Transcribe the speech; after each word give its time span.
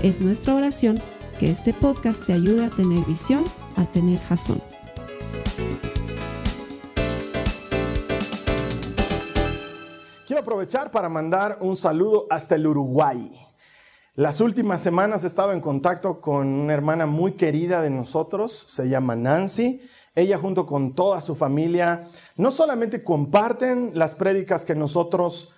Es 0.00 0.20
nuestra 0.20 0.54
oración 0.54 1.02
que 1.40 1.50
este 1.50 1.74
podcast 1.74 2.24
te 2.24 2.32
ayude 2.32 2.66
a 2.66 2.70
tener 2.70 3.04
visión, 3.04 3.44
a 3.74 3.84
tener 3.84 4.20
jazón. 4.20 4.62
Quiero 10.24 10.42
aprovechar 10.42 10.92
para 10.92 11.08
mandar 11.08 11.58
un 11.62 11.74
saludo 11.74 12.28
hasta 12.30 12.54
el 12.54 12.68
Uruguay. 12.68 13.28
Las 14.14 14.40
últimas 14.40 14.80
semanas 14.80 15.24
he 15.24 15.26
estado 15.26 15.50
en 15.50 15.60
contacto 15.60 16.20
con 16.20 16.46
una 16.46 16.74
hermana 16.74 17.06
muy 17.06 17.32
querida 17.32 17.82
de 17.82 17.90
nosotros, 17.90 18.66
se 18.68 18.88
llama 18.88 19.16
Nancy. 19.16 19.80
Ella 20.14 20.38
junto 20.38 20.64
con 20.64 20.94
toda 20.94 21.20
su 21.20 21.34
familia 21.34 22.02
no 22.36 22.52
solamente 22.52 23.02
comparten 23.02 23.90
las 23.94 24.14
prédicas 24.14 24.64
que 24.64 24.76
nosotros 24.76 25.50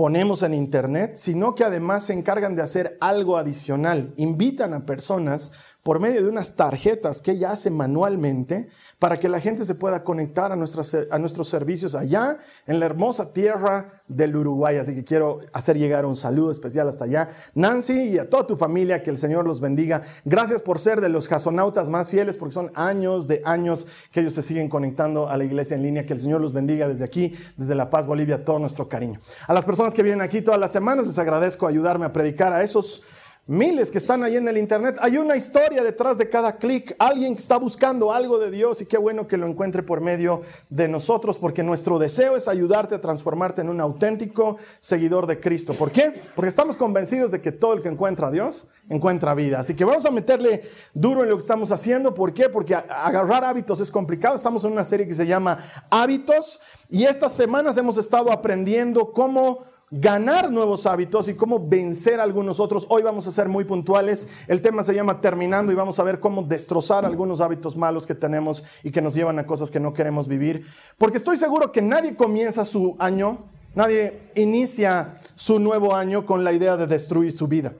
ponemos 0.00 0.42
en 0.42 0.54
internet, 0.54 1.16
sino 1.16 1.54
que 1.54 1.62
además 1.62 2.04
se 2.04 2.14
encargan 2.14 2.56
de 2.56 2.62
hacer 2.62 2.96
algo 3.02 3.36
adicional. 3.36 4.14
Invitan 4.16 4.72
a 4.72 4.86
personas 4.86 5.52
por 5.82 5.98
medio 5.98 6.22
de 6.22 6.28
unas 6.28 6.56
tarjetas 6.56 7.22
que 7.22 7.32
ella 7.32 7.52
hace 7.52 7.70
manualmente 7.70 8.68
para 8.98 9.18
que 9.18 9.28
la 9.28 9.40
gente 9.40 9.64
se 9.64 9.74
pueda 9.74 10.04
conectar 10.04 10.52
a, 10.52 10.54
a 10.54 11.18
nuestros 11.18 11.48
servicios 11.48 11.94
allá 11.94 12.36
en 12.66 12.80
la 12.80 12.86
hermosa 12.86 13.32
tierra 13.32 14.02
del 14.06 14.36
Uruguay. 14.36 14.76
Así 14.76 14.94
que 14.94 15.04
quiero 15.04 15.40
hacer 15.52 15.78
llegar 15.78 16.04
un 16.04 16.16
saludo 16.16 16.50
especial 16.50 16.88
hasta 16.88 17.04
allá. 17.04 17.28
Nancy 17.54 18.10
y 18.10 18.18
a 18.18 18.28
toda 18.28 18.46
tu 18.46 18.56
familia, 18.56 19.02
que 19.02 19.10
el 19.10 19.16
Señor 19.16 19.46
los 19.46 19.60
bendiga. 19.60 20.02
Gracias 20.24 20.60
por 20.60 20.78
ser 20.78 21.00
de 21.00 21.08
los 21.08 21.28
jasonautas 21.28 21.88
más 21.88 22.10
fieles, 22.10 22.36
porque 22.36 22.52
son 22.52 22.70
años 22.74 23.26
de 23.26 23.40
años 23.44 23.86
que 24.12 24.20
ellos 24.20 24.34
se 24.34 24.42
siguen 24.42 24.68
conectando 24.68 25.28
a 25.28 25.36
la 25.36 25.44
iglesia 25.44 25.76
en 25.76 25.82
línea. 25.82 26.04
Que 26.04 26.12
el 26.12 26.18
Señor 26.18 26.40
los 26.40 26.52
bendiga 26.52 26.88
desde 26.88 27.04
aquí, 27.04 27.34
desde 27.56 27.74
La 27.74 27.88
Paz, 27.88 28.06
Bolivia, 28.06 28.44
todo 28.44 28.58
nuestro 28.58 28.88
cariño. 28.88 29.18
A 29.46 29.54
las 29.54 29.64
personas 29.64 29.94
que 29.94 30.02
vienen 30.02 30.20
aquí 30.20 30.42
todas 30.42 30.60
las 30.60 30.72
semanas, 30.72 31.06
les 31.06 31.18
agradezco 31.18 31.66
ayudarme 31.66 32.04
a 32.06 32.12
predicar 32.12 32.52
a 32.52 32.62
esos 32.62 33.02
miles 33.50 33.90
que 33.90 33.98
están 33.98 34.22
ahí 34.22 34.36
en 34.36 34.46
el 34.46 34.56
Internet. 34.56 34.96
Hay 35.00 35.18
una 35.18 35.36
historia 35.36 35.82
detrás 35.82 36.16
de 36.16 36.28
cada 36.28 36.56
clic, 36.56 36.94
alguien 37.00 37.34
que 37.34 37.40
está 37.40 37.56
buscando 37.56 38.12
algo 38.12 38.38
de 38.38 38.48
Dios 38.48 38.80
y 38.80 38.86
qué 38.86 38.96
bueno 38.96 39.26
que 39.26 39.36
lo 39.36 39.48
encuentre 39.48 39.82
por 39.82 40.00
medio 40.00 40.42
de 40.68 40.86
nosotros, 40.86 41.36
porque 41.36 41.64
nuestro 41.64 41.98
deseo 41.98 42.36
es 42.36 42.46
ayudarte 42.46 42.94
a 42.94 43.00
transformarte 43.00 43.62
en 43.62 43.68
un 43.68 43.80
auténtico 43.80 44.56
seguidor 44.78 45.26
de 45.26 45.40
Cristo. 45.40 45.74
¿Por 45.74 45.90
qué? 45.90 46.14
Porque 46.36 46.48
estamos 46.48 46.76
convencidos 46.76 47.32
de 47.32 47.40
que 47.40 47.50
todo 47.50 47.72
el 47.72 47.82
que 47.82 47.88
encuentra 47.88 48.28
a 48.28 48.30
Dios 48.30 48.68
encuentra 48.88 49.34
vida. 49.34 49.58
Así 49.58 49.74
que 49.74 49.84
vamos 49.84 50.06
a 50.06 50.12
meterle 50.12 50.62
duro 50.94 51.24
en 51.24 51.30
lo 51.30 51.36
que 51.36 51.42
estamos 51.42 51.72
haciendo. 51.72 52.14
¿Por 52.14 52.32
qué? 52.32 52.48
Porque 52.48 52.76
agarrar 52.76 53.44
hábitos 53.44 53.80
es 53.80 53.90
complicado. 53.90 54.36
Estamos 54.36 54.62
en 54.62 54.70
una 54.70 54.84
serie 54.84 55.08
que 55.08 55.14
se 55.14 55.26
llama 55.26 55.58
Hábitos 55.90 56.60
y 56.88 57.02
estas 57.02 57.34
semanas 57.34 57.76
hemos 57.76 57.98
estado 57.98 58.30
aprendiendo 58.30 59.10
cómo 59.10 59.64
ganar 59.90 60.52
nuevos 60.52 60.86
hábitos 60.86 61.28
y 61.28 61.34
cómo 61.34 61.66
vencer 61.68 62.20
a 62.20 62.22
algunos 62.22 62.60
otros. 62.60 62.86
Hoy 62.88 63.02
vamos 63.02 63.26
a 63.26 63.32
ser 63.32 63.48
muy 63.48 63.64
puntuales. 63.64 64.28
El 64.46 64.62
tema 64.62 64.84
se 64.84 64.94
llama 64.94 65.20
terminando 65.20 65.72
y 65.72 65.74
vamos 65.74 65.98
a 65.98 66.04
ver 66.04 66.20
cómo 66.20 66.42
destrozar 66.42 67.04
algunos 67.04 67.40
hábitos 67.40 67.76
malos 67.76 68.06
que 68.06 68.14
tenemos 68.14 68.62
y 68.84 68.92
que 68.92 69.02
nos 69.02 69.14
llevan 69.14 69.38
a 69.40 69.46
cosas 69.46 69.70
que 69.70 69.80
no 69.80 69.92
queremos 69.92 70.28
vivir. 70.28 70.64
Porque 70.96 71.16
estoy 71.16 71.36
seguro 71.36 71.72
que 71.72 71.82
nadie 71.82 72.14
comienza 72.14 72.64
su 72.64 72.94
año, 73.00 73.50
nadie 73.74 74.30
inicia 74.36 75.16
su 75.34 75.58
nuevo 75.58 75.96
año 75.96 76.24
con 76.24 76.44
la 76.44 76.52
idea 76.52 76.76
de 76.76 76.86
destruir 76.86 77.32
su 77.32 77.48
vida. 77.48 77.74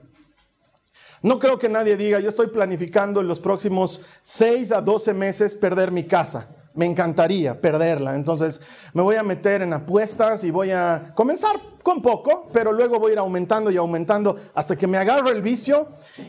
No 1.23 1.39
creo 1.39 1.59
que 1.59 1.69
nadie 1.69 1.95
diga, 1.95 2.19
yo 2.19 2.29
estoy 2.29 2.47
planificando 2.47 3.21
en 3.21 3.27
los 3.27 3.39
próximos 3.39 4.01
6 4.23 4.71
a 4.71 4.81
12 4.81 5.13
meses 5.13 5.55
perder 5.55 5.91
mi 5.91 6.03
casa. 6.03 6.60
Me 6.73 6.85
encantaría 6.85 7.59
perderla. 7.59 8.15
Entonces 8.15 8.61
me 8.93 9.01
voy 9.01 9.15
a 9.15 9.23
meter 9.23 9.61
en 9.61 9.73
apuestas 9.73 10.43
y 10.43 10.51
voy 10.51 10.71
a 10.71 11.11
comenzar 11.15 11.59
con 11.83 12.01
poco, 12.01 12.47
pero 12.53 12.71
luego 12.71 12.99
voy 12.99 13.11
a 13.11 13.13
ir 13.13 13.19
aumentando 13.19 13.71
y 13.71 13.77
aumentando 13.77 14.35
hasta 14.53 14.75
que 14.75 14.87
me 14.87 14.97
agarro 14.97 15.29
el 15.29 15.41
vicio 15.41 15.87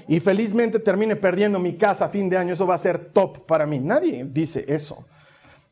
y 0.09 0.21
felizmente 0.21 0.79
termine 0.79 1.17
perdiendo 1.17 1.59
mi 1.59 1.77
casa 1.77 2.07
a 2.07 2.09
fin 2.09 2.29
de 2.29 2.37
año. 2.37 2.55
Eso 2.55 2.67
va 2.67 2.75
a 2.75 2.79
ser 2.79 3.13
top 3.13 3.47
para 3.47 3.67
mí. 3.67 3.79
Nadie 3.79 4.27
dice 4.29 4.65
eso. 4.69 5.05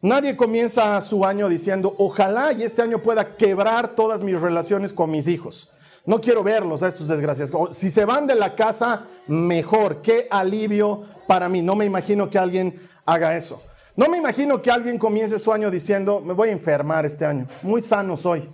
Nadie 0.03 0.36
comienza 0.36 0.98
su 1.02 1.26
año 1.26 1.48
diciendo, 1.48 1.94
ojalá 1.98 2.52
y 2.52 2.62
este 2.62 2.81
año 2.81 3.02
pueda 3.02 3.37
quebrar 3.37 3.94
todas 3.94 4.22
mis 4.22 4.41
relaciones 4.41 4.94
con 4.94 5.10
mis 5.10 5.28
hijos. 5.28 5.69
No 6.06 6.20
quiero 6.20 6.42
verlos 6.42 6.82
a 6.82 6.88
estos 6.88 7.08
desgraciados. 7.08 7.76
Si 7.76 7.91
se 7.91 8.06
van 8.06 8.26
de 8.26 8.34
la 8.34 8.54
casa, 8.54 9.04
mejor. 9.26 10.00
Qué 10.00 10.26
alivio 10.31 11.02
para 11.26 11.48
mí. 11.48 11.60
No 11.60 11.75
me 11.75 11.84
imagino 11.84 12.31
que 12.31 12.38
alguien 12.38 12.81
haga 13.04 13.37
eso. 13.37 13.62
No 13.96 14.08
me 14.08 14.18
imagino 14.18 14.60
que 14.62 14.70
alguien 14.70 14.98
comience 14.98 15.38
su 15.38 15.52
año 15.52 15.70
diciendo, 15.70 16.20
me 16.20 16.32
voy 16.32 16.50
a 16.50 16.52
enfermar 16.52 17.04
este 17.06 17.24
año, 17.24 17.46
muy 17.62 17.82
sano 17.82 18.16
soy. 18.16 18.48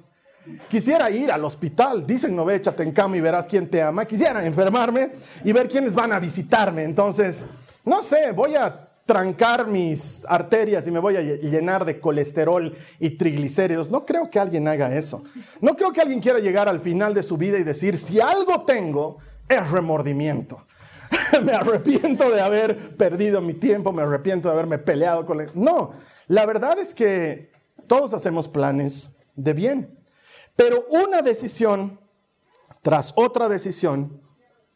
Quisiera 0.69 1.11
ir 1.11 1.31
al 1.33 1.45
hospital, 1.45 2.07
dicen, 2.07 2.35
no 2.37 2.45
ve, 2.45 2.57
échate 2.57 2.83
en 2.83 2.93
cama 2.93 3.17
y 3.17 3.21
verás 3.21 3.49
quién 3.49 3.69
te 3.69 3.83
ama. 3.83 4.05
Quisiera 4.05 4.45
enfermarme 4.47 5.11
y 5.45 5.53
ver 5.53 5.69
quiénes 5.69 5.95
van 5.95 6.13
a 6.13 6.21
visitarme. 6.21 6.85
Entonces, 6.85 7.45
no 7.85 8.03
sé, 8.03 8.31
voy 8.33 8.55
a 8.55 8.89
trancar 9.05 9.69
mis 9.69 10.25
arterias 10.29 10.87
y 10.87 10.91
me 10.91 10.99
voy 10.99 11.17
a 11.17 11.21
llenar 11.21 11.85
de 11.85 12.01
colesterol 12.01 12.77
y 12.99 13.11
triglicéridos. 13.11 13.91
No 13.91 14.05
creo 14.05 14.31
que 14.31 14.39
alguien 14.39 14.67
haga 14.69 14.95
eso. 14.97 15.25
No 15.61 15.75
creo 15.75 15.93
que 15.93 16.01
alguien 16.01 16.21
quiera 16.21 16.39
llegar 16.41 16.69
al 16.69 16.81
final 16.81 17.15
de 17.15 17.23
su 17.23 17.37
vida 17.37 17.59
y 17.59 17.65
decir, 17.65 17.99
si 17.99 18.21
algo 18.21 18.65
tengo, 18.65 19.19
es 19.49 19.71
remordimiento. 19.71 20.67
me 21.45 21.53
arrepiento 21.53 22.31
de 22.31 22.41
haber 22.41 22.97
perdido 22.97 23.41
mi 23.41 23.55
tiempo, 23.55 23.93
me 23.93 24.03
arrepiento 24.03 24.49
de 24.49 24.55
haberme 24.55 24.79
peleado 24.79 25.27
con 25.27 25.41
él. 25.41 25.51
No, 25.55 25.93
la 26.29 26.47
verdad 26.47 26.79
es 26.79 26.95
que 26.95 27.51
todos 27.87 28.15
hacemos 28.15 28.49
planes 28.49 29.11
de 29.35 29.53
bien, 29.53 29.99
pero 30.57 30.87
una 30.91 31.23
decisión 31.23 32.01
tras 32.87 33.13
otra 33.17 33.49
decisión, 33.49 34.21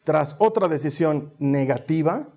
tras 0.03 0.35
otra 0.39 0.67
decisión 0.67 1.33
negativa, 1.39 2.27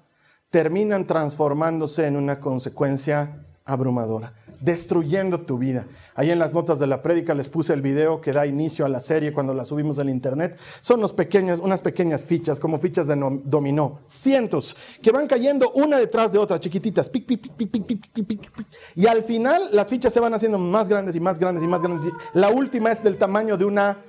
terminan 0.50 1.04
transformándose 1.04 2.06
en 2.06 2.16
una 2.16 2.38
consecuencia 2.38 3.44
abrumadora 3.64 4.34
destruyendo 4.64 5.42
tu 5.42 5.58
vida. 5.58 5.86
Ahí 6.14 6.30
en 6.30 6.38
las 6.38 6.54
notas 6.54 6.78
de 6.78 6.86
la 6.86 7.02
prédica 7.02 7.34
les 7.34 7.50
puse 7.50 7.74
el 7.74 7.82
video 7.82 8.20
que 8.20 8.32
da 8.32 8.46
inicio 8.46 8.86
a 8.86 8.88
la 8.88 8.98
serie 8.98 9.32
cuando 9.32 9.52
la 9.52 9.64
subimos 9.64 9.98
al 9.98 10.08
internet. 10.08 10.58
Son 10.80 10.98
unos 10.98 11.12
pequeños, 11.12 11.60
unas 11.60 11.82
pequeñas 11.82 12.24
fichas, 12.24 12.58
como 12.58 12.78
fichas 12.78 13.06
de 13.06 13.14
dominó, 13.44 14.00
cientos, 14.08 14.74
que 15.02 15.12
van 15.12 15.26
cayendo 15.26 15.70
una 15.72 15.98
detrás 15.98 16.32
de 16.32 16.38
otra, 16.38 16.58
chiquititas, 16.58 17.10
pic, 17.10 17.26
pic, 17.26 17.52
pic, 17.52 17.70
pic, 17.70 17.86
pic, 17.86 18.10
pic, 18.10 18.50
pic, 18.52 18.66
y 18.94 19.06
al 19.06 19.22
final 19.22 19.68
las 19.72 19.86
fichas 19.86 20.12
se 20.12 20.20
van 20.20 20.32
haciendo 20.32 20.58
más 20.58 20.88
grandes 20.88 21.14
y 21.14 21.20
más 21.20 21.38
grandes 21.38 21.62
y 21.62 21.66
más 21.66 21.82
grandes. 21.82 22.12
La 22.32 22.48
última 22.48 22.90
es 22.90 23.02
del 23.02 23.18
tamaño 23.18 23.56
de 23.56 23.66
una 23.66 24.02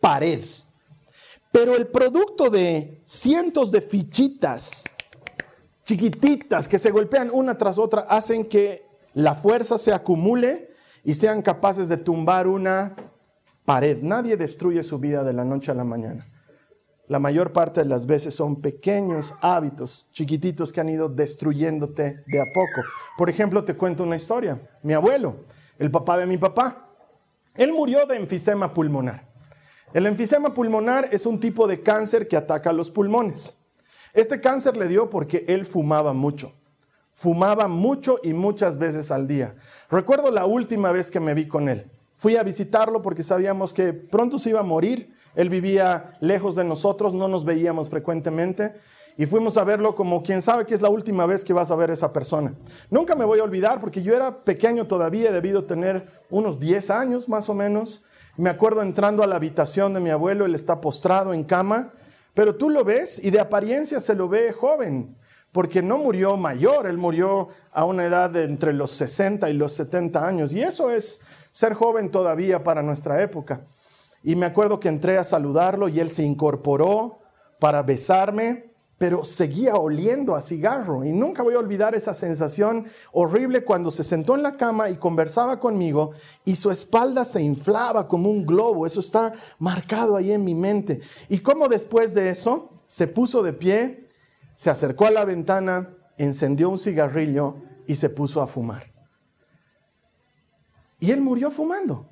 pared. 0.00 0.40
Pero 1.52 1.74
el 1.76 1.86
producto 1.86 2.50
de 2.50 3.02
cientos 3.04 3.70
de 3.70 3.80
fichitas 3.80 4.84
chiquititas 5.84 6.68
que 6.68 6.78
se 6.78 6.90
golpean 6.90 7.30
una 7.32 7.56
tras 7.56 7.78
otra 7.78 8.02
hacen 8.02 8.44
que 8.44 8.87
la 9.14 9.34
fuerza 9.34 9.78
se 9.78 9.92
acumule 9.92 10.70
y 11.04 11.14
sean 11.14 11.42
capaces 11.42 11.88
de 11.88 11.96
tumbar 11.96 12.46
una 12.46 12.94
pared. 13.64 14.02
Nadie 14.02 14.36
destruye 14.36 14.82
su 14.82 14.98
vida 14.98 15.24
de 15.24 15.32
la 15.32 15.44
noche 15.44 15.70
a 15.70 15.74
la 15.74 15.84
mañana. 15.84 16.26
La 17.06 17.18
mayor 17.18 17.52
parte 17.52 17.80
de 17.80 17.86
las 17.86 18.06
veces 18.06 18.34
son 18.34 18.56
pequeños 18.56 19.34
hábitos 19.40 20.08
chiquititos 20.12 20.72
que 20.72 20.80
han 20.82 20.90
ido 20.90 21.08
destruyéndote 21.08 22.22
de 22.26 22.40
a 22.40 22.44
poco. 22.54 22.86
Por 23.16 23.30
ejemplo, 23.30 23.64
te 23.64 23.76
cuento 23.76 24.02
una 24.02 24.16
historia. 24.16 24.60
Mi 24.82 24.92
abuelo, 24.92 25.44
el 25.78 25.90
papá 25.90 26.18
de 26.18 26.26
mi 26.26 26.36
papá, 26.36 26.90
él 27.54 27.72
murió 27.72 28.04
de 28.04 28.16
enfisema 28.16 28.74
pulmonar. 28.74 29.26
El 29.94 30.06
enfisema 30.06 30.52
pulmonar 30.52 31.08
es 31.10 31.24
un 31.24 31.40
tipo 31.40 31.66
de 31.66 31.82
cáncer 31.82 32.28
que 32.28 32.36
ataca 32.36 32.74
los 32.74 32.90
pulmones. 32.90 33.56
Este 34.12 34.40
cáncer 34.40 34.76
le 34.76 34.86
dio 34.86 35.08
porque 35.08 35.46
él 35.48 35.64
fumaba 35.64 36.12
mucho. 36.12 36.52
Fumaba 37.18 37.66
mucho 37.66 38.20
y 38.22 38.32
muchas 38.32 38.78
veces 38.78 39.10
al 39.10 39.26
día. 39.26 39.56
Recuerdo 39.90 40.30
la 40.30 40.46
última 40.46 40.92
vez 40.92 41.10
que 41.10 41.18
me 41.18 41.34
vi 41.34 41.48
con 41.48 41.68
él. 41.68 41.90
Fui 42.14 42.36
a 42.36 42.44
visitarlo 42.44 43.02
porque 43.02 43.24
sabíamos 43.24 43.74
que 43.74 43.92
pronto 43.92 44.38
se 44.38 44.50
iba 44.50 44.60
a 44.60 44.62
morir. 44.62 45.16
Él 45.34 45.48
vivía 45.50 46.16
lejos 46.20 46.54
de 46.54 46.62
nosotros, 46.62 47.14
no 47.14 47.26
nos 47.26 47.44
veíamos 47.44 47.90
frecuentemente. 47.90 48.74
Y 49.16 49.26
fuimos 49.26 49.56
a 49.56 49.64
verlo 49.64 49.96
como 49.96 50.22
quien 50.22 50.40
sabe 50.40 50.64
que 50.64 50.74
es 50.74 50.80
la 50.80 50.90
última 50.90 51.26
vez 51.26 51.44
que 51.44 51.52
vas 51.52 51.72
a 51.72 51.74
ver 51.74 51.90
a 51.90 51.94
esa 51.94 52.12
persona. 52.12 52.54
Nunca 52.88 53.16
me 53.16 53.24
voy 53.24 53.40
a 53.40 53.42
olvidar 53.42 53.80
porque 53.80 54.00
yo 54.00 54.14
era 54.14 54.44
pequeño 54.44 54.86
todavía, 54.86 55.30
he 55.30 55.32
debido 55.32 55.64
tener 55.64 56.06
unos 56.30 56.60
10 56.60 56.88
años 56.90 57.28
más 57.28 57.48
o 57.48 57.54
menos. 57.54 58.04
Me 58.36 58.48
acuerdo 58.48 58.80
entrando 58.80 59.24
a 59.24 59.26
la 59.26 59.34
habitación 59.34 59.92
de 59.92 59.98
mi 59.98 60.10
abuelo, 60.10 60.46
él 60.46 60.54
está 60.54 60.80
postrado 60.80 61.34
en 61.34 61.42
cama 61.42 61.94
pero 62.38 62.54
tú 62.54 62.70
lo 62.70 62.84
ves 62.84 63.20
y 63.20 63.32
de 63.32 63.40
apariencia 63.40 63.98
se 63.98 64.14
lo 64.14 64.28
ve 64.28 64.52
joven, 64.52 65.16
porque 65.52 65.82
no 65.82 65.98
murió 65.98 66.36
mayor, 66.36 66.86
él 66.86 66.98
murió 66.98 67.48
a 67.72 67.84
una 67.84 68.04
edad 68.04 68.30
de 68.30 68.44
entre 68.44 68.72
los 68.72 68.90
60 68.92 69.48
y 69.50 69.54
los 69.54 69.72
70 69.72 70.26
años, 70.26 70.52
y 70.52 70.62
eso 70.62 70.90
es 70.90 71.20
ser 71.52 71.74
joven 71.74 72.10
todavía 72.10 72.62
para 72.62 72.82
nuestra 72.82 73.22
época. 73.22 73.62
Y 74.22 74.36
me 74.36 74.46
acuerdo 74.46 74.80
que 74.80 74.88
entré 74.88 75.16
a 75.16 75.24
saludarlo 75.24 75.88
y 75.88 76.00
él 76.00 76.10
se 76.10 76.22
incorporó 76.24 77.20
para 77.60 77.82
besarme, 77.82 78.74
pero 78.98 79.24
seguía 79.24 79.76
oliendo 79.76 80.34
a 80.34 80.40
cigarro. 80.40 81.04
Y 81.04 81.12
nunca 81.12 81.44
voy 81.44 81.54
a 81.54 81.60
olvidar 81.60 81.94
esa 81.94 82.12
sensación 82.14 82.86
horrible 83.12 83.64
cuando 83.64 83.90
se 83.90 84.02
sentó 84.02 84.34
en 84.34 84.42
la 84.42 84.52
cama 84.56 84.90
y 84.90 84.96
conversaba 84.96 85.60
conmigo 85.60 86.10
y 86.44 86.56
su 86.56 86.70
espalda 86.70 87.24
se 87.24 87.40
inflaba 87.40 88.08
como 88.08 88.28
un 88.28 88.44
globo. 88.44 88.86
Eso 88.86 89.00
está 89.00 89.32
marcado 89.60 90.16
ahí 90.16 90.32
en 90.32 90.44
mi 90.44 90.54
mente. 90.54 91.00
Y 91.28 91.38
como 91.38 91.68
después 91.68 92.12
de 92.12 92.30
eso 92.30 92.70
se 92.88 93.06
puso 93.06 93.42
de 93.44 93.52
pie, 93.52 94.07
se 94.58 94.70
acercó 94.70 95.06
a 95.06 95.12
la 95.12 95.24
ventana, 95.24 95.94
encendió 96.16 96.68
un 96.68 96.80
cigarrillo 96.80 97.58
y 97.86 97.94
se 97.94 98.10
puso 98.10 98.42
a 98.42 98.48
fumar. 98.48 98.92
Y 100.98 101.12
él 101.12 101.20
murió 101.20 101.52
fumando. 101.52 102.08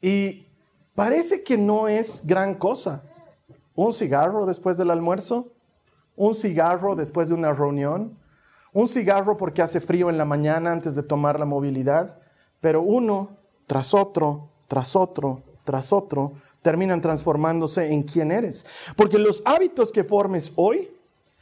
Y 0.00 0.46
parece 0.94 1.42
que 1.42 1.58
no 1.58 1.88
es 1.88 2.24
gran 2.24 2.54
cosa. 2.54 3.02
Un 3.74 3.92
cigarro 3.92 4.46
después 4.46 4.76
del 4.76 4.92
almuerzo, 4.92 5.52
un 6.14 6.36
cigarro 6.36 6.94
después 6.94 7.26
de 7.26 7.34
una 7.34 7.52
reunión, 7.52 8.16
un 8.72 8.86
cigarro 8.86 9.36
porque 9.36 9.60
hace 9.60 9.80
frío 9.80 10.08
en 10.08 10.18
la 10.18 10.24
mañana 10.24 10.70
antes 10.70 10.94
de 10.94 11.02
tomar 11.02 11.40
la 11.40 11.46
movilidad, 11.46 12.20
pero 12.60 12.80
uno 12.80 13.38
tras 13.66 13.92
otro, 13.92 14.52
tras 14.68 14.94
otro, 14.94 15.42
tras 15.64 15.92
otro, 15.92 16.34
terminan 16.62 17.00
transformándose 17.00 17.92
en 17.92 18.02
quién 18.02 18.30
eres. 18.30 18.64
Porque 18.96 19.18
los 19.18 19.42
hábitos 19.44 19.92
que 19.92 20.04
formes 20.04 20.52
hoy 20.56 20.90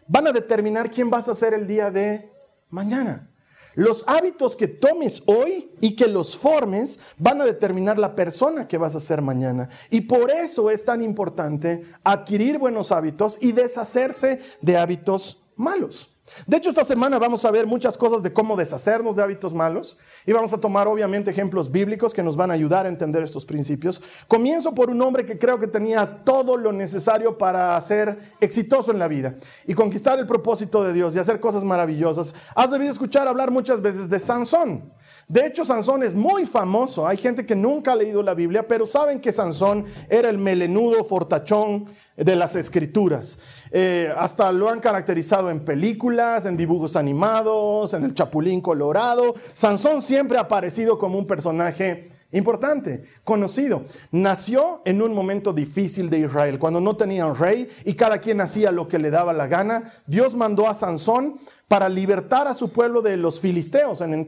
van 0.08 0.26
a 0.26 0.32
determinar 0.32 0.90
quién 0.90 1.10
vas 1.10 1.28
a 1.28 1.34
ser 1.34 1.54
el 1.54 1.66
día 1.66 1.90
de 1.90 2.32
mañana. 2.70 3.30
Los 3.74 4.02
hábitos 4.08 4.56
que 4.56 4.66
tomes 4.66 5.22
hoy 5.26 5.70
y 5.80 5.94
que 5.94 6.08
los 6.08 6.36
formes 6.36 6.98
van 7.18 7.40
a 7.40 7.44
determinar 7.44 7.98
la 7.98 8.16
persona 8.16 8.66
que 8.66 8.78
vas 8.78 8.96
a 8.96 9.00
ser 9.00 9.22
mañana. 9.22 9.68
Y 9.90 10.02
por 10.02 10.30
eso 10.30 10.70
es 10.70 10.84
tan 10.84 11.02
importante 11.02 11.84
adquirir 12.02 12.58
buenos 12.58 12.90
hábitos 12.90 13.38
y 13.40 13.52
deshacerse 13.52 14.40
de 14.60 14.76
hábitos 14.76 15.44
malos. 15.54 16.10
De 16.46 16.56
hecho, 16.56 16.70
esta 16.70 16.84
semana 16.84 17.18
vamos 17.18 17.44
a 17.44 17.50
ver 17.50 17.66
muchas 17.66 17.96
cosas 17.96 18.22
de 18.22 18.32
cómo 18.32 18.56
deshacernos 18.56 19.16
de 19.16 19.22
hábitos 19.22 19.54
malos 19.54 19.96
y 20.26 20.32
vamos 20.32 20.52
a 20.52 20.58
tomar 20.58 20.88
obviamente 20.88 21.30
ejemplos 21.30 21.70
bíblicos 21.70 22.14
que 22.14 22.22
nos 22.22 22.36
van 22.36 22.50
a 22.50 22.54
ayudar 22.54 22.86
a 22.86 22.88
entender 22.88 23.22
estos 23.22 23.44
principios. 23.44 24.00
Comienzo 24.28 24.74
por 24.74 24.90
un 24.90 25.00
hombre 25.02 25.26
que 25.26 25.38
creo 25.38 25.58
que 25.58 25.66
tenía 25.66 26.24
todo 26.24 26.56
lo 26.56 26.72
necesario 26.72 27.38
para 27.38 27.80
ser 27.80 28.18
exitoso 28.40 28.90
en 28.90 28.98
la 28.98 29.08
vida 29.08 29.34
y 29.66 29.74
conquistar 29.74 30.18
el 30.18 30.26
propósito 30.26 30.82
de 30.84 30.92
Dios 30.92 31.14
y 31.14 31.18
hacer 31.18 31.40
cosas 31.40 31.64
maravillosas. 31.64 32.34
Has 32.54 32.70
debido 32.70 32.90
escuchar 32.90 33.28
hablar 33.28 33.50
muchas 33.50 33.80
veces 33.80 34.08
de 34.08 34.18
Sansón. 34.18 34.92
De 35.30 35.46
hecho, 35.46 35.64
Sansón 35.64 36.02
es 36.02 36.16
muy 36.16 36.44
famoso. 36.44 37.06
Hay 37.06 37.16
gente 37.16 37.46
que 37.46 37.54
nunca 37.54 37.92
ha 37.92 37.94
leído 37.94 38.20
la 38.20 38.34
Biblia, 38.34 38.66
pero 38.66 38.84
saben 38.84 39.20
que 39.20 39.30
Sansón 39.30 39.84
era 40.08 40.28
el 40.28 40.38
melenudo 40.38 41.04
fortachón 41.04 41.86
de 42.16 42.34
las 42.34 42.56
escrituras. 42.56 43.38
Eh, 43.70 44.12
hasta 44.16 44.50
lo 44.50 44.68
han 44.68 44.80
caracterizado 44.80 45.48
en 45.48 45.60
películas, 45.60 46.46
en 46.46 46.56
dibujos 46.56 46.96
animados, 46.96 47.94
en 47.94 48.02
el 48.02 48.14
Chapulín 48.14 48.60
Colorado. 48.60 49.32
Sansón 49.54 50.02
siempre 50.02 50.36
ha 50.36 50.40
aparecido 50.40 50.98
como 50.98 51.16
un 51.16 51.28
personaje 51.28 52.08
importante, 52.32 53.04
conocido. 53.22 53.84
Nació 54.10 54.82
en 54.84 55.00
un 55.00 55.14
momento 55.14 55.52
difícil 55.52 56.10
de 56.10 56.20
Israel, 56.20 56.58
cuando 56.58 56.80
no 56.80 56.96
tenían 56.96 57.36
rey 57.36 57.68
y 57.84 57.94
cada 57.94 58.18
quien 58.18 58.40
hacía 58.40 58.72
lo 58.72 58.88
que 58.88 58.98
le 58.98 59.10
daba 59.10 59.32
la 59.32 59.46
gana. 59.46 59.92
Dios 60.06 60.34
mandó 60.34 60.68
a 60.68 60.74
Sansón 60.74 61.38
para 61.70 61.88
libertar 61.88 62.48
a 62.48 62.54
su 62.54 62.72
pueblo 62.72 63.00
de 63.00 63.16
los 63.16 63.40
filisteos. 63.40 64.00
En, 64.00 64.26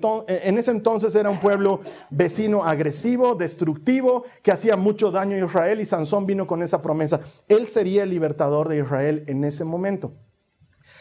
ese 0.59 0.71
entonces 0.71 1.13
era 1.17 1.29
un 1.29 1.41
pueblo 1.41 1.81
vecino 2.09 2.63
agresivo, 2.63 3.35
destructivo, 3.35 4.23
que 4.45 4.53
hacía 4.53 4.77
mucho 4.77 5.11
daño 5.11 5.35
a 5.35 5.45
Israel 5.45 5.81
y 5.81 5.85
Sansón 5.85 6.25
vino 6.25 6.47
con 6.47 6.63
esa 6.63 6.81
promesa. 6.81 7.19
Él 7.49 7.67
sería 7.67 8.05
el 8.05 8.11
libertador 8.11 8.69
de 8.69 8.79
Israel 8.79 9.25
en 9.27 9.43
ese 9.43 9.65
momento. 9.65 10.13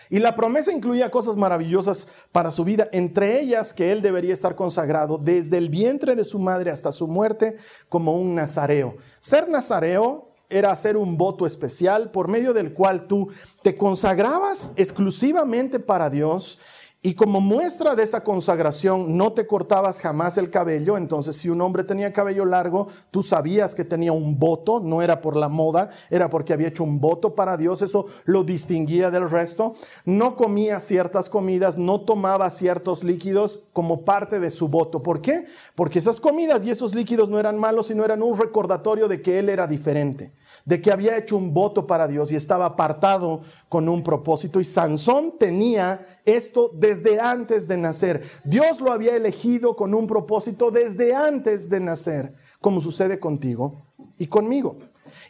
Y 0.09 0.17
la 0.17 0.33
promesa 0.33 0.71
incluía 0.71 1.11
cosas 1.11 1.37
maravillosas 1.37 2.07
para 2.31 2.49
su 2.49 2.63
vida, 2.63 2.89
entre 2.91 3.39
ellas 3.39 3.71
que 3.71 3.91
él 3.91 4.01
debería 4.01 4.33
estar 4.33 4.55
consagrado 4.55 5.19
desde 5.19 5.59
el 5.59 5.69
vientre 5.69 6.15
de 6.15 6.23
su 6.23 6.39
madre 6.39 6.71
hasta 6.71 6.91
su 6.91 7.07
muerte 7.07 7.55
como 7.87 8.17
un 8.17 8.33
nazareo. 8.33 8.95
Ser 9.19 9.47
nazareo 9.47 10.30
era 10.51 10.71
hacer 10.71 10.97
un 10.97 11.17
voto 11.17 11.45
especial 11.45 12.11
por 12.11 12.27
medio 12.27 12.53
del 12.53 12.73
cual 12.73 13.07
tú 13.07 13.29
te 13.61 13.75
consagrabas 13.75 14.71
exclusivamente 14.75 15.79
para 15.79 16.09
Dios 16.09 16.59
y 17.03 17.15
como 17.15 17.41
muestra 17.41 17.95
de 17.95 18.03
esa 18.03 18.23
consagración 18.23 19.17
no 19.17 19.33
te 19.33 19.47
cortabas 19.47 20.01
jamás 20.01 20.37
el 20.37 20.51
cabello, 20.51 20.97
entonces 20.97 21.35
si 21.35 21.49
un 21.49 21.59
hombre 21.61 21.83
tenía 21.83 22.13
cabello 22.13 22.45
largo, 22.45 22.89
tú 23.09 23.23
sabías 23.23 23.73
que 23.73 23.83
tenía 23.83 24.11
un 24.11 24.37
voto, 24.37 24.79
no 24.79 25.01
era 25.01 25.19
por 25.19 25.35
la 25.35 25.49
moda, 25.49 25.89
era 26.11 26.29
porque 26.29 26.53
había 26.53 26.67
hecho 26.67 26.83
un 26.83 26.99
voto 26.99 27.33
para 27.33 27.57
Dios, 27.57 27.81
eso 27.81 28.05
lo 28.25 28.43
distinguía 28.43 29.09
del 29.09 29.31
resto. 29.31 29.73
No 30.05 30.35
comía 30.35 30.79
ciertas 30.79 31.27
comidas, 31.27 31.75
no 31.75 32.01
tomaba 32.01 32.51
ciertos 32.51 33.03
líquidos 33.03 33.63
como 33.73 34.05
parte 34.05 34.39
de 34.39 34.51
su 34.51 34.67
voto. 34.67 35.01
¿Por 35.01 35.21
qué? 35.21 35.45
Porque 35.73 35.97
esas 35.97 36.21
comidas 36.21 36.63
y 36.65 36.69
esos 36.69 36.93
líquidos 36.93 37.29
no 37.29 37.39
eran 37.39 37.57
malos, 37.57 37.87
sino 37.87 38.05
eran 38.05 38.21
un 38.21 38.37
recordatorio 38.37 39.07
de 39.07 39.23
que 39.23 39.39
él 39.39 39.49
era 39.49 39.65
diferente 39.65 40.33
de 40.65 40.81
que 40.81 40.91
había 40.91 41.17
hecho 41.17 41.37
un 41.37 41.53
voto 41.53 41.87
para 41.87 42.07
Dios 42.07 42.31
y 42.31 42.35
estaba 42.35 42.65
apartado 42.65 43.41
con 43.69 43.89
un 43.89 44.03
propósito. 44.03 44.59
Y 44.59 44.65
Sansón 44.65 45.37
tenía 45.37 46.05
esto 46.25 46.69
desde 46.91 47.21
antes 47.21 47.67
de 47.69 47.77
nacer. 47.77 48.21
Dios 48.43 48.81
lo 48.81 48.91
había 48.91 49.15
elegido 49.15 49.77
con 49.77 49.93
un 49.93 50.07
propósito 50.07 50.71
desde 50.71 51.15
antes 51.15 51.69
de 51.69 51.79
nacer, 51.79 52.33
como 52.59 52.81
sucede 52.81 53.17
contigo 53.17 53.85
y 54.17 54.27
conmigo. 54.27 54.77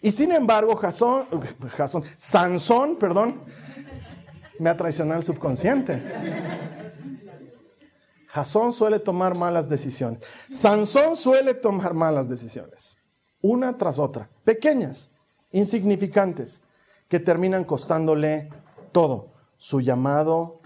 Y 0.02 0.12
sin 0.12 0.32
embargo, 0.32 0.76
Jasón, 0.76 1.28
Jasón, 1.78 2.04
Sansón, 2.18 2.98
perdón, 2.98 3.42
me 4.60 4.72
ha 4.72 4.78
traicionado 4.78 5.20
el 5.20 5.26
subconsciente. 5.26 6.02
Jasón 8.28 8.74
suele 8.74 9.00
tomar 9.00 9.38
malas 9.38 9.70
decisiones. 9.70 10.24
Sansón 10.50 11.16
suele 11.16 11.54
tomar 11.54 11.94
malas 11.94 12.28
decisiones, 12.28 12.98
una 13.42 13.78
tras 13.78 14.00
otra, 14.00 14.30
pequeñas, 14.46 15.12
insignificantes 15.52 16.64
que 17.08 17.20
terminan 17.20 17.66
costándole 17.66 18.50
todo, 18.92 19.34
su 19.58 19.82
llamado, 19.82 20.61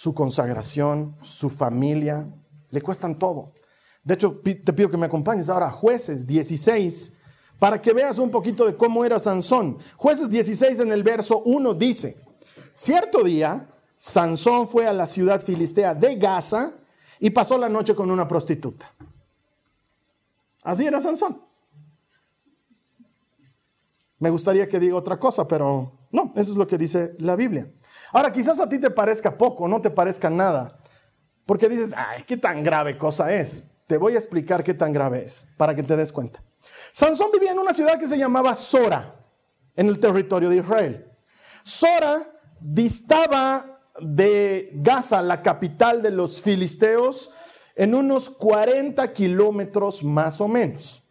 su 0.00 0.14
consagración, 0.14 1.14
su 1.20 1.50
familia, 1.50 2.26
le 2.70 2.80
cuestan 2.80 3.18
todo. 3.18 3.52
De 4.02 4.14
hecho, 4.14 4.40
te 4.42 4.72
pido 4.72 4.88
que 4.88 4.96
me 4.96 5.04
acompañes 5.04 5.50
ahora 5.50 5.66
a 5.66 5.70
jueces 5.70 6.26
16 6.26 7.12
para 7.58 7.82
que 7.82 7.92
veas 7.92 8.18
un 8.18 8.30
poquito 8.30 8.64
de 8.64 8.74
cómo 8.78 9.04
era 9.04 9.18
Sansón. 9.18 9.76
Jueces 9.98 10.30
16 10.30 10.80
en 10.80 10.92
el 10.92 11.02
verso 11.02 11.42
1 11.44 11.74
dice, 11.74 12.16
cierto 12.74 13.22
día, 13.22 13.68
Sansón 13.94 14.66
fue 14.68 14.86
a 14.86 14.94
la 14.94 15.06
ciudad 15.06 15.42
filistea 15.44 15.94
de 15.94 16.16
Gaza 16.16 16.72
y 17.18 17.28
pasó 17.28 17.58
la 17.58 17.68
noche 17.68 17.94
con 17.94 18.10
una 18.10 18.26
prostituta. 18.26 18.90
Así 20.62 20.86
era 20.86 20.98
Sansón. 20.98 21.42
Me 24.18 24.30
gustaría 24.30 24.66
que 24.66 24.80
diga 24.80 24.96
otra 24.96 25.20
cosa, 25.20 25.46
pero 25.46 25.92
no, 26.10 26.32
eso 26.36 26.52
es 26.52 26.56
lo 26.56 26.66
que 26.66 26.78
dice 26.78 27.14
la 27.18 27.36
Biblia. 27.36 27.70
Ahora, 28.12 28.32
quizás 28.32 28.58
a 28.58 28.68
ti 28.68 28.78
te 28.78 28.90
parezca 28.90 29.36
poco, 29.36 29.68
no 29.68 29.80
te 29.80 29.90
parezca 29.90 30.30
nada, 30.30 30.78
porque 31.46 31.68
dices, 31.68 31.94
ay, 31.96 32.22
qué 32.26 32.36
tan 32.36 32.62
grave 32.62 32.98
cosa 32.98 33.32
es. 33.32 33.66
Te 33.86 33.96
voy 33.96 34.14
a 34.14 34.18
explicar 34.18 34.62
qué 34.62 34.74
tan 34.74 34.92
grave 34.92 35.24
es, 35.24 35.48
para 35.56 35.74
que 35.74 35.82
te 35.82 35.96
des 35.96 36.12
cuenta. 36.12 36.42
Sansón 36.92 37.30
vivía 37.32 37.52
en 37.52 37.58
una 37.58 37.72
ciudad 37.72 37.98
que 37.98 38.06
se 38.06 38.18
llamaba 38.18 38.54
Sora, 38.54 39.16
en 39.76 39.88
el 39.88 39.98
territorio 39.98 40.48
de 40.48 40.56
Israel. 40.56 41.10
Sora 41.62 42.30
distaba 42.60 43.80
de 44.00 44.70
Gaza, 44.74 45.22
la 45.22 45.42
capital 45.42 46.02
de 46.02 46.10
los 46.10 46.40
filisteos, 46.42 47.30
en 47.74 47.94
unos 47.94 48.30
40 48.30 49.12
kilómetros 49.12 50.04
más 50.04 50.40
o 50.40 50.48
menos. 50.48 51.02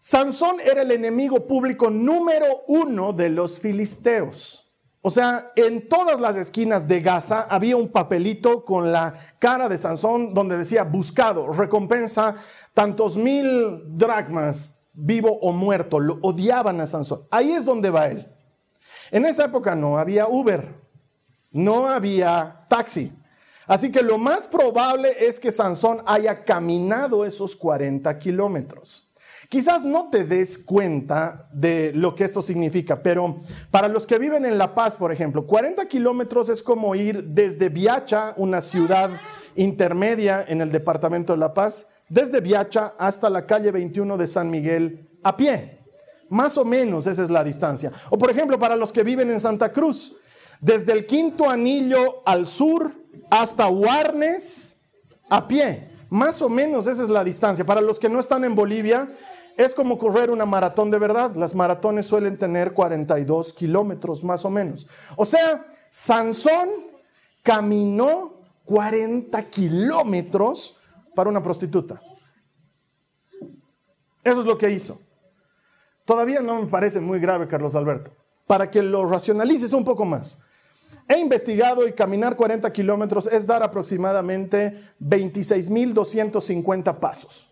Sansón 0.00 0.60
era 0.60 0.82
el 0.82 0.92
enemigo 0.92 1.46
público 1.46 1.90
número 1.90 2.64
uno 2.68 3.12
de 3.12 3.28
los 3.28 3.58
filisteos. 3.58 4.65
O 5.06 5.10
sea, 5.12 5.52
en 5.54 5.88
todas 5.88 6.18
las 6.18 6.36
esquinas 6.36 6.88
de 6.88 7.00
Gaza 7.00 7.46
había 7.48 7.76
un 7.76 7.90
papelito 7.90 8.64
con 8.64 8.90
la 8.90 9.14
cara 9.38 9.68
de 9.68 9.78
Sansón 9.78 10.34
donde 10.34 10.58
decía 10.58 10.82
buscado, 10.82 11.52
recompensa 11.52 12.34
tantos 12.74 13.16
mil 13.16 13.84
dracmas, 13.96 14.74
vivo 14.92 15.38
o 15.42 15.52
muerto. 15.52 16.00
Lo 16.00 16.18
odiaban 16.22 16.80
a 16.80 16.86
Sansón. 16.86 17.22
Ahí 17.30 17.52
es 17.52 17.64
donde 17.64 17.90
va 17.90 18.08
él. 18.08 18.26
En 19.12 19.26
esa 19.26 19.44
época 19.44 19.76
no 19.76 19.96
había 19.96 20.26
Uber, 20.26 20.74
no 21.52 21.86
había 21.86 22.66
taxi. 22.68 23.12
Así 23.68 23.92
que 23.92 24.02
lo 24.02 24.18
más 24.18 24.48
probable 24.48 25.12
es 25.20 25.38
que 25.38 25.52
Sansón 25.52 26.02
haya 26.04 26.42
caminado 26.42 27.24
esos 27.24 27.54
40 27.54 28.18
kilómetros. 28.18 29.05
Quizás 29.48 29.84
no 29.84 30.10
te 30.10 30.24
des 30.24 30.58
cuenta 30.58 31.48
de 31.52 31.92
lo 31.94 32.14
que 32.14 32.24
esto 32.24 32.42
significa, 32.42 33.02
pero 33.02 33.36
para 33.70 33.86
los 33.86 34.06
que 34.06 34.18
viven 34.18 34.44
en 34.44 34.58
La 34.58 34.74
Paz, 34.74 34.96
por 34.96 35.12
ejemplo, 35.12 35.46
40 35.46 35.86
kilómetros 35.86 36.48
es 36.48 36.62
como 36.62 36.94
ir 36.94 37.22
desde 37.24 37.68
Viacha, 37.68 38.34
una 38.36 38.60
ciudad 38.60 39.10
intermedia 39.54 40.44
en 40.46 40.60
el 40.60 40.72
departamento 40.72 41.32
de 41.32 41.38
La 41.38 41.54
Paz, 41.54 41.86
desde 42.08 42.40
Viacha 42.40 42.94
hasta 42.98 43.30
la 43.30 43.46
calle 43.46 43.70
21 43.70 44.16
de 44.16 44.26
San 44.26 44.50
Miguel 44.50 45.08
a 45.22 45.36
pie. 45.36 45.80
Más 46.28 46.58
o 46.58 46.64
menos 46.64 47.06
esa 47.06 47.22
es 47.22 47.30
la 47.30 47.44
distancia. 47.44 47.92
O 48.10 48.18
por 48.18 48.30
ejemplo, 48.30 48.58
para 48.58 48.74
los 48.74 48.92
que 48.92 49.04
viven 49.04 49.30
en 49.30 49.38
Santa 49.38 49.70
Cruz, 49.70 50.16
desde 50.60 50.92
el 50.92 51.06
quinto 51.06 51.48
anillo 51.48 52.22
al 52.26 52.46
sur 52.46 52.92
hasta 53.30 53.68
Warnes 53.68 54.76
a 55.28 55.46
pie. 55.46 55.90
Más 56.08 56.40
o 56.42 56.48
menos 56.48 56.86
esa 56.86 57.02
es 57.02 57.08
la 57.08 57.24
distancia. 57.24 57.66
Para 57.66 57.80
los 57.80 57.98
que 57.98 58.08
no 58.08 58.20
están 58.20 58.44
en 58.44 58.54
Bolivia, 58.54 59.08
es 59.56 59.74
como 59.74 59.96
correr 59.96 60.30
una 60.30 60.44
maratón 60.44 60.90
de 60.90 60.98
verdad. 60.98 61.34
Las 61.34 61.54
maratones 61.54 62.06
suelen 62.06 62.36
tener 62.36 62.72
42 62.74 63.52
kilómetros 63.52 64.22
más 64.22 64.44
o 64.44 64.50
menos. 64.50 64.86
O 65.16 65.24
sea, 65.24 65.66
Sansón 65.88 66.68
caminó 67.42 68.42
40 68.64 69.42
kilómetros 69.44 70.76
para 71.14 71.30
una 71.30 71.42
prostituta. 71.42 72.00
Eso 74.22 74.40
es 74.40 74.46
lo 74.46 74.58
que 74.58 74.70
hizo. 74.70 75.00
Todavía 76.04 76.40
no 76.40 76.60
me 76.60 76.66
parece 76.66 77.00
muy 77.00 77.18
grave, 77.18 77.48
Carlos 77.48 77.74
Alberto. 77.74 78.10
Para 78.46 78.70
que 78.70 78.82
lo 78.82 79.06
racionalices 79.06 79.72
un 79.72 79.84
poco 79.84 80.04
más. 80.04 80.38
He 81.08 81.18
investigado 81.18 81.86
y 81.86 81.92
caminar 81.92 82.36
40 82.36 82.72
kilómetros 82.72 83.28
es 83.28 83.46
dar 83.46 83.62
aproximadamente 83.62 84.92
26.250 85.00 86.98
pasos. 86.98 87.48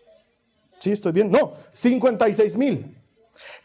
¿Sí 0.79 0.91
estoy 0.91 1.11
bien? 1.11 1.31
No, 1.31 1.53
56.000. 1.73 2.93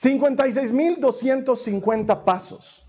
56.250 0.00 2.24
pasos. 2.24 2.86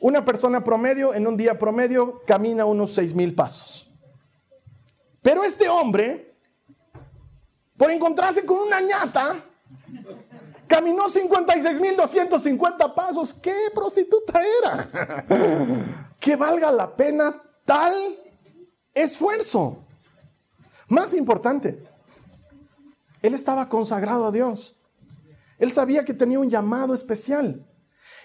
Una 0.00 0.24
persona 0.24 0.64
promedio 0.64 1.14
en 1.14 1.26
un 1.26 1.36
día 1.36 1.58
promedio 1.58 2.22
camina 2.26 2.64
unos 2.64 2.96
6.000 2.96 3.34
pasos. 3.34 3.90
Pero 5.22 5.44
este 5.44 5.68
hombre, 5.68 6.34
por 7.76 7.90
encontrarse 7.90 8.44
con 8.44 8.58
una 8.58 8.80
ñata, 8.80 9.44
Caminó 10.70 11.08
56.250 11.08 12.94
pasos. 12.94 13.34
¿Qué 13.34 13.52
prostituta 13.74 14.40
era? 14.62 14.88
que 16.20 16.36
valga 16.36 16.70
la 16.70 16.94
pena 16.94 17.34
tal 17.64 17.92
esfuerzo. 18.94 19.84
Más 20.86 21.12
importante, 21.14 21.82
él 23.22 23.34
estaba 23.34 23.68
consagrado 23.68 24.26
a 24.26 24.32
Dios. 24.32 24.76
Él 25.58 25.70
sabía 25.70 26.04
que 26.04 26.14
tenía 26.14 26.38
un 26.40 26.48
llamado 26.48 26.94
especial. 26.94 27.66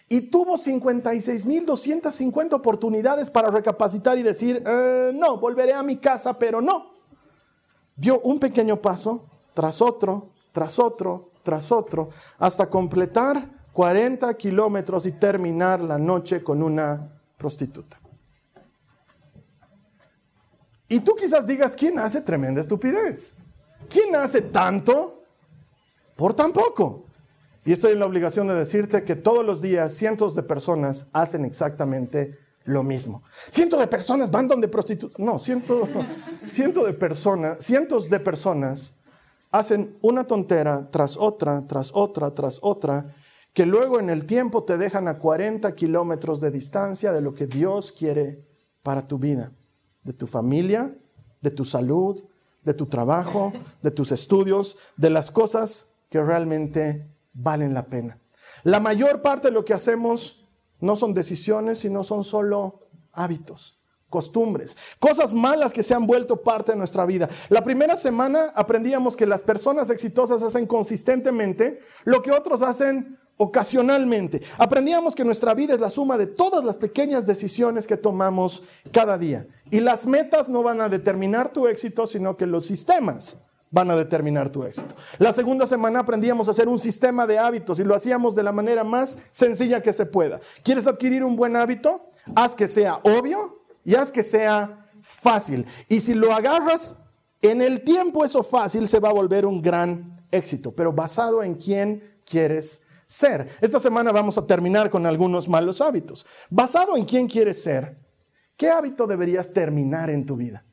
Y 0.08 0.30
tuvo 0.30 0.56
56.250 0.58 2.54
oportunidades 2.54 3.30
para 3.30 3.50
recapacitar 3.50 4.18
y 4.18 4.24
decir, 4.24 4.64
eh, 4.66 5.12
no, 5.14 5.38
volveré 5.38 5.74
a 5.74 5.84
mi 5.84 5.98
casa, 5.98 6.40
pero 6.40 6.62
no. 6.62 6.94
Dio 7.96 8.22
un 8.22 8.40
pequeño 8.40 8.82
paso 8.82 9.26
tras 9.54 9.82
otro, 9.82 10.30
tras 10.52 10.80
otro, 10.80 11.26
tras 11.44 11.72
otro, 11.72 12.10
hasta 12.38 12.70
completar 12.70 13.50
40 13.74 14.34
kilómetros 14.36 15.06
y 15.06 15.12
terminar 15.14 15.82
la 15.82 15.98
noche 15.98 16.44
con 16.44 16.62
una 16.62 17.20
prostituta. 17.38 18.00
Y 20.88 21.00
tú 21.00 21.16
quizás 21.16 21.48
digas, 21.48 21.76
¿quién 21.76 21.98
hace 22.00 22.22
tremenda 22.22 22.62
estupidez? 22.62 23.38
¿Quién 23.90 24.16
hace 24.16 24.42
tanto 24.42 25.22
por 26.16 26.34
tan 26.34 26.52
poco? 26.52 27.06
Y 27.66 27.72
estoy 27.72 27.94
en 27.94 28.00
la 28.00 28.06
obligación 28.06 28.48
de 28.48 28.54
decirte 28.54 29.04
que 29.04 29.16
todos 29.16 29.44
los 29.44 29.62
días 29.62 29.94
cientos 29.94 30.36
de 30.36 30.44
personas 30.44 31.08
hacen 31.14 31.46
exactamente 31.46 32.38
lo 32.64 32.84
mismo. 32.84 33.24
Cientos 33.50 33.80
de 33.80 33.88
personas 33.88 34.30
van 34.30 34.48
donde 34.48 34.68
prostitutas. 34.68 35.20
No, 35.20 35.40
cientos, 35.40 35.90
cientos 36.48 36.86
de 36.86 36.94
personas, 36.94 37.58
cientos 37.64 38.10
de 38.10 38.20
personas 38.20 38.92
hacen 39.52 39.98
una 40.02 40.26
tontera 40.26 40.90
tras 40.92 41.18
otra, 41.18 41.66
tras 41.66 41.92
otra, 41.94 42.32
tras 42.32 42.60
otra, 42.62 43.08
que 43.54 43.66
luego 43.66 44.00
en 44.00 44.10
el 44.10 44.26
tiempo 44.26 44.64
te 44.64 44.78
dejan 44.78 45.08
a 45.08 45.18
40 45.18 45.74
kilómetros 45.76 46.42
de 46.42 46.52
distancia 46.52 47.14
de 47.14 47.22
lo 47.22 47.34
que 47.34 47.48
Dios 47.48 47.92
quiere 47.92 48.44
para 48.84 49.08
tu 49.08 49.18
vida, 49.18 49.54
de 50.04 50.14
tu 50.14 50.28
familia, 50.28 50.94
de 51.42 51.52
tu 51.52 51.64
salud, 51.64 52.22
de 52.66 52.74
tu 52.74 52.88
trabajo, 52.88 53.54
de 53.82 53.92
tus 53.92 54.12
estudios, 54.12 54.78
de 54.98 55.10
las 55.10 55.32
cosas 55.32 55.92
que 56.10 56.22
realmente 56.22 57.08
valen 57.34 57.74
la 57.74 57.86
pena. 57.86 58.20
La 58.64 58.80
mayor 58.80 59.22
parte 59.22 59.48
de 59.48 59.54
lo 59.54 59.64
que 59.64 59.74
hacemos 59.74 60.46
no 60.80 60.96
son 60.96 61.14
decisiones, 61.14 61.80
sino 61.80 62.04
son 62.04 62.24
solo 62.24 62.90
hábitos 63.14 63.80
costumbres, 64.10 64.78
cosas 64.98 65.34
malas 65.34 65.74
que 65.74 65.84
se 65.84 65.94
han 65.94 66.08
vuelto 66.08 66.42
parte 66.42 66.72
de 66.72 66.78
nuestra 66.78 67.06
vida. 67.06 67.28
La 67.50 67.66
primera 67.66 67.98
semana 67.98 68.54
aprendíamos 68.56 69.16
que 69.18 69.26
las 69.26 69.42
personas 69.42 69.90
exitosas 69.90 70.42
hacen 70.42 70.68
consistentemente 70.68 71.80
lo 72.06 72.22
que 72.22 72.32
otros 72.32 72.62
hacen 72.62 73.20
ocasionalmente. 73.36 74.42
Aprendíamos 74.58 75.16
que 75.16 75.26
nuestra 75.26 75.54
vida 75.54 75.74
es 75.74 75.82
la 75.82 75.90
suma 75.90 76.18
de 76.18 76.28
todas 76.28 76.64
las 76.64 76.78
pequeñas 76.78 77.28
decisiones 77.28 77.88
que 77.88 77.98
tomamos 77.98 78.64
cada 78.94 79.18
día. 79.18 79.48
Y 79.72 79.80
las 79.80 80.06
metas 80.06 80.50
no 80.50 80.64
van 80.64 80.82
a 80.82 80.90
determinar 80.90 81.52
tu 81.52 81.68
éxito, 81.68 82.08
sino 82.08 82.38
que 82.38 82.46
los 82.46 82.66
sistemas 82.66 83.42
van 83.72 83.92
a 83.92 83.96
determinar 83.96 84.50
tu 84.50 84.64
éxito. 84.64 84.96
La 85.18 85.34
segunda 85.34 85.66
semana 85.66 86.00
aprendíamos 86.00 86.48
a 86.48 86.52
hacer 86.52 86.68
un 86.68 86.80
sistema 86.80 87.28
de 87.28 87.40
hábitos 87.40 87.80
y 87.80 87.84
lo 87.84 87.96
hacíamos 87.96 88.36
de 88.36 88.44
la 88.44 88.52
manera 88.52 88.84
más 88.84 89.20
sencilla 89.32 89.82
que 89.82 89.92
se 89.92 90.06
pueda. 90.06 90.40
¿Quieres 90.64 90.88
adquirir 90.88 91.24
un 91.24 91.36
buen 91.36 91.56
hábito? 91.56 92.10
Haz 92.36 92.56
que 92.56 92.68
sea 92.68 93.00
obvio, 93.04 93.66
y 93.86 93.96
haz 93.96 94.12
que 94.12 94.24
sea 94.24 94.90
fácil. 95.02 95.66
Y 95.88 96.02
si 96.02 96.16
lo 96.16 96.34
agarras 96.34 96.98
en 97.42 97.62
el 97.62 97.82
tiempo, 97.82 98.26
eso 98.26 98.44
fácil 98.44 98.88
se 98.88 99.00
va 99.00 99.10
a 99.10 99.14
volver 99.14 99.46
un 99.46 99.62
gran 99.62 100.26
éxito, 100.32 100.72
pero 100.74 100.92
basado 100.92 101.44
en 101.44 101.54
quién 101.54 102.18
quieres 102.26 102.82
ser. 103.06 103.48
Esta 103.62 103.80
semana 103.80 104.12
vamos 104.12 104.38
a 104.38 104.46
terminar 104.46 104.90
con 104.90 105.06
algunos 105.06 105.48
malos 105.48 105.80
hábitos. 105.80 106.26
Basado 106.50 106.98
en 106.98 107.06
quién 107.06 107.28
quieres 107.28 107.62
ser, 107.62 107.96
¿qué 108.58 108.70
hábito 108.70 109.08
deberías 109.08 109.54
terminar 109.54 110.10
en 110.10 110.26
tu 110.26 110.36
vida? 110.36 110.64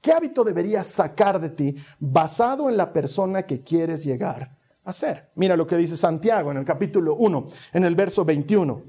¿Qué 0.00 0.12
hábito 0.12 0.44
deberías 0.44 0.86
sacar 0.86 1.40
de 1.40 1.50
ti 1.50 1.76
basado 1.98 2.68
en 2.68 2.76
la 2.76 2.92
persona 2.92 3.44
que 3.44 3.62
quieres 3.62 4.04
llegar 4.04 4.56
a 4.84 4.92
ser? 4.92 5.30
Mira 5.34 5.56
lo 5.56 5.66
que 5.66 5.76
dice 5.76 5.96
Santiago 5.96 6.50
en 6.50 6.58
el 6.58 6.64
capítulo 6.64 7.16
1, 7.16 7.46
en 7.72 7.84
el 7.84 7.94
verso 7.94 8.24
21. 8.24 8.82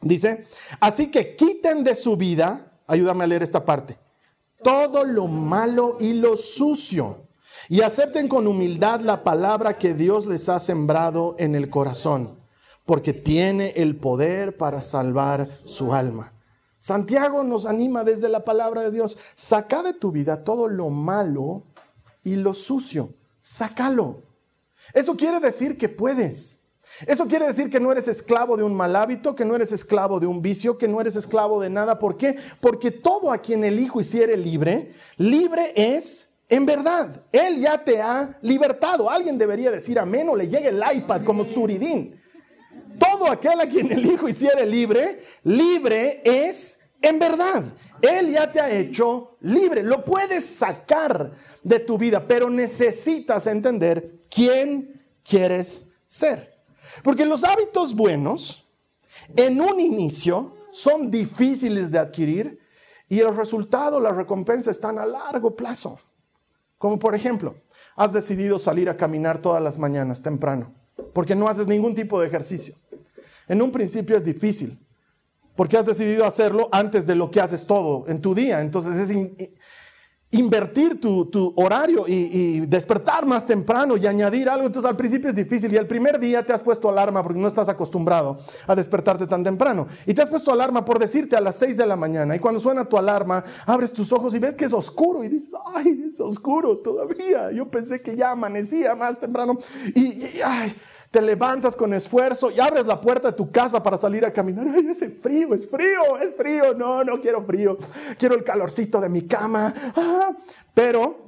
Dice, 0.00 0.46
así 0.80 1.10
que 1.10 1.36
quiten 1.36 1.84
de 1.84 1.94
su 1.94 2.16
vida 2.16 2.68
Ayúdame 2.88 3.24
a 3.24 3.26
leer 3.26 3.42
esta 3.42 3.64
parte. 3.64 3.98
Todo 4.64 5.04
lo 5.04 5.28
malo 5.28 5.98
y 6.00 6.14
lo 6.14 6.36
sucio. 6.36 7.28
Y 7.68 7.82
acepten 7.82 8.28
con 8.28 8.46
humildad 8.46 9.00
la 9.00 9.22
palabra 9.22 9.76
que 9.76 9.92
Dios 9.92 10.26
les 10.26 10.48
ha 10.48 10.58
sembrado 10.58 11.36
en 11.38 11.54
el 11.54 11.68
corazón, 11.68 12.38
porque 12.86 13.12
tiene 13.12 13.74
el 13.76 13.96
poder 13.96 14.56
para 14.56 14.80
salvar 14.80 15.48
su 15.66 15.92
alma. 15.92 16.32
Santiago 16.88 17.44
nos 17.44 17.66
anima 17.66 18.02
desde 18.02 18.30
la 18.30 18.46
palabra 18.46 18.80
de 18.80 18.90
Dios. 18.90 19.18
Saca 19.34 19.82
de 19.82 19.92
tu 19.92 20.10
vida 20.10 20.42
todo 20.42 20.68
lo 20.68 20.88
malo 20.88 21.64
y 22.24 22.36
lo 22.36 22.54
sucio. 22.54 23.12
Sácalo. 23.42 24.22
Eso 24.94 25.14
quiere 25.14 25.38
decir 25.38 25.76
que 25.76 25.90
puedes. 25.90 26.60
Eso 27.06 27.26
quiere 27.26 27.46
decir 27.46 27.68
que 27.68 27.78
no 27.78 27.92
eres 27.92 28.08
esclavo 28.08 28.56
de 28.56 28.62
un 28.62 28.72
mal 28.72 28.96
hábito, 28.96 29.34
que 29.34 29.44
no 29.44 29.54
eres 29.54 29.70
esclavo 29.70 30.18
de 30.18 30.28
un 30.28 30.40
vicio, 30.40 30.78
que 30.78 30.88
no 30.88 30.98
eres 30.98 31.14
esclavo 31.14 31.60
de 31.60 31.68
nada. 31.68 31.98
¿Por 31.98 32.16
qué? 32.16 32.36
Porque 32.58 32.90
todo 32.90 33.32
a 33.32 33.36
quien 33.36 33.64
el 33.64 33.78
Hijo 33.78 34.00
hiciere 34.00 34.34
libre, 34.38 34.94
libre 35.18 35.74
es 35.76 36.30
en 36.48 36.64
verdad. 36.64 37.22
Él 37.32 37.58
ya 37.58 37.84
te 37.84 38.00
ha 38.00 38.38
libertado. 38.40 39.10
Alguien 39.10 39.36
debería 39.36 39.70
decir 39.70 39.98
amén 39.98 40.26
o 40.30 40.34
le 40.34 40.48
llegue 40.48 40.68
el 40.68 40.82
iPad 40.94 41.22
como 41.22 41.44
Suridín. 41.44 42.18
Todo 42.98 43.30
aquel 43.30 43.60
a 43.60 43.68
quien 43.68 43.92
el 43.92 44.06
Hijo 44.06 44.26
hiciere 44.26 44.64
libre, 44.64 45.20
libre 45.44 46.22
es 46.24 46.77
en 47.02 47.18
verdad. 47.18 47.64
Él 48.00 48.30
ya 48.30 48.50
te 48.50 48.60
ha 48.60 48.70
hecho 48.70 49.36
libre. 49.40 49.82
Lo 49.82 50.04
puedes 50.04 50.44
sacar 50.44 51.32
de 51.62 51.80
tu 51.80 51.98
vida, 51.98 52.26
pero 52.26 52.48
necesitas 52.50 53.46
entender 53.46 54.20
quién 54.30 55.02
quieres 55.22 55.90
ser. 56.06 56.62
Porque 57.02 57.26
los 57.26 57.44
hábitos 57.44 57.94
buenos, 57.94 58.66
en 59.36 59.60
un 59.60 59.78
inicio, 59.80 60.56
son 60.70 61.10
difíciles 61.10 61.90
de 61.90 61.98
adquirir 61.98 62.58
y 63.08 63.20
el 63.20 63.34
resultado, 63.34 64.00
la 64.00 64.12
recompensa 64.12 64.70
están 64.70 64.98
a 64.98 65.06
largo 65.06 65.56
plazo. 65.56 65.98
Como 66.76 66.98
por 66.98 67.14
ejemplo, 67.14 67.56
has 67.96 68.12
decidido 68.12 68.58
salir 68.58 68.88
a 68.88 68.96
caminar 68.96 69.40
todas 69.40 69.62
las 69.62 69.78
mañanas 69.78 70.22
temprano, 70.22 70.74
porque 71.12 71.34
no 71.34 71.48
haces 71.48 71.66
ningún 71.66 71.94
tipo 71.94 72.20
de 72.20 72.28
ejercicio. 72.28 72.76
En 73.48 73.62
un 73.62 73.72
principio 73.72 74.16
es 74.16 74.24
difícil, 74.24 74.78
porque 75.58 75.76
has 75.76 75.86
decidido 75.86 76.24
hacerlo 76.24 76.68
antes 76.70 77.04
de 77.04 77.16
lo 77.16 77.32
que 77.32 77.40
haces 77.40 77.66
todo 77.66 78.04
en 78.06 78.20
tu 78.20 78.32
día. 78.32 78.60
Entonces 78.60 79.10
invertir 80.30 81.00
tu, 81.00 81.52
horario 81.56 82.04
y, 82.06 82.60
despertar 82.60 83.26
más 83.26 83.44
temprano 83.44 83.96
y 83.96 84.06
añadir 84.06 84.48
algo. 84.48 84.68
Entonces 84.68 84.88
al 84.88 84.96
principio 84.96 85.30
es 85.30 85.34
difícil 85.34 85.72
y 85.72 85.76
el 85.76 85.88
primer 85.88 86.20
día 86.20 86.46
te 86.46 86.52
has 86.52 86.62
puesto 86.62 86.88
alarma 86.88 87.24
porque 87.24 87.40
no 87.40 87.48
estás 87.48 87.68
acostumbrado 87.68 88.38
a 88.68 88.76
despertarte 88.76 89.26
tan 89.26 89.42
temprano. 89.42 89.88
Y 90.06 90.14
te 90.14 90.22
has 90.22 90.30
puesto 90.30 90.52
alarma 90.52 90.84
por 90.84 91.00
decirte 91.00 91.34
a 91.34 91.40
las 91.40 91.56
6 91.56 91.76
de 91.76 91.86
la 91.86 91.96
mañana 91.96 92.36
y 92.36 92.38
cuando 92.38 92.60
suena 92.60 92.84
tu 92.84 92.96
alarma 92.96 93.42
abres 93.66 93.92
tus 93.92 94.12
ojos 94.12 94.36
y 94.36 94.38
ves 94.38 94.54
que 94.54 94.66
es 94.66 94.72
oscuro 94.72 95.24
y 95.24 95.28
dices, 95.28 95.54
ay, 95.74 96.04
es 96.08 96.20
oscuro 96.20 96.78
todavía. 96.78 97.50
Yo 97.50 97.68
pensé 97.68 98.00
que 98.00 98.14
ya 98.14 98.30
amanecía 98.30 98.94
más 98.94 99.18
temprano 99.18 99.58
y 99.92 100.22
ay, 100.44 100.72
te 101.10 101.22
levantas 101.22 101.74
con 101.74 101.94
esfuerzo 101.94 102.50
y 102.50 102.60
abres 102.60 102.86
la 102.86 103.00
puerta 103.00 103.30
de 103.30 103.36
tu 103.36 103.50
casa 103.50 103.82
para 103.82 103.96
salir 103.96 104.24
a 104.26 104.32
caminar. 104.32 104.66
Ay, 104.68 104.88
ese 104.88 105.08
frío, 105.08 105.54
es 105.54 105.68
frío, 105.68 106.18
es 106.20 106.34
frío. 106.34 106.74
No, 106.74 107.02
no 107.02 107.20
quiero 107.20 107.44
frío. 107.44 107.78
Quiero 108.18 108.34
el 108.34 108.44
calorcito 108.44 109.00
de 109.00 109.08
mi 109.08 109.22
cama. 109.22 109.72
Ah, 109.96 110.30
pero 110.74 111.27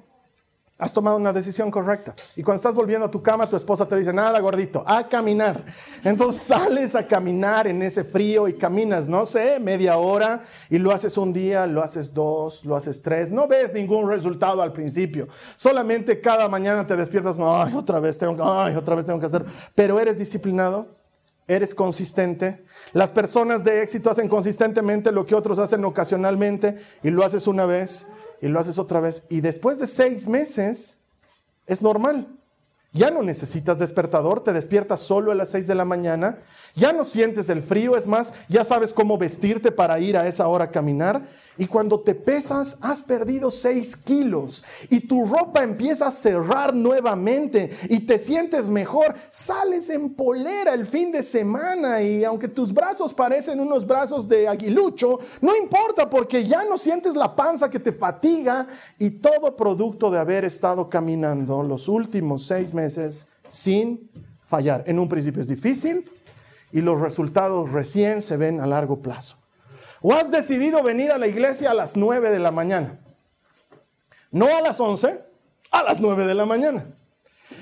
Has 0.81 0.95
tomado 0.95 1.19
una 1.19 1.31
decisión 1.31 1.71
correcta. 1.71 2.15
Y 2.35 2.43
cuando 2.43 2.57
estás 2.57 2.75
volviendo 2.75 3.05
a 3.05 3.11
tu 3.11 3.23
cama, 3.23 3.47
tu 3.47 3.55
esposa 3.55 3.87
te 3.87 3.97
dice, 3.97 4.15
nada, 4.15 4.41
gordito, 4.41 4.83
a 4.87 5.07
caminar. 5.07 5.63
Entonces 6.05 6.41
sales 6.47 6.95
a 6.95 7.07
caminar 7.07 7.67
en 7.67 7.83
ese 7.83 8.03
frío 8.03 8.49
y 8.49 8.55
caminas, 8.55 9.07
no 9.07 9.27
sé, 9.27 9.61
media 9.61 9.99
hora 9.99 10.41
y 10.71 10.79
lo 10.79 10.91
haces 10.91 11.19
un 11.19 11.35
día, 11.35 11.67
lo 11.67 11.83
haces 11.83 12.15
dos, 12.15 12.65
lo 12.65 12.77
haces 12.77 13.03
tres. 13.03 13.31
No 13.31 13.47
ves 13.47 13.75
ningún 13.75 14.09
resultado 14.09 14.63
al 14.63 14.73
principio. 14.73 15.29
Solamente 15.57 16.19
cada 16.23 16.49
mañana 16.49 16.87
te 16.87 16.97
despiertas, 16.97 17.37
ay, 17.39 17.75
otra 17.75 18.01
vez 18.01 18.17
tengo, 18.17 18.43
ay, 18.43 18.75
otra 18.75 18.95
vez 18.95 19.05
tengo 19.05 19.21
que 19.21 19.27
hacer. 19.27 19.45
Pero 19.75 20.01
eres 20.01 20.19
disciplinado, 20.19 20.97
eres 21.47 21.75
consistente. 21.75 22.65
Las 22.95 23.13
personas 23.13 23.65
de 23.65 23.83
éxito 23.83 24.09
hacen 24.09 24.29
consistentemente 24.29 25.13
lo 25.13 25.27
que 25.27 25.35
otros 25.35 25.59
hacen 25.59 25.85
ocasionalmente 25.85 26.77
y 27.03 27.11
lo 27.11 27.23
haces 27.23 27.47
una 27.47 27.67
vez 27.67 28.07
y 28.41 28.49
lo 28.49 28.61
haces 28.61 28.79
otra 28.79 29.01
vez. 29.01 29.25
Y 29.29 29.41
después 29.41 29.79
de 29.79 29.87
seis 29.87 30.27
meses 30.27 30.99
es 31.67 31.83
normal. 31.83 32.40
Ya 32.93 33.13
no 33.13 33.23
necesitas 33.23 33.79
despertador, 33.79 34.41
te 34.41 34.53
despiertas 34.53 34.99
solo 34.99 35.31
a 35.31 35.37
las 35.37 35.51
seis 35.51 35.69
de 35.69 35.77
la 35.77 35.85
mañana, 35.85 36.39
ya 36.75 36.93
no 36.93 37.05
sientes 37.05 37.49
el 37.49 37.63
frío, 37.63 37.97
es 37.97 38.09
más, 38.09 38.35
ya 38.49 38.65
sabes 38.65 38.93
cómo 38.93 39.17
vestirte 39.17 39.71
para 39.71 40.01
ir 40.01 40.17
a 40.17 40.27
esa 40.27 40.49
hora 40.49 40.65
a 40.65 40.71
caminar 40.73 41.29
y 41.61 41.67
cuando 41.67 42.01
te 42.01 42.15
pesas, 42.15 42.79
has 42.81 43.03
perdido 43.03 43.51
6 43.51 43.95
kilos 43.99 44.65
y 44.89 45.01
tu 45.01 45.27
ropa 45.27 45.63
empieza 45.63 46.07
a 46.07 46.11
cerrar 46.11 46.75
nuevamente 46.75 47.69
y 47.91 48.01
te 48.01 48.19
sientes 48.19 48.71
mejor. 48.71 49.15
Sales 49.29 49.91
en 49.91 50.15
polera 50.15 50.73
el 50.73 50.87
fin 50.87 51.13
de 51.13 51.23
semana 51.23 52.01
y 52.01 52.25
aunque 52.25 52.49
tus 52.49 52.73
brazos 52.73 53.13
parecen 53.13 53.61
unos 53.61 53.87
brazos 53.87 54.27
de 54.27 54.49
aguilucho, 54.49 55.19
no 55.43 55.55
importa 55.55 56.09
porque 56.09 56.47
ya 56.47 56.65
no 56.65 56.79
sientes 56.79 57.15
la 57.15 57.37
panza 57.37 57.69
que 57.69 57.79
te 57.79 57.93
fatiga 57.93 58.67
y 58.99 59.11
todo 59.11 59.55
producto 59.55 60.11
de 60.11 60.19
haber 60.19 60.47
estado 60.47 60.89
caminando 60.89 61.63
los 61.63 61.89
últimos 61.89 62.47
seis 62.47 62.73
meses 62.73 62.80
sin 63.49 64.11
fallar. 64.47 64.85
En 64.87 64.99
un 64.99 65.09
principio 65.09 65.41
es 65.41 65.49
difícil 65.49 66.11
y 66.73 66.81
los 66.81 67.01
resultados 67.01 67.73
recién 67.73 68.23
se 68.23 68.37
ven 68.37 68.61
a 68.61 68.67
largo 68.67 69.03
plazo. 69.03 69.37
¿O 70.03 70.15
has 70.15 70.31
decidido 70.31 70.83
venir 70.83 71.11
a 71.11 71.19
la 71.19 71.27
iglesia 71.27 71.71
a 71.73 71.75
las 71.75 71.97
9 71.97 72.31
de 72.31 72.39
la 72.39 72.51
mañana? 72.51 72.99
No 74.31 74.47
a 74.47 74.61
las 74.61 74.81
11, 74.81 75.23
a 75.71 75.83
las 75.83 76.01
9 76.01 76.25
de 76.25 76.35
la 76.35 76.47
mañana. 76.47 76.87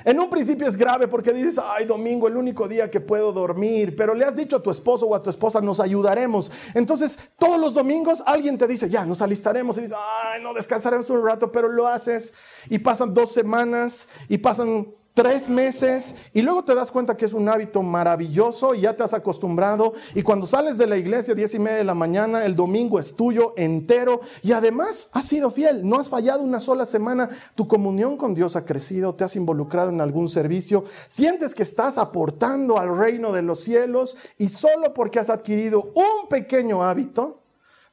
En 0.04 0.20
un 0.20 0.30
principio 0.30 0.66
es 0.66 0.76
grave 0.76 1.08
porque 1.08 1.32
dices, 1.32 1.58
ay, 1.62 1.86
domingo, 1.86 2.28
el 2.28 2.36
único 2.36 2.68
día 2.68 2.90
que 2.90 3.00
puedo 3.00 3.32
dormir, 3.32 3.96
pero 3.96 4.14
le 4.14 4.24
has 4.24 4.36
dicho 4.36 4.56
a 4.56 4.62
tu 4.62 4.70
esposo 4.70 5.06
o 5.06 5.14
a 5.14 5.22
tu 5.22 5.30
esposa, 5.30 5.60
nos 5.60 5.80
ayudaremos. 5.80 6.52
Entonces, 6.74 7.18
todos 7.38 7.58
los 7.58 7.74
domingos 7.74 8.22
alguien 8.26 8.58
te 8.58 8.66
dice, 8.66 8.88
ya, 8.88 9.04
nos 9.04 9.22
alistaremos 9.22 9.78
y 9.78 9.82
dices, 9.82 9.96
ay, 9.98 10.42
no, 10.42 10.54
descansaremos 10.54 11.08
un 11.10 11.24
rato, 11.24 11.50
pero 11.50 11.68
lo 11.68 11.88
haces 11.88 12.34
y 12.68 12.78
pasan 12.78 13.14
dos 13.14 13.32
semanas 13.32 14.08
y 14.28 14.38
pasan 14.38 14.88
tres 15.18 15.50
meses 15.50 16.14
y 16.32 16.42
luego 16.42 16.62
te 16.62 16.76
das 16.76 16.92
cuenta 16.92 17.16
que 17.16 17.24
es 17.24 17.32
un 17.32 17.48
hábito 17.48 17.82
maravilloso 17.82 18.76
y 18.76 18.82
ya 18.82 18.94
te 18.94 19.02
has 19.02 19.14
acostumbrado. 19.14 19.92
Y 20.14 20.22
cuando 20.22 20.46
sales 20.46 20.78
de 20.78 20.86
la 20.86 20.96
iglesia 20.96 21.34
diez 21.34 21.52
y 21.54 21.58
media 21.58 21.78
de 21.78 21.82
la 21.82 21.96
mañana, 21.96 22.44
el 22.44 22.54
domingo 22.54 23.00
es 23.00 23.16
tuyo 23.16 23.52
entero 23.56 24.20
y 24.44 24.52
además 24.52 25.10
has 25.12 25.24
sido 25.24 25.50
fiel, 25.50 25.88
no 25.88 25.98
has 25.98 26.08
fallado 26.08 26.44
una 26.44 26.60
sola 26.60 26.86
semana, 26.86 27.28
tu 27.56 27.66
comunión 27.66 28.16
con 28.16 28.32
Dios 28.32 28.54
ha 28.54 28.64
crecido, 28.64 29.16
te 29.16 29.24
has 29.24 29.34
involucrado 29.34 29.90
en 29.90 30.00
algún 30.00 30.28
servicio, 30.28 30.84
sientes 31.08 31.52
que 31.52 31.64
estás 31.64 31.98
aportando 31.98 32.78
al 32.78 32.96
reino 32.96 33.32
de 33.32 33.42
los 33.42 33.58
cielos 33.58 34.16
y 34.36 34.50
solo 34.50 34.94
porque 34.94 35.18
has 35.18 35.30
adquirido 35.30 35.92
un 35.96 36.28
pequeño 36.28 36.84
hábito 36.84 37.42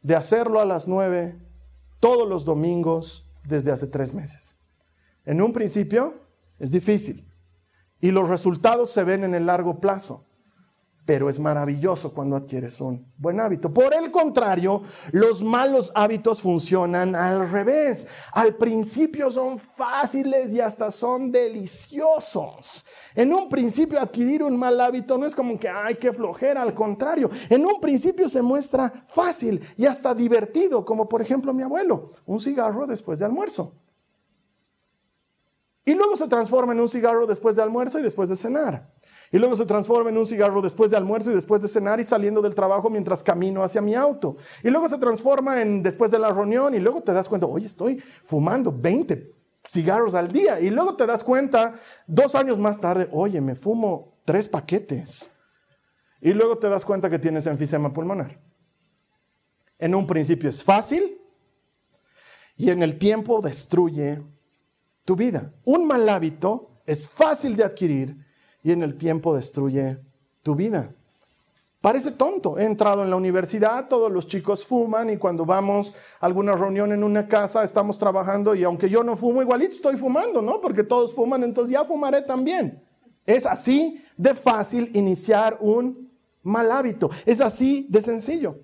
de 0.04 0.16
hacerlo 0.16 0.60
a 0.60 0.66
las 0.66 0.88
nueve 0.88 1.40
todos 2.00 2.30
los 2.30 2.46
domingos 2.46 3.26
desde 3.44 3.72
hace 3.72 3.88
tres 3.88 4.14
meses. 4.14 4.58
En 5.26 5.42
un 5.42 5.54
principio, 5.54 6.25
es 6.60 6.72
difícil. 6.72 7.28
Y 8.02 8.12
los 8.12 8.30
resultados 8.30 8.92
se 8.92 9.04
ven 9.04 9.24
en 9.24 9.34
el 9.34 9.46
largo 9.46 9.80
plazo. 9.80 10.26
Pero 11.06 11.30
es 11.30 11.38
maravilloso 11.38 12.12
cuando 12.14 12.36
adquieres 12.36 12.82
un 12.82 13.14
buen 13.18 13.40
hábito. 13.40 13.72
Por 13.72 13.94
el 13.94 14.10
contrario, 14.10 14.82
los 15.12 15.44
malos 15.44 15.92
hábitos 15.94 16.42
funcionan 16.42 17.14
al 17.14 17.48
revés. 17.48 18.08
Al 18.32 18.56
principio 18.56 19.30
son 19.30 19.60
fáciles 19.60 20.52
y 20.52 20.62
hasta 20.62 20.90
son 20.90 21.32
deliciosos. 21.32 22.88
En 23.14 23.32
un 23.32 23.48
principio 23.50 24.00
adquirir 24.00 24.42
un 24.42 24.58
mal 24.58 24.82
hábito 24.82 25.16
no 25.20 25.28
es 25.28 25.36
como 25.36 25.60
que, 25.60 25.70
ay, 25.70 25.94
qué 25.96 26.12
flojera, 26.12 26.64
al 26.64 26.74
contrario. 26.74 27.30
En 27.50 27.64
un 27.64 27.80
principio 27.80 28.28
se 28.28 28.42
muestra 28.42 28.92
fácil 29.08 29.62
y 29.78 29.86
hasta 29.86 30.16
divertido, 30.16 30.84
como 30.84 31.08
por 31.08 31.22
ejemplo 31.22 31.54
mi 31.54 31.62
abuelo, 31.62 32.10
un 32.26 32.40
cigarro 32.40 32.88
después 32.88 33.20
de 33.20 33.26
almuerzo. 33.26 33.74
Y 35.86 35.94
luego 35.94 36.16
se 36.16 36.28
transforma 36.28 36.74
en 36.74 36.80
un 36.80 36.90
cigarro 36.90 37.28
después 37.28 37.56
de 37.56 37.62
almuerzo 37.62 38.00
y 38.00 38.02
después 38.02 38.28
de 38.28 38.36
cenar. 38.36 38.92
Y 39.32 39.38
luego 39.38 39.56
se 39.56 39.66
transforma 39.66 40.10
en 40.10 40.18
un 40.18 40.26
cigarro 40.26 40.62
después 40.62 40.90
de 40.90 40.98
almuerzo 40.98 41.32
y 41.32 41.36
después 41.36 41.62
de 41.62 41.68
cenar 41.68 42.00
y 42.00 42.04
saliendo 42.04 42.42
del 42.42 42.56
trabajo 42.56 42.90
mientras 42.90 43.22
camino 43.22 43.64
hacia 43.64 43.82
mi 43.82 43.94
auto. 43.94 44.36
Y 44.64 44.70
luego 44.70 44.90
se 44.90 44.98
transforma 44.98 45.62
en 45.62 45.84
después 45.84 46.10
de 46.10 46.18
la 46.18 46.32
reunión 46.32 46.74
y 46.74 46.80
luego 46.80 47.02
te 47.02 47.14
das 47.14 47.30
cuenta, 47.30 47.46
oye, 47.46 47.68
estoy 47.68 48.02
fumando 48.24 48.72
20 48.72 49.32
cigarros 49.64 50.16
al 50.16 50.32
día. 50.32 50.60
Y 50.60 50.72
luego 50.72 50.96
te 50.96 51.06
das 51.06 51.24
cuenta, 51.24 51.76
dos 52.08 52.34
años 52.34 52.58
más 52.58 52.80
tarde, 52.80 53.08
oye, 53.12 53.40
me 53.40 53.56
fumo 53.56 54.18
tres 54.26 54.50
paquetes. 54.50 55.30
Y 56.20 56.34
luego 56.34 56.58
te 56.58 56.68
das 56.68 56.84
cuenta 56.84 57.10
que 57.10 57.20
tienes 57.20 57.46
enfisema 57.46 57.94
pulmonar. 57.94 58.40
En 59.78 59.94
un 59.94 60.08
principio 60.08 60.50
es 60.50 60.64
fácil 60.64 61.22
y 62.56 62.70
en 62.70 62.82
el 62.82 62.98
tiempo 62.98 63.42
destruye 63.42 64.24
tu 65.06 65.16
vida. 65.16 65.54
Un 65.64 65.88
mal 65.88 66.10
hábito 66.10 66.82
es 66.86 67.08
fácil 67.08 67.56
de 67.56 67.64
adquirir 67.64 68.18
y 68.64 68.72
en 68.72 68.82
el 68.82 68.96
tiempo 68.96 69.36
destruye 69.36 70.00
tu 70.42 70.56
vida. 70.56 70.94
Parece 71.80 72.10
tonto. 72.12 72.58
He 72.58 72.66
entrado 72.66 73.04
en 73.04 73.12
la 73.12 73.16
universidad, 73.16 73.88
todos 73.88 74.12
los 74.12 74.26
chicos 74.26 74.66
fuman 74.66 75.12
y 75.12 75.18
cuando 75.18 75.46
vamos 75.46 75.94
a 76.20 76.26
alguna 76.26 76.54
reunión 76.54 76.92
en 76.92 77.04
una 77.04 77.28
casa 77.28 77.64
estamos 77.64 78.00
trabajando 78.00 78.56
y 78.56 78.64
aunque 78.64 78.90
yo 78.90 79.04
no 79.04 79.16
fumo, 79.16 79.44
igualito 79.44 79.76
estoy 79.76 79.96
fumando, 79.96 80.42
¿no? 80.42 80.60
Porque 80.60 80.84
todos 80.84 81.14
fuman, 81.14 81.44
entonces 81.44 81.74
ya 81.74 81.86
fumaré 81.86 82.24
también. 82.24 82.84
Es 83.28 83.46
así 83.46 84.04
de 84.18 84.34
fácil 84.34 84.90
iniciar 84.96 85.60
un 85.62 86.12
mal 86.42 86.72
hábito. 86.72 87.12
Es 87.24 87.40
así 87.40 87.86
de 87.90 88.02
sencillo. 88.02 88.62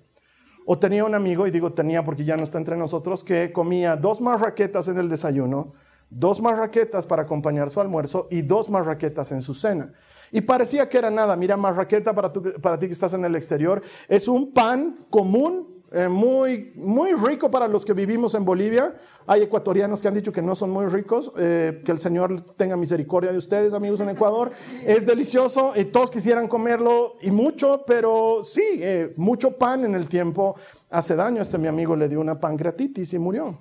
O 0.66 0.78
tenía 0.78 1.04
un 1.04 1.14
amigo, 1.14 1.46
y 1.46 1.52
digo 1.52 1.72
tenía 1.72 2.04
porque 2.04 2.24
ya 2.24 2.36
no 2.36 2.42
está 2.42 2.58
entre 2.58 2.76
nosotros, 2.76 3.22
que 3.22 3.52
comía 3.52 3.96
dos 3.96 4.20
más 4.20 4.40
raquetas 4.40 4.88
en 4.88 4.98
el 4.98 5.08
desayuno, 5.08 5.74
dos 6.14 6.40
más 6.40 6.58
raquetas 6.58 7.06
para 7.06 7.22
acompañar 7.22 7.70
su 7.70 7.80
almuerzo 7.80 8.28
y 8.30 8.42
dos 8.42 8.70
más 8.70 8.86
raquetas 8.86 9.32
en 9.32 9.42
su 9.42 9.54
cena. 9.54 9.92
Y 10.30 10.42
parecía 10.42 10.88
que 10.88 10.98
era 10.98 11.10
nada. 11.10 11.36
Mira, 11.36 11.56
más 11.56 11.76
raqueta 11.76 12.14
para, 12.14 12.32
para 12.32 12.78
ti 12.78 12.86
que 12.86 12.92
estás 12.92 13.14
en 13.14 13.24
el 13.24 13.36
exterior. 13.36 13.82
Es 14.08 14.28
un 14.28 14.52
pan 14.52 15.06
común, 15.10 15.72
eh, 15.94 16.08
muy, 16.08 16.72
muy 16.74 17.12
rico 17.12 17.50
para 17.50 17.68
los 17.68 17.84
que 17.84 17.92
vivimos 17.92 18.34
en 18.34 18.46
Bolivia. 18.46 18.94
Hay 19.26 19.42
ecuatorianos 19.42 20.00
que 20.00 20.08
han 20.08 20.14
dicho 20.14 20.32
que 20.32 20.40
no 20.40 20.54
son 20.54 20.70
muy 20.70 20.86
ricos. 20.86 21.32
Eh, 21.36 21.82
que 21.84 21.92
el 21.92 21.98
Señor 21.98 22.40
tenga 22.56 22.76
misericordia 22.76 23.30
de 23.30 23.36
ustedes, 23.36 23.74
amigos 23.74 24.00
en 24.00 24.08
Ecuador. 24.08 24.52
Es 24.86 25.06
delicioso 25.06 25.74
y 25.76 25.84
todos 25.84 26.10
quisieran 26.10 26.48
comerlo 26.48 27.16
y 27.20 27.30
mucho, 27.30 27.84
pero 27.86 28.42
sí, 28.42 28.62
eh, 28.76 29.12
mucho 29.16 29.58
pan 29.58 29.84
en 29.84 29.94
el 29.94 30.08
tiempo 30.08 30.56
hace 30.90 31.14
daño. 31.14 31.42
Este 31.42 31.58
mi 31.58 31.68
amigo 31.68 31.94
le 31.94 32.08
dio 32.08 32.20
una 32.20 32.40
pancreatitis 32.40 33.12
y 33.12 33.18
murió. 33.18 33.58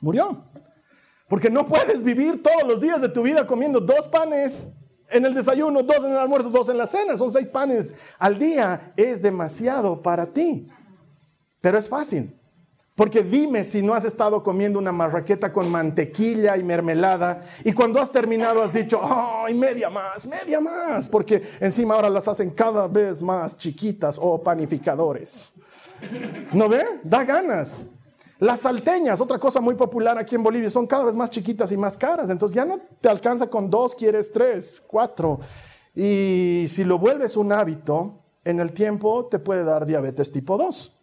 Murió. 0.00 0.44
Porque 1.30 1.48
no 1.48 1.64
puedes 1.64 2.02
vivir 2.02 2.42
todos 2.42 2.64
los 2.66 2.80
días 2.80 3.00
de 3.00 3.08
tu 3.08 3.22
vida 3.22 3.46
comiendo 3.46 3.78
dos 3.78 4.08
panes 4.08 4.72
en 5.08 5.24
el 5.24 5.32
desayuno, 5.32 5.84
dos 5.84 5.98
en 5.98 6.10
el 6.10 6.18
almuerzo, 6.18 6.50
dos 6.50 6.68
en 6.70 6.76
la 6.76 6.88
cena. 6.88 7.16
Son 7.16 7.30
seis 7.30 7.48
panes 7.48 7.94
al 8.18 8.36
día. 8.36 8.92
Es 8.96 9.22
demasiado 9.22 10.02
para 10.02 10.26
ti. 10.26 10.68
Pero 11.60 11.78
es 11.78 11.88
fácil. 11.88 12.34
Porque 12.96 13.22
dime 13.22 13.62
si 13.62 13.80
no 13.80 13.94
has 13.94 14.04
estado 14.04 14.42
comiendo 14.42 14.76
una 14.80 14.90
marraqueta 14.90 15.52
con 15.52 15.70
mantequilla 15.70 16.56
y 16.56 16.64
mermelada 16.64 17.44
y 17.64 17.72
cuando 17.72 18.00
has 18.00 18.10
terminado 18.10 18.60
has 18.60 18.72
dicho, 18.72 19.00
¡ay, 19.00 19.54
media 19.54 19.88
más, 19.88 20.26
media 20.26 20.60
más! 20.60 21.08
Porque 21.08 21.40
encima 21.60 21.94
ahora 21.94 22.10
las 22.10 22.26
hacen 22.26 22.50
cada 22.50 22.88
vez 22.88 23.22
más 23.22 23.56
chiquitas 23.56 24.18
o 24.20 24.42
panificadores. 24.42 25.54
¿No 26.52 26.68
ve? 26.68 26.84
Da 27.04 27.22
ganas. 27.22 27.88
Las 28.40 28.60
salteñas, 28.60 29.20
otra 29.20 29.38
cosa 29.38 29.60
muy 29.60 29.74
popular 29.74 30.16
aquí 30.16 30.34
en 30.34 30.42
Bolivia, 30.42 30.70
son 30.70 30.86
cada 30.86 31.04
vez 31.04 31.14
más 31.14 31.28
chiquitas 31.28 31.70
y 31.72 31.76
más 31.76 31.98
caras. 31.98 32.30
Entonces 32.30 32.56
ya 32.56 32.64
no 32.64 32.80
te 33.00 33.08
alcanza 33.10 33.48
con 33.48 33.68
dos, 33.68 33.94
quieres 33.94 34.32
tres, 34.32 34.82
cuatro. 34.86 35.40
Y 35.94 36.64
si 36.68 36.84
lo 36.84 36.98
vuelves 36.98 37.36
un 37.36 37.52
hábito, 37.52 38.14
en 38.44 38.58
el 38.60 38.72
tiempo 38.72 39.26
te 39.26 39.38
puede 39.38 39.62
dar 39.62 39.84
diabetes 39.84 40.32
tipo 40.32 40.56
2. 40.56 40.96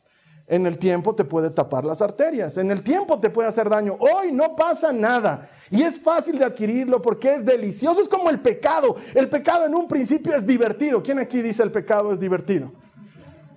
En 0.48 0.66
el 0.66 0.80
tiempo 0.80 1.14
te 1.14 1.26
puede 1.26 1.52
tapar 1.52 1.86
las 1.86 2.02
arterias. 2.02 2.58
En 2.58 2.72
el 2.72 2.82
tiempo 2.82 3.20
te 3.20 3.30
puede 3.30 3.50
hacer 3.50 3.70
daño. 3.70 3.98
Hoy 4.00 4.32
no 4.32 4.56
pasa 4.56 4.92
nada. 4.92 5.50
Y 5.70 5.84
es 5.84 6.00
fácil 6.00 6.40
de 6.40 6.46
adquirirlo 6.46 7.02
porque 7.02 7.36
es 7.36 7.46
delicioso. 7.46 8.02
Es 8.02 8.08
como 8.08 8.30
el 8.30 8.40
pecado. 8.40 8.96
El 9.14 9.30
pecado 9.30 9.66
en 9.66 9.76
un 9.76 9.88
principio 9.88 10.34
es 10.34 10.48
divertido. 10.48 11.04
¿Quién 11.04 11.20
aquí 11.20 11.42
dice 11.42 11.62
el 11.64 11.72
pecado 11.72 12.14
es 12.14 12.20
divertido? 12.20 12.72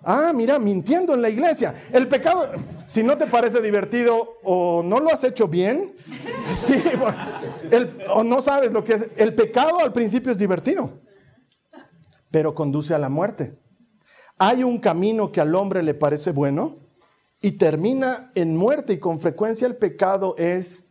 Ah, 0.02 0.32
mira, 0.34 0.58
mintiendo 0.58 1.12
en 1.14 1.20
la 1.20 1.28
iglesia. 1.28 1.74
El 1.92 2.08
pecado, 2.08 2.52
si 2.86 3.02
no 3.02 3.18
te 3.18 3.26
parece 3.26 3.60
divertido 3.60 4.38
o 4.42 4.82
no 4.82 4.98
lo 4.98 5.10
has 5.10 5.24
hecho 5.24 5.46
bien, 5.46 5.94
sí, 6.54 6.82
o 8.14 8.24
no 8.24 8.40
sabes 8.40 8.72
lo 8.72 8.82
que 8.82 8.94
es. 8.94 9.06
El 9.16 9.34
pecado 9.34 9.80
al 9.80 9.92
principio 9.92 10.32
es 10.32 10.38
divertido, 10.38 11.00
pero 12.30 12.54
conduce 12.54 12.94
a 12.94 12.98
la 12.98 13.10
muerte. 13.10 13.58
Hay 14.38 14.64
un 14.64 14.78
camino 14.78 15.30
que 15.32 15.42
al 15.42 15.54
hombre 15.54 15.82
le 15.82 15.92
parece 15.92 16.32
bueno 16.32 16.76
y 17.42 17.52
termina 17.52 18.30
en 18.34 18.56
muerte 18.56 18.94
y 18.94 18.98
con 18.98 19.20
frecuencia 19.20 19.66
el 19.66 19.76
pecado 19.76 20.34
es 20.38 20.86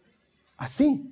así. 0.56 1.09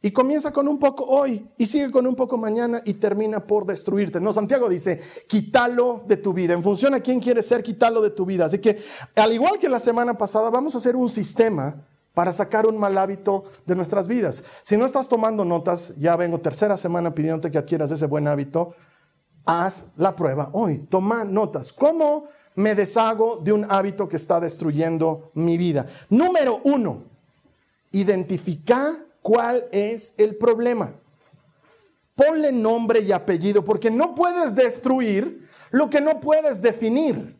Y 0.00 0.12
comienza 0.12 0.52
con 0.52 0.68
un 0.68 0.78
poco 0.78 1.04
hoy 1.04 1.48
y 1.56 1.66
sigue 1.66 1.90
con 1.90 2.06
un 2.06 2.14
poco 2.14 2.38
mañana 2.38 2.80
y 2.84 2.94
termina 2.94 3.44
por 3.44 3.66
destruirte. 3.66 4.20
No, 4.20 4.32
Santiago 4.32 4.68
dice, 4.68 5.00
quítalo 5.26 6.04
de 6.06 6.16
tu 6.16 6.32
vida. 6.32 6.54
En 6.54 6.62
función 6.62 6.94
a 6.94 7.00
quién 7.00 7.18
quieres 7.18 7.46
ser, 7.46 7.62
quítalo 7.62 8.00
de 8.00 8.10
tu 8.10 8.24
vida. 8.24 8.44
Así 8.44 8.60
que, 8.60 8.78
al 9.16 9.32
igual 9.32 9.58
que 9.58 9.68
la 9.68 9.80
semana 9.80 10.16
pasada, 10.16 10.50
vamos 10.50 10.74
a 10.74 10.78
hacer 10.78 10.94
un 10.94 11.08
sistema 11.08 11.84
para 12.14 12.32
sacar 12.32 12.66
un 12.66 12.78
mal 12.78 12.96
hábito 12.96 13.44
de 13.66 13.74
nuestras 13.74 14.06
vidas. 14.06 14.44
Si 14.62 14.76
no 14.76 14.86
estás 14.86 15.08
tomando 15.08 15.44
notas, 15.44 15.92
ya 15.98 16.14
vengo 16.16 16.38
tercera 16.38 16.76
semana 16.76 17.14
pidiéndote 17.14 17.50
que 17.50 17.58
adquieras 17.58 17.90
ese 17.90 18.06
buen 18.06 18.28
hábito 18.28 18.74
haz 19.48 19.86
la 19.96 20.14
prueba 20.14 20.50
hoy, 20.52 20.86
toma 20.90 21.24
notas. 21.24 21.72
¿Cómo 21.72 22.26
me 22.54 22.74
deshago 22.74 23.38
de 23.38 23.54
un 23.54 23.66
hábito 23.70 24.06
que 24.06 24.16
está 24.16 24.38
destruyendo 24.38 25.30
mi 25.34 25.56
vida? 25.56 25.86
Número 26.10 26.60
uno, 26.64 27.04
identifica 27.90 28.94
cuál 29.22 29.66
es 29.72 30.14
el 30.16 30.36
problema. 30.36 30.94
Ponle 32.14 32.50
nombre 32.50 33.00
y 33.00 33.12
apellido, 33.12 33.62
porque 33.64 33.90
no 33.90 34.14
puedes 34.14 34.54
destruir 34.54 35.48
lo 35.70 35.88
que 35.88 36.00
no 36.00 36.20
puedes 36.20 36.60
definir. 36.60 37.36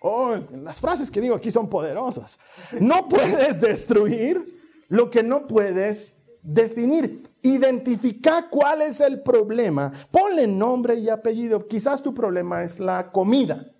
Oh, 0.00 0.36
las 0.62 0.80
frases 0.80 1.10
que 1.10 1.20
digo 1.20 1.34
aquí 1.34 1.50
son 1.50 1.68
poderosas. 1.68 2.38
No 2.80 3.08
puedes 3.08 3.60
destruir 3.60 4.60
lo 4.88 5.10
que 5.10 5.22
no 5.22 5.46
puedes 5.46 6.22
definir. 6.42 7.30
Identifica 7.42 8.48
cuál 8.50 8.82
es 8.82 9.00
el 9.00 9.22
problema. 9.22 9.92
Ponle 10.10 10.46
nombre 10.46 10.96
y 10.96 11.08
apellido. 11.08 11.66
Quizás 11.66 12.02
tu 12.02 12.12
problema 12.12 12.64
es 12.64 12.80
la 12.80 13.12
comida. 13.12 13.70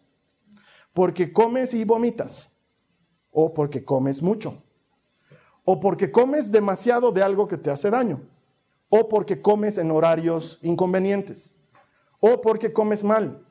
Porque 0.93 1.33
comes 1.33 1.75
y 1.75 1.85
vomitas. 1.85 2.51
O 3.31 3.53
porque 3.53 3.85
comes 3.85 4.23
mucho. 4.23 4.62
O 5.65 5.79
porque 5.79 6.11
comes 6.11 6.51
demasiado 6.51 7.13
de 7.13 7.23
algo 7.23 7.47
que 7.47 7.57
te 7.57 7.71
hace 7.71 7.91
daño. 7.91 8.21
O 8.89 9.09
porque 9.09 9.41
comes 9.41 9.79
en 9.79 9.91
horarios 9.91 10.59
inconvenientes. 10.63 11.55
O 12.21 12.41
porque 12.41 12.73
comes 12.73 13.05
mal. 13.05 13.45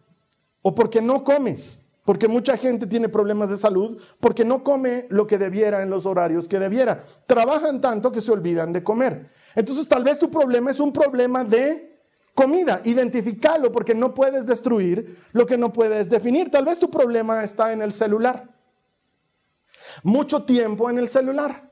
O 0.62 0.76
porque 0.76 1.02
no 1.02 1.24
comes. 1.24 1.82
Porque 2.06 2.28
mucha 2.28 2.58
gente 2.58 2.88
tiene 2.88 3.10
problemas 3.10 3.50
de 3.50 3.58
salud 3.58 4.02
porque 4.20 4.44
no 4.44 4.64
come 4.64 5.06
lo 5.10 5.28
que 5.28 5.38
debiera 5.38 5.82
en 5.82 5.90
los 5.90 6.06
horarios 6.06 6.48
que 6.48 6.60
debiera. 6.60 7.04
Trabajan 7.28 7.80
tanto 7.80 8.12
que 8.12 8.22
se 8.22 8.32
olvidan 8.32 8.74
de 8.74 8.84
comer. 8.84 9.30
Entonces 9.56 9.88
tal 9.88 10.04
vez 10.04 10.18
tu 10.18 10.30
problema 10.30 10.72
es 10.72 10.80
un 10.80 10.92
problema 10.92 11.44
de 11.44 12.02
comida. 12.34 12.82
Identificalo 12.86 13.72
porque 13.72 13.94
no 13.94 14.14
puedes 14.14 14.48
destruir 14.48 15.20
lo 15.32 15.46
que 15.46 15.58
no 15.58 15.72
puedes 15.72 16.10
definir. 16.10 16.50
Tal 16.50 16.66
vez 16.66 16.80
tu 16.80 16.90
problema 16.90 17.44
está 17.44 17.72
en 17.72 17.82
el 17.82 17.92
celular. 17.92 18.50
Mucho 20.04 20.44
tiempo 20.44 20.90
en 20.90 20.98
el 20.98 21.08
celular. 21.08 21.71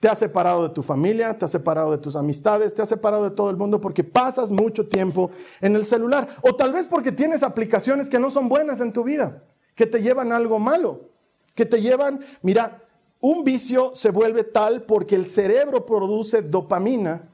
Te 0.00 0.08
has 0.08 0.18
separado 0.18 0.68
de 0.68 0.74
tu 0.74 0.82
familia, 0.82 1.36
te 1.36 1.44
has 1.44 1.50
separado 1.50 1.90
de 1.90 1.98
tus 1.98 2.14
amistades, 2.14 2.72
te 2.72 2.82
has 2.82 2.88
separado 2.88 3.24
de 3.24 3.30
todo 3.30 3.50
el 3.50 3.56
mundo 3.56 3.80
porque 3.80 4.04
pasas 4.04 4.52
mucho 4.52 4.88
tiempo 4.88 5.30
en 5.60 5.74
el 5.74 5.84
celular. 5.84 6.28
O 6.42 6.54
tal 6.54 6.72
vez 6.72 6.86
porque 6.86 7.10
tienes 7.10 7.42
aplicaciones 7.42 8.08
que 8.08 8.20
no 8.20 8.30
son 8.30 8.48
buenas 8.48 8.80
en 8.80 8.92
tu 8.92 9.02
vida 9.02 9.42
que 9.78 9.86
te 9.86 10.02
llevan 10.02 10.32
algo 10.32 10.58
malo, 10.58 11.12
que 11.54 11.64
te 11.64 11.80
llevan, 11.80 12.18
mira, 12.42 12.82
un 13.20 13.44
vicio 13.44 13.92
se 13.94 14.10
vuelve 14.10 14.42
tal 14.42 14.82
porque 14.82 15.14
el 15.14 15.24
cerebro 15.24 15.86
produce 15.86 16.42
dopamina 16.42 17.30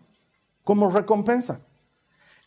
como 0.63 0.91
recompensa. 0.91 1.63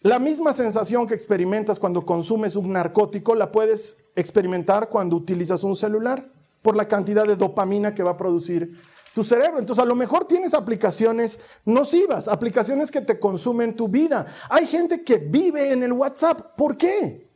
La 0.02 0.20
misma 0.20 0.54
sensación 0.54 1.08
que 1.08 1.16
experimentas 1.16 1.80
cuando 1.80 2.06
consumes 2.06 2.56
un 2.56 2.72
narcótico 2.74 3.34
la 3.34 3.52
puedes 3.52 3.98
experimentar 4.16 4.90
cuando 4.90 5.16
utilizas 5.16 5.64
un 5.64 5.76
celular 5.76 6.32
por 6.62 6.76
la 6.76 6.88
cantidad 6.88 7.26
de 7.26 7.36
dopamina 7.36 7.96
que 7.96 8.04
va 8.04 8.12
a 8.12 8.18
producir 8.18 8.80
tu 9.18 9.24
cerebro. 9.24 9.58
Entonces, 9.58 9.84
a 9.84 9.88
lo 9.88 9.96
mejor 9.96 10.26
tienes 10.26 10.54
aplicaciones 10.54 11.40
nocivas, 11.66 12.28
aplicaciones 12.28 12.92
que 12.92 13.02
te 13.02 13.18
consumen 13.18 13.76
tu 13.76 13.88
vida. 13.88 14.28
Hay 14.48 14.68
gente 14.68 15.04
que 15.04 15.18
vive 15.18 15.72
en 15.72 15.82
el 15.82 15.92
WhatsApp. 15.92 16.56
¿Por 16.56 16.78
qué? 16.78 17.28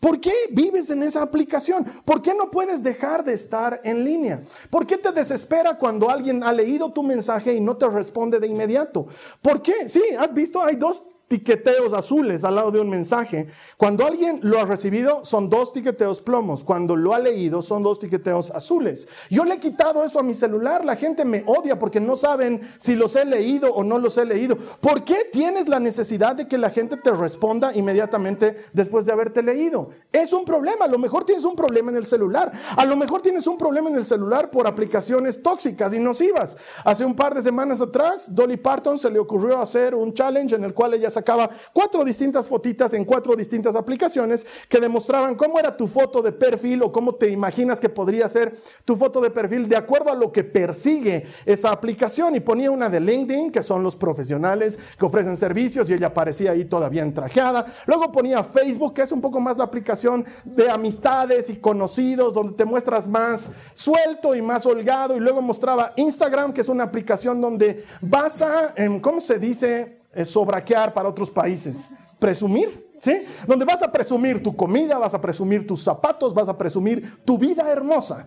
¿Por 0.00 0.20
qué 0.20 0.32
vives 0.50 0.90
en 0.90 1.04
esa 1.04 1.22
aplicación? 1.22 1.84
¿Por 2.04 2.20
qué 2.20 2.34
no 2.34 2.50
puedes 2.50 2.82
dejar 2.82 3.22
de 3.22 3.34
estar 3.34 3.80
en 3.84 4.04
línea? 4.04 4.42
¿Por 4.68 4.84
qué 4.84 4.98
te 4.98 5.12
desespera 5.12 5.78
cuando 5.78 6.10
alguien 6.10 6.42
ha 6.42 6.52
leído 6.52 6.92
tu 6.92 7.04
mensaje 7.04 7.54
y 7.54 7.60
no 7.60 7.76
te 7.76 7.88
responde 7.88 8.40
de 8.40 8.48
inmediato? 8.48 9.06
¿Por 9.40 9.62
qué? 9.62 9.88
Sí, 9.88 10.02
has 10.18 10.34
visto, 10.34 10.60
hay 10.60 10.74
dos 10.74 11.04
tiqueteos 11.30 11.92
azules 11.92 12.42
al 12.42 12.56
lado 12.56 12.72
de 12.72 12.80
un 12.80 12.90
mensaje. 12.90 13.46
Cuando 13.76 14.04
alguien 14.04 14.40
lo 14.42 14.58
ha 14.58 14.64
recibido, 14.64 15.24
son 15.24 15.48
dos 15.48 15.72
tiqueteos 15.72 16.20
plomos. 16.20 16.64
Cuando 16.64 16.96
lo 16.96 17.14
ha 17.14 17.20
leído, 17.20 17.62
son 17.62 17.84
dos 17.84 18.00
tiqueteos 18.00 18.50
azules. 18.50 19.06
Yo 19.30 19.44
le 19.44 19.54
he 19.54 19.60
quitado 19.60 20.02
eso 20.02 20.18
a 20.18 20.24
mi 20.24 20.34
celular. 20.34 20.84
La 20.84 20.96
gente 20.96 21.24
me 21.24 21.44
odia 21.46 21.78
porque 21.78 22.00
no 22.00 22.16
saben 22.16 22.60
si 22.78 22.96
los 22.96 23.14
he 23.14 23.24
leído 23.24 23.72
o 23.72 23.84
no 23.84 24.00
los 24.00 24.18
he 24.18 24.24
leído. 24.24 24.56
¿Por 24.56 25.04
qué 25.04 25.28
tienes 25.30 25.68
la 25.68 25.78
necesidad 25.78 26.34
de 26.34 26.48
que 26.48 26.58
la 26.58 26.68
gente 26.68 26.96
te 26.96 27.12
responda 27.12 27.72
inmediatamente 27.76 28.64
después 28.72 29.06
de 29.06 29.12
haberte 29.12 29.40
leído? 29.44 29.90
Es 30.10 30.32
un 30.32 30.44
problema. 30.44 30.86
A 30.86 30.88
lo 30.88 30.98
mejor 30.98 31.22
tienes 31.22 31.44
un 31.44 31.54
problema 31.54 31.92
en 31.92 31.98
el 31.98 32.06
celular. 32.06 32.50
A 32.76 32.84
lo 32.84 32.96
mejor 32.96 33.22
tienes 33.22 33.46
un 33.46 33.56
problema 33.56 33.88
en 33.88 33.94
el 33.94 34.04
celular 34.04 34.50
por 34.50 34.66
aplicaciones 34.66 35.40
tóxicas 35.40 35.94
y 35.94 36.00
nocivas. 36.00 36.56
Hace 36.84 37.04
un 37.04 37.14
par 37.14 37.36
de 37.36 37.42
semanas 37.42 37.80
atrás, 37.80 38.34
Dolly 38.34 38.56
Parton 38.56 38.98
se 38.98 39.10
le 39.10 39.20
ocurrió 39.20 39.60
hacer 39.60 39.94
un 39.94 40.12
challenge 40.12 40.56
en 40.56 40.64
el 40.64 40.74
cual 40.74 40.94
ella 40.94 41.08
sacaba 41.20 41.50
cuatro 41.74 42.02
distintas 42.02 42.48
fotitas 42.48 42.94
en 42.94 43.04
cuatro 43.04 43.36
distintas 43.36 43.76
aplicaciones 43.76 44.46
que 44.68 44.80
demostraban 44.80 45.34
cómo 45.34 45.58
era 45.58 45.76
tu 45.76 45.86
foto 45.86 46.22
de 46.22 46.32
perfil 46.32 46.82
o 46.82 46.90
cómo 46.90 47.14
te 47.14 47.28
imaginas 47.28 47.78
que 47.78 47.90
podría 47.90 48.26
ser 48.28 48.56
tu 48.86 48.96
foto 48.96 49.20
de 49.20 49.30
perfil 49.30 49.68
de 49.68 49.76
acuerdo 49.76 50.10
a 50.10 50.14
lo 50.14 50.32
que 50.32 50.44
persigue 50.44 51.26
esa 51.44 51.70
aplicación. 51.70 52.34
Y 52.34 52.40
ponía 52.40 52.70
una 52.70 52.88
de 52.88 53.00
LinkedIn, 53.00 53.52
que 53.52 53.62
son 53.62 53.82
los 53.82 53.96
profesionales 53.96 54.78
que 54.98 55.04
ofrecen 55.04 55.36
servicios, 55.36 55.90
y 55.90 55.94
ella 55.94 56.08
aparecía 56.08 56.52
ahí 56.52 56.64
todavía 56.64 57.02
entrajeada. 57.02 57.66
Luego 57.86 58.10
ponía 58.10 58.42
Facebook, 58.42 58.94
que 58.94 59.02
es 59.02 59.12
un 59.12 59.20
poco 59.20 59.40
más 59.40 59.58
la 59.58 59.64
aplicación 59.64 60.24
de 60.44 60.70
amistades 60.70 61.50
y 61.50 61.56
conocidos, 61.56 62.32
donde 62.32 62.54
te 62.54 62.64
muestras 62.64 63.06
más 63.06 63.50
suelto 63.74 64.34
y 64.34 64.40
más 64.40 64.64
holgado. 64.64 65.16
Y 65.16 65.20
luego 65.20 65.42
mostraba 65.42 65.92
Instagram, 65.96 66.54
que 66.54 66.62
es 66.62 66.68
una 66.68 66.84
aplicación 66.84 67.40
donde 67.42 67.84
vas 68.00 68.40
a, 68.40 68.74
¿cómo 69.02 69.20
se 69.20 69.38
dice? 69.38 69.99
Sobraquear 70.24 70.92
para 70.92 71.08
otros 71.08 71.30
países. 71.30 71.90
Presumir, 72.18 72.90
¿sí? 73.00 73.24
Donde 73.46 73.64
vas 73.64 73.82
a 73.82 73.90
presumir 73.90 74.42
tu 74.42 74.54
comida, 74.54 74.98
vas 74.98 75.14
a 75.14 75.20
presumir 75.20 75.66
tus 75.66 75.82
zapatos, 75.82 76.34
vas 76.34 76.48
a 76.48 76.58
presumir 76.58 77.24
tu 77.24 77.38
vida 77.38 77.70
hermosa. 77.70 78.26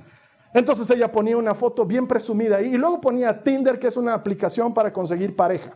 Entonces 0.53 0.89
ella 0.91 1.11
ponía 1.11 1.35
una 1.35 1.55
foto 1.55 1.85
bien 1.85 2.07
presumida 2.07 2.57
ahí 2.57 2.75
y 2.75 2.77
luego 2.77 3.01
ponía 3.01 3.43
Tinder, 3.43 3.79
que 3.79 3.87
es 3.87 3.97
una 3.97 4.13
aplicación 4.13 4.73
para 4.73 4.93
conseguir 4.93 5.35
pareja. 5.35 5.75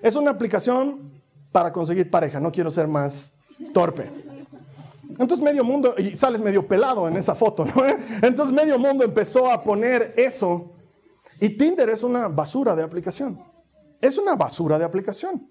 Es 0.00 0.16
una 0.16 0.30
aplicación 0.30 1.12
para 1.50 1.72
conseguir 1.72 2.10
pareja, 2.10 2.40
no 2.40 2.50
quiero 2.50 2.70
ser 2.70 2.88
más 2.88 3.34
torpe. 3.72 4.10
Entonces 5.18 5.40
medio 5.40 5.62
mundo, 5.62 5.94
y 5.98 6.16
sales 6.16 6.40
medio 6.40 6.66
pelado 6.66 7.06
en 7.06 7.16
esa 7.16 7.34
foto, 7.34 7.66
¿no? 7.66 7.84
Entonces 8.22 8.54
medio 8.54 8.78
mundo 8.78 9.04
empezó 9.04 9.50
a 9.50 9.62
poner 9.62 10.14
eso. 10.16 10.72
Y 11.38 11.50
Tinder 11.50 11.90
es 11.90 12.02
una 12.02 12.28
basura 12.28 12.74
de 12.74 12.82
aplicación 12.82 13.51
es 14.02 14.18
una 14.18 14.36
basura 14.36 14.78
de 14.78 14.84
aplicación. 14.84 15.48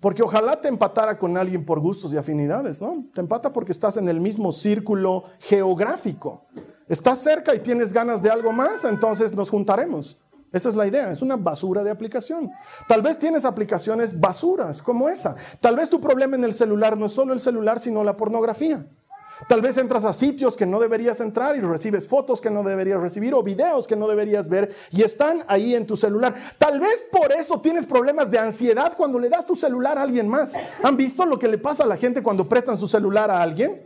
Porque 0.00 0.22
ojalá 0.22 0.60
te 0.60 0.68
empatara 0.68 1.18
con 1.18 1.38
alguien 1.38 1.64
por 1.64 1.80
gustos 1.80 2.12
y 2.12 2.18
afinidades, 2.18 2.82
¿no? 2.82 3.06
Te 3.14 3.22
empata 3.22 3.52
porque 3.52 3.72
estás 3.72 3.96
en 3.96 4.08
el 4.08 4.20
mismo 4.20 4.52
círculo 4.52 5.24
geográfico. 5.38 6.44
Estás 6.86 7.20
cerca 7.20 7.54
y 7.54 7.60
tienes 7.60 7.92
ganas 7.92 8.20
de 8.20 8.30
algo 8.30 8.52
más, 8.52 8.84
entonces 8.84 9.34
nos 9.34 9.48
juntaremos. 9.48 10.18
Esa 10.52 10.68
es 10.68 10.76
la 10.76 10.86
idea, 10.86 11.10
es 11.10 11.22
una 11.22 11.36
basura 11.36 11.82
de 11.82 11.90
aplicación. 11.90 12.50
Tal 12.86 13.02
vez 13.02 13.18
tienes 13.18 13.44
aplicaciones 13.44 14.18
basuras 14.20 14.82
como 14.82 15.08
esa. 15.08 15.34
Tal 15.60 15.76
vez 15.76 15.90
tu 15.90 16.00
problema 16.00 16.36
en 16.36 16.44
el 16.44 16.54
celular 16.54 16.96
no 16.96 17.06
es 17.06 17.12
solo 17.12 17.32
el 17.32 17.40
celular, 17.40 17.78
sino 17.78 18.04
la 18.04 18.16
pornografía. 18.16 18.86
Tal 19.48 19.60
vez 19.60 19.76
entras 19.76 20.04
a 20.04 20.14
sitios 20.14 20.56
que 20.56 20.64
no 20.64 20.80
deberías 20.80 21.20
entrar 21.20 21.56
y 21.56 21.60
recibes 21.60 22.08
fotos 22.08 22.40
que 22.40 22.50
no 22.50 22.62
deberías 22.62 23.00
recibir 23.00 23.34
o 23.34 23.42
videos 23.42 23.86
que 23.86 23.94
no 23.94 24.08
deberías 24.08 24.48
ver 24.48 24.74
y 24.90 25.02
están 25.02 25.44
ahí 25.46 25.74
en 25.74 25.86
tu 25.86 25.96
celular. 25.96 26.34
Tal 26.58 26.80
vez 26.80 27.04
por 27.12 27.30
eso 27.32 27.60
tienes 27.60 27.84
problemas 27.84 28.30
de 28.30 28.38
ansiedad 28.38 28.94
cuando 28.96 29.18
le 29.18 29.28
das 29.28 29.46
tu 29.46 29.54
celular 29.54 29.98
a 29.98 30.02
alguien 30.02 30.26
más. 30.26 30.54
¿Han 30.82 30.96
visto 30.96 31.26
lo 31.26 31.38
que 31.38 31.48
le 31.48 31.58
pasa 31.58 31.84
a 31.84 31.86
la 31.86 31.96
gente 31.96 32.22
cuando 32.22 32.48
prestan 32.48 32.78
su 32.78 32.88
celular 32.88 33.30
a 33.30 33.42
alguien? 33.42 33.82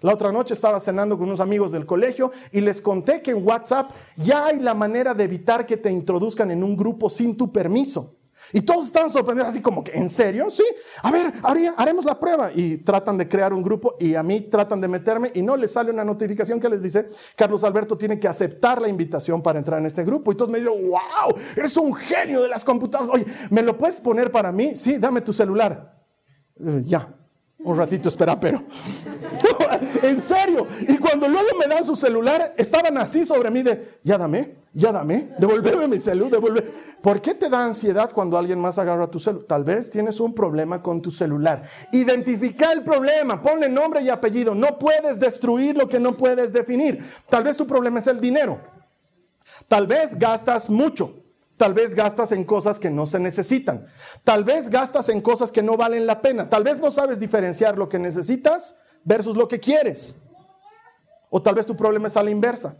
La 0.00 0.14
otra 0.14 0.32
noche 0.32 0.54
estaba 0.54 0.80
cenando 0.80 1.16
con 1.16 1.28
unos 1.28 1.40
amigos 1.40 1.70
del 1.70 1.86
colegio 1.86 2.30
y 2.50 2.60
les 2.60 2.80
conté 2.80 3.22
que 3.22 3.32
en 3.32 3.46
WhatsApp 3.46 3.90
ya 4.16 4.46
hay 4.46 4.58
la 4.58 4.74
manera 4.74 5.14
de 5.14 5.24
evitar 5.24 5.66
que 5.66 5.76
te 5.76 5.90
introduzcan 5.90 6.50
en 6.50 6.64
un 6.64 6.76
grupo 6.76 7.08
sin 7.10 7.36
tu 7.36 7.52
permiso. 7.52 8.16
Y 8.52 8.60
todos 8.62 8.86
estaban 8.86 9.10
sorprendidos, 9.10 9.50
así 9.50 9.60
como 9.60 9.82
que, 9.82 9.92
¿en 9.92 10.10
serio? 10.10 10.50
Sí, 10.50 10.64
a 11.02 11.10
ver, 11.10 11.32
haremos 11.76 12.04
la 12.04 12.18
prueba. 12.18 12.50
Y 12.54 12.78
tratan 12.78 13.18
de 13.18 13.28
crear 13.28 13.52
un 13.52 13.62
grupo 13.62 13.96
y 13.98 14.14
a 14.14 14.22
mí 14.22 14.40
tratan 14.42 14.80
de 14.80 14.88
meterme 14.88 15.30
y 15.34 15.42
no 15.42 15.56
les 15.56 15.72
sale 15.72 15.90
una 15.90 16.04
notificación 16.04 16.60
que 16.60 16.68
les 16.68 16.82
dice, 16.82 17.08
Carlos 17.36 17.64
Alberto 17.64 17.96
tiene 17.96 18.18
que 18.18 18.28
aceptar 18.28 18.80
la 18.80 18.88
invitación 18.88 19.42
para 19.42 19.58
entrar 19.58 19.80
en 19.80 19.86
este 19.86 20.04
grupo. 20.04 20.32
Y 20.32 20.36
todos 20.36 20.50
me 20.50 20.58
dicen, 20.58 20.72
wow, 20.88 21.34
eres 21.56 21.76
un 21.76 21.94
genio 21.94 22.42
de 22.42 22.48
las 22.48 22.64
computadoras. 22.64 23.14
Oye, 23.14 23.26
¿me 23.50 23.62
lo 23.62 23.76
puedes 23.76 24.00
poner 24.00 24.30
para 24.30 24.52
mí? 24.52 24.74
Sí, 24.74 24.98
dame 24.98 25.20
tu 25.20 25.32
celular. 25.32 26.02
Eh, 26.60 26.82
ya, 26.84 27.08
un 27.58 27.76
ratito 27.76 28.08
espera, 28.08 28.38
pero. 28.38 28.62
en 30.02 30.20
serio. 30.20 30.66
Y 30.88 30.98
cuando 30.98 31.28
luego 31.28 31.48
me 31.58 31.66
dan 31.66 31.84
su 31.84 31.96
celular, 31.96 32.54
estaban 32.56 32.96
así 32.98 33.24
sobre 33.24 33.50
mí 33.50 33.62
de, 33.62 33.98
ya 34.02 34.18
dame, 34.18 34.56
ya 34.72 34.92
dame, 34.92 35.30
devuélveme 35.38 35.88
mi 35.88 36.00
celular, 36.00 36.32
devuelve. 36.32 36.62
¿Por 37.00 37.20
qué 37.20 37.34
te 37.34 37.48
da 37.48 37.64
ansiedad 37.64 38.10
cuando 38.12 38.38
alguien 38.38 38.58
más 38.58 38.78
agarra 38.78 39.10
tu 39.10 39.18
celular? 39.18 39.46
Tal 39.46 39.64
vez 39.64 39.90
tienes 39.90 40.20
un 40.20 40.34
problema 40.34 40.82
con 40.82 41.02
tu 41.02 41.10
celular. 41.10 41.62
Identifica 41.92 42.72
el 42.72 42.82
problema, 42.82 43.42
ponle 43.42 43.68
nombre 43.68 44.00
y 44.00 44.08
apellido. 44.08 44.54
No 44.54 44.78
puedes 44.78 45.20
destruir 45.20 45.76
lo 45.76 45.88
que 45.88 46.00
no 46.00 46.16
puedes 46.16 46.52
definir. 46.52 47.04
Tal 47.28 47.44
vez 47.44 47.56
tu 47.56 47.66
problema 47.66 47.98
es 47.98 48.06
el 48.06 48.20
dinero. 48.20 48.58
Tal 49.68 49.86
vez 49.86 50.18
gastas 50.18 50.70
mucho. 50.70 51.14
Tal 51.56 51.72
vez 51.72 51.94
gastas 51.94 52.32
en 52.32 52.44
cosas 52.44 52.80
que 52.80 52.90
no 52.90 53.06
se 53.06 53.20
necesitan. 53.20 53.86
Tal 54.24 54.42
vez 54.42 54.70
gastas 54.70 55.08
en 55.08 55.20
cosas 55.20 55.52
que 55.52 55.62
no 55.62 55.76
valen 55.76 56.06
la 56.06 56.20
pena. 56.20 56.48
Tal 56.48 56.64
vez 56.64 56.78
no 56.78 56.90
sabes 56.90 57.20
diferenciar 57.20 57.78
lo 57.78 57.88
que 57.88 57.98
necesitas 57.98 58.76
versus 59.04 59.36
lo 59.36 59.46
que 59.46 59.60
quieres. 59.60 60.16
O 61.30 61.42
tal 61.42 61.54
vez 61.54 61.66
tu 61.66 61.76
problema 61.76 62.08
es 62.08 62.16
a 62.16 62.22
la 62.22 62.30
inversa. 62.30 62.76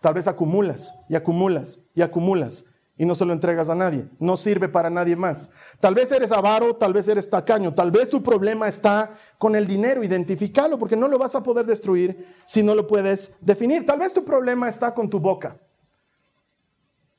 Tal 0.00 0.14
vez 0.14 0.28
acumulas 0.28 0.94
y 1.08 1.16
acumulas 1.16 1.80
y 1.94 2.02
acumulas 2.02 2.64
y 2.96 3.06
no 3.06 3.14
se 3.14 3.24
lo 3.24 3.32
entregas 3.32 3.70
a 3.70 3.76
nadie. 3.76 4.08
No 4.18 4.36
sirve 4.36 4.68
para 4.68 4.90
nadie 4.90 5.14
más. 5.14 5.50
Tal 5.80 5.94
vez 5.94 6.10
eres 6.10 6.32
avaro, 6.32 6.74
tal 6.74 6.92
vez 6.92 7.06
eres 7.06 7.30
tacaño, 7.30 7.72
tal 7.72 7.92
vez 7.92 8.08
tu 8.08 8.22
problema 8.22 8.66
está 8.66 9.12
con 9.38 9.54
el 9.54 9.66
dinero. 9.68 10.02
Identificalo 10.02 10.78
porque 10.78 10.96
no 10.96 11.06
lo 11.06 11.16
vas 11.16 11.36
a 11.36 11.42
poder 11.42 11.64
destruir 11.64 12.26
si 12.44 12.62
no 12.62 12.74
lo 12.74 12.88
puedes 12.88 13.32
definir. 13.40 13.86
Tal 13.86 14.00
vez 14.00 14.12
tu 14.12 14.24
problema 14.24 14.68
está 14.68 14.92
con 14.92 15.08
tu 15.08 15.20
boca. 15.20 15.56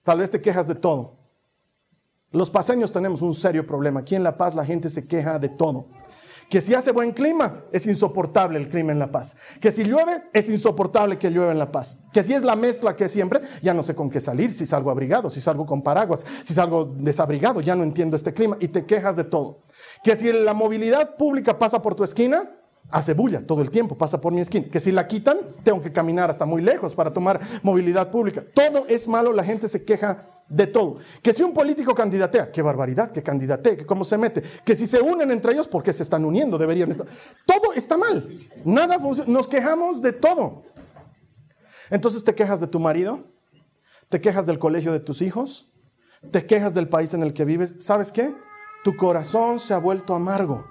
Tal 0.04 0.20
vez 0.20 0.30
te 0.30 0.42
quejas 0.42 0.68
de 0.68 0.76
todo. 0.76 1.18
Los 2.32 2.50
paseños 2.50 2.92
tenemos 2.92 3.22
un 3.22 3.34
serio 3.34 3.66
problema. 3.66 4.02
Aquí 4.02 4.16
en 4.16 4.24
La 4.24 4.36
Paz 4.36 4.56
la 4.56 4.66
gente 4.66 4.90
se 4.90 5.08
queja 5.08 5.40
de 5.40 5.50
todo. 5.50 5.88
Que 6.50 6.62
si 6.62 6.74
hace 6.74 6.92
buen 6.92 7.12
clima, 7.12 7.62
es 7.72 7.86
insoportable 7.86 8.58
el 8.58 8.68
clima 8.68 8.92
en 8.92 9.00
La 9.00 9.12
Paz. 9.12 9.36
Que 9.62 9.72
si 9.72 9.84
llueve, 9.84 10.24
es 10.34 10.50
insoportable 10.50 11.20
que 11.20 11.30
llueva 11.30 11.52
en 11.52 11.60
La 11.60 11.72
Paz. 11.72 11.98
Que 12.12 12.24
si 12.24 12.34
es 12.34 12.44
la 12.44 12.56
mezcla 12.56 12.96
que 12.96 13.08
siempre, 13.08 13.42
ya 13.62 13.74
no 13.74 13.84
sé 13.84 13.94
con 13.94 14.10
qué 14.10 14.20
salir, 14.20 14.52
si 14.52 14.66
salgo 14.66 14.90
abrigado, 14.90 15.30
si 15.30 15.42
salgo 15.42 15.66
con 15.66 15.84
paraguas, 15.84 16.26
si 16.44 16.56
salgo 16.56 16.86
desabrigado, 16.86 17.62
ya 17.62 17.76
no 17.76 17.84
entiendo 17.84 18.16
este 18.16 18.34
clima 18.34 18.58
y 18.60 18.70
te 18.70 18.86
quejas 18.86 19.16
de 19.16 19.26
todo. 19.26 19.62
Que 20.04 20.16
si 20.16 20.34
la 20.34 20.56
movilidad 20.56 21.16
pública 21.18 21.60
pasa 21.60 21.82
por 21.82 21.94
tu 21.94 22.04
esquina, 22.04 22.50
hace 22.92 23.14
bulla 23.14 23.46
todo 23.46 23.62
el 23.62 23.70
tiempo, 23.72 23.98
pasa 23.98 24.20
por 24.20 24.34
mi 24.34 24.42
esquina. 24.42 24.68
Que 24.72 24.80
si 24.80 24.92
la 24.92 25.08
quitan, 25.08 25.38
tengo 25.64 25.82
que 25.82 25.92
caminar 25.92 26.30
hasta 26.30 26.46
muy 26.46 26.62
lejos 26.62 26.96
para 26.96 27.14
tomar 27.14 27.40
movilidad 27.64 28.10
pública. 28.10 28.44
Todo 28.54 28.86
es 28.88 29.08
malo, 29.08 29.34
la 29.34 29.44
gente 29.44 29.68
se 29.68 29.84
queja 29.84 30.24
de 30.48 30.68
todo. 30.68 30.98
Que 31.22 31.34
si 31.34 31.44
un 31.44 31.54
político 31.54 31.94
candidatea, 31.94 32.52
qué 32.52 32.62
barbaridad, 32.62 33.12
que 33.12 33.22
candidatea, 33.22 33.78
que 33.78 33.86
cómo 33.86 34.04
se 34.04 34.18
mete. 34.18 34.42
Que 34.64 34.76
si 34.76 34.88
se 34.88 35.02
unen 35.02 35.32
entre 35.32 35.54
ellos, 35.54 35.68
¿por 35.68 35.84
qué 35.84 35.94
se 35.94 36.04
están 36.04 36.26
uniendo? 36.26 36.58
Deberían 36.58 36.90
estar. 36.90 37.08
Todo 37.46 37.74
está 37.74 37.98
mal. 37.98 38.36
Nada 38.66 39.00
funciona. 39.00 39.32
Nos 39.32 39.48
quejamos 39.48 40.02
de 40.02 40.14
todo. 40.14 40.64
Entonces 41.90 42.24
te 42.24 42.36
quejas 42.36 42.60
de 42.60 42.68
tu 42.68 42.80
marido, 42.80 43.26
te 44.10 44.22
quejas 44.22 44.46
del 44.46 44.60
colegio 44.60 44.92
de 44.92 45.00
tus 45.00 45.22
hijos, 45.22 45.72
te 46.32 46.46
quejas 46.46 46.74
del 46.74 46.88
país 46.88 47.14
en 47.14 47.24
el 47.24 47.34
que 47.34 47.46
vives. 47.46 47.76
¿Sabes 47.80 48.12
qué? 48.12 48.34
Tu 48.84 48.96
corazón 48.96 49.60
se 49.60 49.74
ha 49.74 49.78
vuelto 49.78 50.14
amargo. 50.14 50.66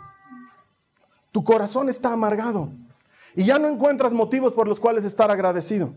Tu 1.33 1.45
corazón 1.45 1.89
está 1.89 2.13
amargado 2.13 2.71
y 3.35 3.45
ya 3.45 3.59
no 3.59 3.69
encuentras 3.69 4.13
motivos 4.13 4.53
por 4.53 4.67
los 4.67 4.81
cuales 4.81 5.05
estar 5.05 5.31
agradecido, 5.31 5.95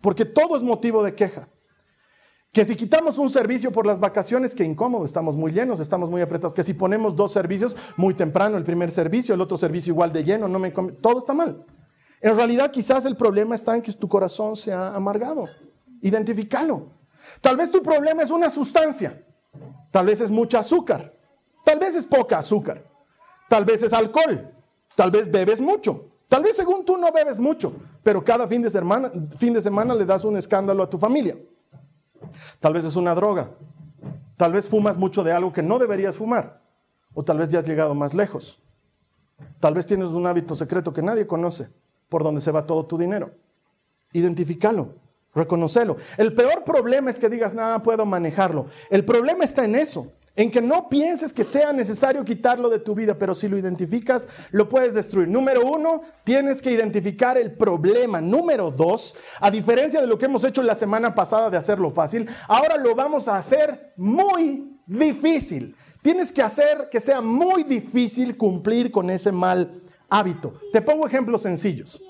porque 0.00 0.24
todo 0.24 0.56
es 0.56 0.62
motivo 0.62 1.02
de 1.02 1.14
queja. 1.14 1.48
Que 2.52 2.66
si 2.66 2.76
quitamos 2.76 3.16
un 3.16 3.30
servicio 3.30 3.72
por 3.72 3.86
las 3.86 3.98
vacaciones, 3.98 4.54
que 4.54 4.62
incómodo, 4.62 5.06
estamos 5.06 5.36
muy 5.36 5.52
llenos, 5.52 5.80
estamos 5.80 6.10
muy 6.10 6.20
apretados. 6.20 6.52
Que 6.52 6.62
si 6.62 6.74
ponemos 6.74 7.16
dos 7.16 7.32
servicios 7.32 7.74
muy 7.96 8.12
temprano, 8.12 8.58
el 8.58 8.64
primer 8.64 8.90
servicio, 8.90 9.34
el 9.34 9.40
otro 9.40 9.56
servicio 9.56 9.90
igual 9.90 10.12
de 10.12 10.22
lleno, 10.22 10.48
no 10.48 10.58
me 10.58 10.70
todo 10.70 11.18
está 11.18 11.32
mal. 11.32 11.64
En 12.20 12.36
realidad 12.36 12.70
quizás 12.70 13.06
el 13.06 13.16
problema 13.16 13.54
está 13.54 13.74
en 13.74 13.80
que 13.80 13.92
tu 13.94 14.06
corazón 14.06 14.54
se 14.54 14.70
ha 14.70 14.94
amargado. 14.94 15.48
Identificalo. 16.02 16.90
Tal 17.40 17.56
vez 17.56 17.70
tu 17.70 17.80
problema 17.80 18.22
es 18.22 18.30
una 18.30 18.50
sustancia. 18.50 19.24
Tal 19.90 20.04
vez 20.04 20.20
es 20.20 20.30
mucha 20.30 20.58
azúcar. 20.58 21.14
Tal 21.64 21.78
vez 21.78 21.94
es 21.94 22.06
poca 22.06 22.38
azúcar. 22.38 22.84
Tal 23.48 23.64
vez 23.64 23.82
es 23.82 23.94
alcohol. 23.94 24.52
Tal 24.94 25.10
vez 25.10 25.30
bebes 25.30 25.60
mucho. 25.60 26.12
Tal 26.32 26.42
vez 26.42 26.56
según 26.56 26.82
tú 26.84 26.96
no 26.96 27.12
bebes 27.12 27.38
mucho, 27.38 27.74
pero 28.02 28.24
cada 28.24 28.48
fin 28.48 28.62
de 28.62 28.70
semana, 28.70 29.94
le 29.94 30.06
das 30.06 30.24
un 30.24 30.38
escándalo 30.38 30.82
a 30.82 30.88
tu 30.88 30.96
familia. 30.96 31.36
Tal 32.58 32.72
vez 32.72 32.86
es 32.86 32.96
una 32.96 33.14
droga. 33.14 33.50
Tal 34.38 34.52
vez 34.52 34.66
fumas 34.66 34.96
mucho 34.96 35.22
de 35.22 35.32
algo 35.32 35.52
que 35.52 35.62
no 35.62 35.78
deberías 35.78 36.16
fumar. 36.16 36.62
O 37.12 37.22
tal 37.22 37.36
vez 37.36 37.50
ya 37.50 37.58
has 37.58 37.66
llegado 37.66 37.94
más 37.94 38.14
lejos. 38.14 38.62
Tal 39.60 39.74
vez 39.74 39.84
tienes 39.84 40.08
un 40.08 40.26
hábito 40.26 40.54
secreto 40.54 40.90
que 40.90 41.02
nadie 41.02 41.26
conoce, 41.26 41.68
por 42.08 42.24
donde 42.24 42.40
se 42.40 42.50
va 42.50 42.64
todo 42.64 42.86
tu 42.86 42.96
dinero. 42.96 43.32
Identifícalo, 44.14 44.94
reconocelo. 45.34 45.96
El 46.16 46.34
peor 46.34 46.64
problema 46.64 47.10
es 47.10 47.18
que 47.18 47.28
digas, 47.28 47.52
nada, 47.52 47.82
puedo 47.82 48.06
manejarlo. 48.06 48.66
El 48.88 49.04
problema 49.04 49.44
está 49.44 49.66
en 49.66 49.74
eso 49.74 50.12
en 50.34 50.50
que 50.50 50.62
no 50.62 50.88
pienses 50.88 51.32
que 51.32 51.44
sea 51.44 51.72
necesario 51.72 52.24
quitarlo 52.24 52.70
de 52.70 52.78
tu 52.78 52.94
vida, 52.94 53.18
pero 53.18 53.34
si 53.34 53.48
lo 53.48 53.58
identificas, 53.58 54.28
lo 54.50 54.68
puedes 54.68 54.94
destruir. 54.94 55.28
Número 55.28 55.66
uno, 55.66 56.02
tienes 56.24 56.62
que 56.62 56.70
identificar 56.70 57.36
el 57.36 57.52
problema. 57.52 58.20
Número 58.20 58.70
dos, 58.70 59.14
a 59.40 59.50
diferencia 59.50 60.00
de 60.00 60.06
lo 60.06 60.16
que 60.16 60.26
hemos 60.26 60.44
hecho 60.44 60.62
la 60.62 60.74
semana 60.74 61.14
pasada 61.14 61.50
de 61.50 61.58
hacerlo 61.58 61.90
fácil, 61.90 62.28
ahora 62.48 62.76
lo 62.76 62.94
vamos 62.94 63.28
a 63.28 63.36
hacer 63.36 63.92
muy 63.96 64.78
difícil. 64.86 65.76
Tienes 66.00 66.32
que 66.32 66.42
hacer 66.42 66.88
que 66.90 66.98
sea 66.98 67.20
muy 67.20 67.62
difícil 67.62 68.36
cumplir 68.36 68.90
con 68.90 69.10
ese 69.10 69.32
mal 69.32 69.82
hábito. 70.08 70.54
Te 70.72 70.82
pongo 70.82 71.06
ejemplos 71.06 71.42
sencillos. 71.42 72.00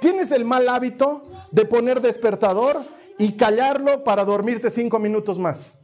Tienes 0.00 0.30
el 0.30 0.44
mal 0.44 0.68
hábito 0.68 1.28
de 1.50 1.64
poner 1.64 2.00
despertador 2.00 2.84
y 3.18 3.32
callarlo 3.32 4.04
para 4.04 4.24
dormirte 4.24 4.70
cinco 4.70 4.98
minutos 4.98 5.38
más. 5.38 5.81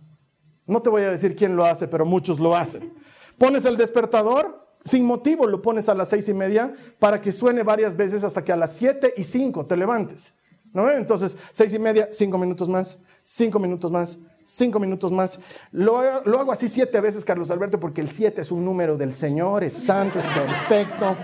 No 0.69 0.81
te 0.83 0.91
voy 0.91 1.03
a 1.03 1.11
decir 1.11 1.35
quién 1.35 1.57
lo 1.57 1.65
hace, 1.65 1.89
pero 1.89 2.05
muchos 2.05 2.39
lo 2.39 2.55
hacen. 2.55 2.95
Pones 3.39 3.65
el 3.65 3.77
despertador, 3.77 4.69
sin 4.85 5.05
motivo 5.05 5.47
lo 5.47 5.61
pones 5.63 5.89
a 5.89 5.95
las 5.95 6.11
seis 6.11 6.29
y 6.29 6.35
media 6.35 6.75
para 6.99 7.21
que 7.21 7.33
suene 7.33 7.63
varias 7.63 7.97
veces 7.97 8.23
hasta 8.23 8.45
que 8.45 8.53
a 8.53 8.57
las 8.57 8.75
siete 8.75 9.15
y 9.17 9.25
cinco 9.25 9.67
te 9.67 9.77
levantes. 9.77 10.35
¿No? 10.73 10.91
Entonces, 10.91 11.37
seis 11.53 11.73
y 11.73 11.79
media, 11.79 12.11
cinco 12.13 12.37
minutos 12.37 12.69
más, 12.69 12.99
cinco 13.25 13.59
minutos 13.59 13.91
más, 13.91 14.19
cinco 14.45 14.79
minutos 14.79 15.11
más. 15.11 15.41
Lo, 15.73 16.23
lo 16.25 16.39
hago 16.39 16.53
así 16.53 16.69
siete 16.69 17.01
veces, 17.01 17.25
Carlos 17.25 17.51
Alberto, 17.51 17.81
porque 17.81 18.03
el 18.03 18.11
siete 18.11 18.43
es 18.43 18.53
un 18.53 18.65
número 18.65 18.99
del 18.99 19.13
Señor, 19.13 19.65
es 19.65 19.73
santo, 19.73 20.19
es 20.19 20.27
perfecto. 20.27 21.17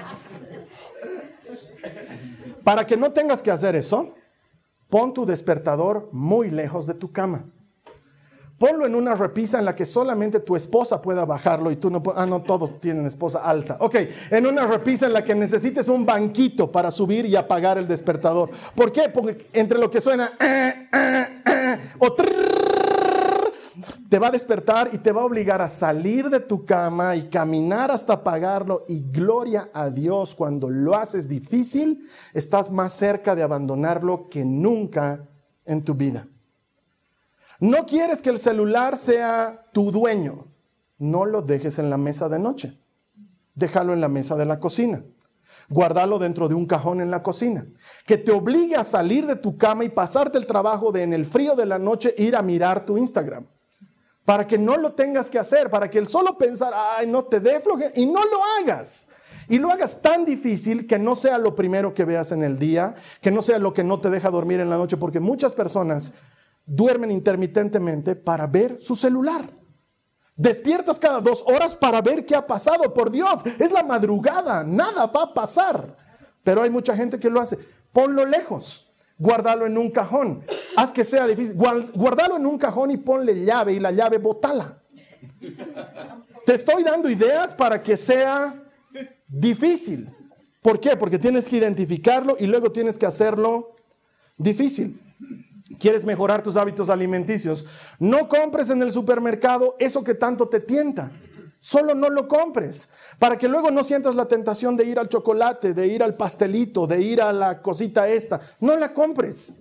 Para 2.64 2.86
que 2.86 2.96
no 2.96 3.12
tengas 3.12 3.42
que 3.42 3.50
hacer 3.50 3.76
eso, 3.76 4.14
pon 4.88 5.12
tu 5.12 5.26
despertador 5.26 6.08
muy 6.12 6.48
lejos 6.48 6.86
de 6.86 6.94
tu 6.94 7.12
cama. 7.12 7.44
Ponlo 8.64 8.86
en 8.86 8.94
una 8.94 9.14
repisa 9.14 9.58
en 9.58 9.66
la 9.66 9.76
que 9.76 9.84
solamente 9.84 10.40
tu 10.40 10.56
esposa 10.56 11.02
pueda 11.02 11.26
bajarlo 11.26 11.70
y 11.70 11.76
tú 11.76 11.90
no 11.90 12.02
Ah, 12.16 12.24
no, 12.24 12.40
todos 12.40 12.80
tienen 12.80 13.04
esposa 13.04 13.40
alta. 13.40 13.76
Ok, 13.78 13.96
en 14.30 14.46
una 14.46 14.66
repisa 14.66 15.04
en 15.04 15.12
la 15.12 15.22
que 15.22 15.34
necesites 15.34 15.86
un 15.88 16.06
banquito 16.06 16.72
para 16.72 16.90
subir 16.90 17.26
y 17.26 17.36
apagar 17.36 17.76
el 17.76 17.86
despertador. 17.86 18.48
¿Por 18.74 18.90
qué? 18.90 19.10
Porque 19.12 19.48
entre 19.52 19.78
lo 19.78 19.90
que 19.90 20.00
suena 20.00 20.32
eh, 20.40 20.88
eh, 20.90 21.42
eh, 21.44 21.78
o 21.98 22.14
te 24.08 24.18
va 24.18 24.28
a 24.28 24.30
despertar 24.30 24.88
y 24.94 24.96
te 24.96 25.12
va 25.12 25.20
a 25.20 25.26
obligar 25.26 25.60
a 25.60 25.68
salir 25.68 26.30
de 26.30 26.40
tu 26.40 26.64
cama 26.64 27.16
y 27.16 27.28
caminar 27.28 27.90
hasta 27.90 28.14
apagarlo. 28.14 28.86
Y 28.88 29.02
gloria 29.10 29.68
a 29.74 29.90
Dios, 29.90 30.34
cuando 30.34 30.70
lo 30.70 30.94
haces 30.94 31.28
difícil, 31.28 32.08
estás 32.32 32.70
más 32.70 32.94
cerca 32.94 33.34
de 33.34 33.42
abandonarlo 33.42 34.30
que 34.30 34.42
nunca 34.42 35.28
en 35.66 35.84
tu 35.84 35.92
vida. 35.92 36.28
No 37.60 37.86
quieres 37.86 38.20
que 38.20 38.30
el 38.30 38.38
celular 38.38 38.96
sea 38.96 39.66
tu 39.72 39.90
dueño. 39.92 40.46
No 40.98 41.24
lo 41.24 41.42
dejes 41.42 41.78
en 41.78 41.90
la 41.90 41.96
mesa 41.96 42.28
de 42.28 42.38
noche. 42.38 42.78
Déjalo 43.54 43.92
en 43.92 44.00
la 44.00 44.08
mesa 44.08 44.36
de 44.36 44.44
la 44.44 44.58
cocina. 44.58 45.02
guardalo 45.68 46.18
dentro 46.18 46.48
de 46.48 46.54
un 46.54 46.66
cajón 46.66 47.00
en 47.00 47.10
la 47.10 47.22
cocina, 47.22 47.66
que 48.06 48.18
te 48.18 48.32
obligue 48.32 48.76
a 48.76 48.84
salir 48.84 49.26
de 49.26 49.36
tu 49.36 49.56
cama 49.56 49.84
y 49.84 49.88
pasarte 49.88 50.38
el 50.38 50.46
trabajo 50.46 50.92
de 50.92 51.02
en 51.02 51.12
el 51.12 51.24
frío 51.24 51.54
de 51.54 51.66
la 51.66 51.78
noche 51.78 52.14
ir 52.18 52.36
a 52.36 52.42
mirar 52.42 52.84
tu 52.84 52.98
Instagram. 52.98 53.46
Para 54.24 54.46
que 54.46 54.56
no 54.56 54.76
lo 54.78 54.94
tengas 54.94 55.30
que 55.30 55.38
hacer, 55.38 55.68
para 55.68 55.90
que 55.90 55.98
el 55.98 56.08
solo 56.08 56.38
pensar, 56.38 56.72
ay, 56.74 57.06
no 57.06 57.24
te 57.24 57.40
dé 57.40 57.60
floje, 57.60 57.92
y 57.94 58.06
no 58.06 58.20
lo 58.24 58.38
hagas. 58.58 59.08
Y 59.48 59.58
lo 59.58 59.70
hagas 59.70 60.00
tan 60.00 60.24
difícil 60.24 60.86
que 60.86 60.98
no 60.98 61.14
sea 61.14 61.36
lo 61.36 61.54
primero 61.54 61.92
que 61.92 62.06
veas 62.06 62.32
en 62.32 62.42
el 62.42 62.58
día, 62.58 62.94
que 63.20 63.30
no 63.30 63.42
sea 63.42 63.58
lo 63.58 63.74
que 63.74 63.84
no 63.84 64.00
te 64.00 64.08
deja 64.08 64.30
dormir 64.30 64.60
en 64.60 64.70
la 64.70 64.78
noche, 64.78 64.96
porque 64.96 65.20
muchas 65.20 65.52
personas 65.52 66.14
duermen 66.66 67.10
intermitentemente 67.10 68.16
para 68.16 68.46
ver 68.46 68.80
su 68.80 68.96
celular. 68.96 69.48
Despiertas 70.36 70.98
cada 70.98 71.20
dos 71.20 71.44
horas 71.46 71.76
para 71.76 72.00
ver 72.02 72.26
qué 72.26 72.34
ha 72.34 72.46
pasado. 72.46 72.92
Por 72.92 73.10
Dios, 73.10 73.44
es 73.46 73.70
la 73.70 73.84
madrugada, 73.84 74.64
nada 74.64 75.06
va 75.06 75.24
a 75.24 75.34
pasar. 75.34 75.96
Pero 76.42 76.62
hay 76.62 76.70
mucha 76.70 76.96
gente 76.96 77.18
que 77.20 77.30
lo 77.30 77.40
hace. 77.40 77.58
Ponlo 77.92 78.26
lejos, 78.26 78.92
guárdalo 79.16 79.66
en 79.66 79.78
un 79.78 79.90
cajón. 79.90 80.44
Haz 80.76 80.92
que 80.92 81.04
sea 81.04 81.26
difícil. 81.26 81.54
Guárdalo 81.56 82.36
en 82.36 82.46
un 82.46 82.58
cajón 82.58 82.90
y 82.90 82.96
ponle 82.96 83.44
llave 83.44 83.74
y 83.74 83.80
la 83.80 83.92
llave 83.92 84.18
botala. 84.18 84.78
Te 86.44 86.54
estoy 86.54 86.82
dando 86.82 87.08
ideas 87.08 87.54
para 87.54 87.82
que 87.82 87.96
sea 87.96 88.62
difícil. 89.28 90.10
¿Por 90.60 90.80
qué? 90.80 90.96
Porque 90.96 91.18
tienes 91.18 91.48
que 91.48 91.56
identificarlo 91.56 92.36
y 92.38 92.46
luego 92.46 92.72
tienes 92.72 92.98
que 92.98 93.06
hacerlo 93.06 93.76
difícil. 94.36 95.00
¿Quieres 95.78 96.04
mejorar 96.04 96.42
tus 96.42 96.56
hábitos 96.56 96.88
alimenticios? 96.90 97.64
No 97.98 98.28
compres 98.28 98.70
en 98.70 98.82
el 98.82 98.92
supermercado 98.92 99.76
eso 99.78 100.04
que 100.04 100.14
tanto 100.14 100.48
te 100.48 100.60
tienta. 100.60 101.10
Solo 101.60 101.94
no 101.94 102.10
lo 102.10 102.28
compres, 102.28 102.90
para 103.18 103.38
que 103.38 103.48
luego 103.48 103.70
no 103.70 103.84
sientas 103.84 104.14
la 104.14 104.28
tentación 104.28 104.76
de 104.76 104.84
ir 104.84 104.98
al 104.98 105.08
chocolate, 105.08 105.72
de 105.72 105.86
ir 105.86 106.02
al 106.02 106.14
pastelito, 106.14 106.86
de 106.86 107.00
ir 107.00 107.22
a 107.22 107.32
la 107.32 107.62
cosita 107.62 108.06
esta. 108.06 108.38
No 108.60 108.76
la 108.76 108.92
compres. 108.92 109.54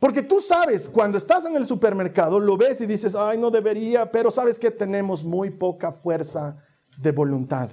Porque 0.00 0.22
tú 0.22 0.40
sabes, 0.40 0.88
cuando 0.88 1.16
estás 1.16 1.44
en 1.44 1.54
el 1.56 1.64
supermercado, 1.64 2.40
lo 2.40 2.56
ves 2.56 2.80
y 2.80 2.86
dices, 2.86 3.14
ay, 3.14 3.38
no 3.38 3.50
debería, 3.50 4.10
pero 4.10 4.32
sabes 4.32 4.58
que 4.58 4.72
tenemos 4.72 5.24
muy 5.24 5.50
poca 5.50 5.92
fuerza 5.92 6.56
de 6.98 7.12
voluntad. 7.12 7.70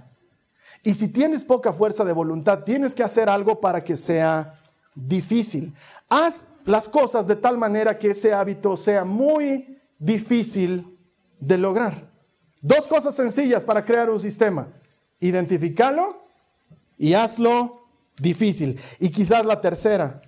Y 0.84 0.94
si 0.94 1.08
tienes 1.08 1.44
poca 1.44 1.74
fuerza 1.74 2.06
de 2.06 2.14
voluntad, 2.14 2.64
tienes 2.64 2.96
que 2.96 3.04
hacer 3.04 3.30
algo 3.30 3.60
para 3.60 3.84
que 3.84 3.98
sea 3.98 4.61
difícil. 4.96 5.74
Haz 6.10 6.48
las 6.66 6.90
cosas 6.90 7.28
de 7.28 7.36
tal 7.36 7.58
manera 7.58 7.98
que 7.98 8.12
ese 8.12 8.34
hábito 8.34 8.78
sea 8.78 9.04
muy 9.04 9.80
difícil 10.00 10.98
de 11.40 11.58
lograr. 11.58 12.10
Dos 12.62 12.88
cosas 12.88 13.16
sencillas 13.16 13.64
para 13.64 13.84
crear 13.84 14.10
un 14.10 14.20
sistema. 14.20 14.68
Identificarlo 15.20 16.22
y 16.98 17.14
hazlo 17.14 17.82
difícil. 18.18 18.80
Y 19.00 19.10
quizás 19.10 19.46
la 19.46 19.62
tercera, 19.62 20.22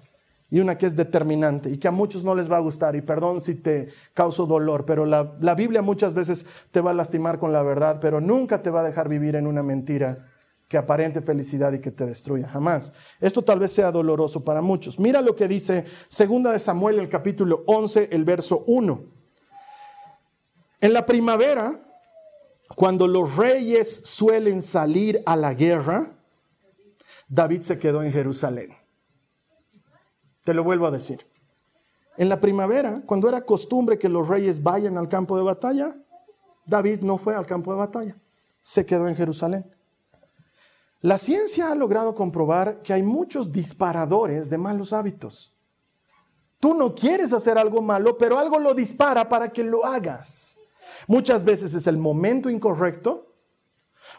y 0.50 0.60
una 0.60 0.78
que 0.78 0.86
es 0.86 0.96
determinante 0.96 1.70
y 1.72 1.78
que 1.78 1.88
a 1.88 1.92
muchos 1.92 2.24
no 2.24 2.36
les 2.36 2.52
va 2.52 2.58
a 2.58 2.62
gustar, 2.62 2.96
y 2.96 3.02
perdón 3.02 3.42
si 3.42 3.56
te 3.56 3.90
causo 4.14 4.46
dolor, 4.46 4.86
pero 4.86 5.06
la, 5.06 5.36
la 5.40 5.56
Biblia 5.56 5.82
muchas 5.82 6.14
veces 6.14 6.46
te 6.72 6.80
va 6.80 6.92
a 6.92 6.94
lastimar 6.94 7.40
con 7.40 7.52
la 7.52 7.64
verdad, 7.64 7.98
pero 8.00 8.22
nunca 8.22 8.62
te 8.62 8.70
va 8.70 8.82
a 8.82 8.84
dejar 8.84 9.10
vivir 9.10 9.36
en 9.36 9.48
una 9.48 9.64
mentira 9.64 10.33
que 10.68 10.78
aparente 10.78 11.22
felicidad 11.22 11.74
y 11.74 11.80
que 11.80 11.92
te 11.92 12.06
destruya, 12.06 12.48
jamás. 12.48 12.94
Esto 13.20 13.44
tal 13.44 13.60
vez 13.60 13.72
sea 13.72 13.92
doloroso 13.92 14.44
para 14.44 14.62
muchos. 14.62 15.00
Mira 15.00 15.22
lo 15.22 15.36
que 15.36 15.48
dice 15.48 15.86
Segunda 16.08 16.52
de 16.52 16.60
Samuel, 16.60 17.00
el 17.00 17.10
capítulo 17.10 17.64
11, 17.68 18.10
el 18.12 18.24
verso 18.24 18.64
1. 18.68 19.04
En 20.82 20.94
la 20.94 21.06
primavera, 21.06 21.80
cuando 22.76 23.08
los 23.08 23.36
reyes 23.36 24.02
suelen 24.06 24.62
salir 24.62 25.22
a 25.26 25.36
la 25.36 25.54
guerra, 25.54 26.18
David 27.28 27.62
se 27.62 27.80
quedó 27.80 28.04
en 28.04 28.12
Jerusalén. 28.12 28.76
Te 30.44 30.54
lo 30.54 30.64
vuelvo 30.64 30.88
a 30.88 30.92
decir. 30.92 31.26
En 32.18 32.30
la 32.30 32.40
primavera, 32.40 33.02
cuando 33.06 33.28
era 33.28 33.42
costumbre 33.42 33.98
que 33.98 34.10
los 34.10 34.28
reyes 34.28 34.62
vayan 34.62 34.98
al 34.98 35.08
campo 35.08 35.38
de 35.38 35.44
batalla, 35.44 35.96
David 36.66 37.02
no 37.02 37.18
fue 37.18 37.36
al 37.36 37.46
campo 37.46 37.72
de 37.72 37.78
batalla, 37.78 38.18
se 38.62 38.86
quedó 38.86 39.08
en 39.08 39.16
Jerusalén. 39.16 39.66
La 41.04 41.18
ciencia 41.18 41.70
ha 41.70 41.76
logrado 41.76 42.16
comprobar 42.16 42.82
que 42.82 42.94
hay 42.94 43.04
muchos 43.04 43.52
disparadores 43.52 44.50
de 44.50 44.58
malos 44.58 44.94
hábitos. 44.94 45.54
Tú 46.62 46.74
no 46.74 46.96
quieres 46.96 47.34
hacer 47.34 47.58
algo 47.58 47.82
malo, 47.82 48.18
pero 48.18 48.40
algo 48.40 48.58
lo 48.58 48.74
dispara 48.74 49.28
para 49.28 49.50
que 49.50 49.66
lo 49.66 49.84
hagas. 49.84 50.62
Muchas 51.08 51.44
veces 51.44 51.74
es 51.74 51.88
el 51.88 51.98
momento 51.98 52.50
incorrecto, 52.50 53.36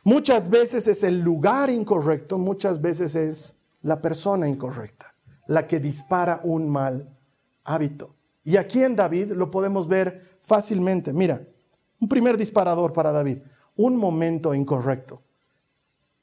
muchas 0.02 0.50
veces 0.50 0.86
es 0.86 1.02
el 1.04 1.20
lugar 1.20 1.70
incorrecto, 1.70 2.36
muchas 2.36 2.82
veces 2.82 3.16
es 3.16 3.56
la 3.80 4.02
persona 4.02 4.46
incorrecta, 4.46 5.14
la 5.46 5.66
que 5.66 5.80
dispara 5.80 6.42
un 6.44 6.68
mal 6.68 7.16
hábito. 7.64 8.14
Y 8.44 8.58
aquí 8.58 8.82
en 8.82 8.94
David 8.94 9.32
lo 9.32 9.50
podemos 9.50 9.88
ver 9.88 10.36
fácilmente. 10.42 11.14
Mira, 11.14 11.40
un 11.98 12.08
primer 12.10 12.36
disparador 12.36 12.92
para 12.92 13.10
David, 13.10 13.38
un 13.74 13.96
momento 13.96 14.52
incorrecto. 14.52 15.22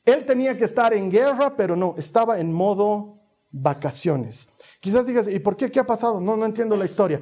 Él 0.06 0.26
tenía 0.26 0.58
que 0.58 0.66
estar 0.66 0.94
en 0.94 1.12
guerra, 1.12 1.56
pero 1.56 1.76
no, 1.76 1.94
estaba 1.98 2.40
en 2.40 2.52
modo 2.52 3.20
vacaciones. 3.52 4.50
Quizás 4.80 5.06
digas, 5.06 5.28
¿y 5.28 5.40
por 5.40 5.56
qué? 5.56 5.70
¿Qué 5.70 5.80
ha 5.80 5.86
pasado? 5.86 6.20
No, 6.20 6.36
no 6.36 6.46
entiendo 6.46 6.76
la 6.76 6.86
historia. 6.86 7.22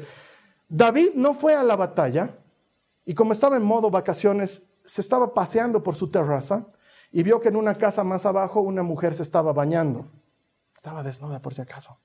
David 0.70 1.10
no 1.16 1.34
fue 1.34 1.56
a 1.56 1.64
la 1.64 1.76
batalla 1.76 2.38
y 3.06 3.14
como 3.14 3.34
estaba 3.34 3.58
en 3.58 3.64
modo 3.64 3.90
vacaciones, 3.90 4.68
se 4.84 5.02
estaba 5.02 5.34
paseando 5.34 5.84
por 5.84 5.96
su 5.96 6.10
terraza 6.10 6.68
y 7.12 7.24
vio 7.24 7.40
que 7.40 7.50
en 7.50 7.56
una 7.56 7.78
casa 7.78 8.04
más 8.04 8.26
abajo 8.26 8.62
una 8.62 8.84
mujer 8.84 9.14
se 9.14 9.24
estaba 9.24 9.52
bañando. 9.52 10.12
Estaba 10.76 11.04
desnuda 11.04 11.42
por 11.42 11.54
si 11.54 11.62
acaso. 11.62 12.00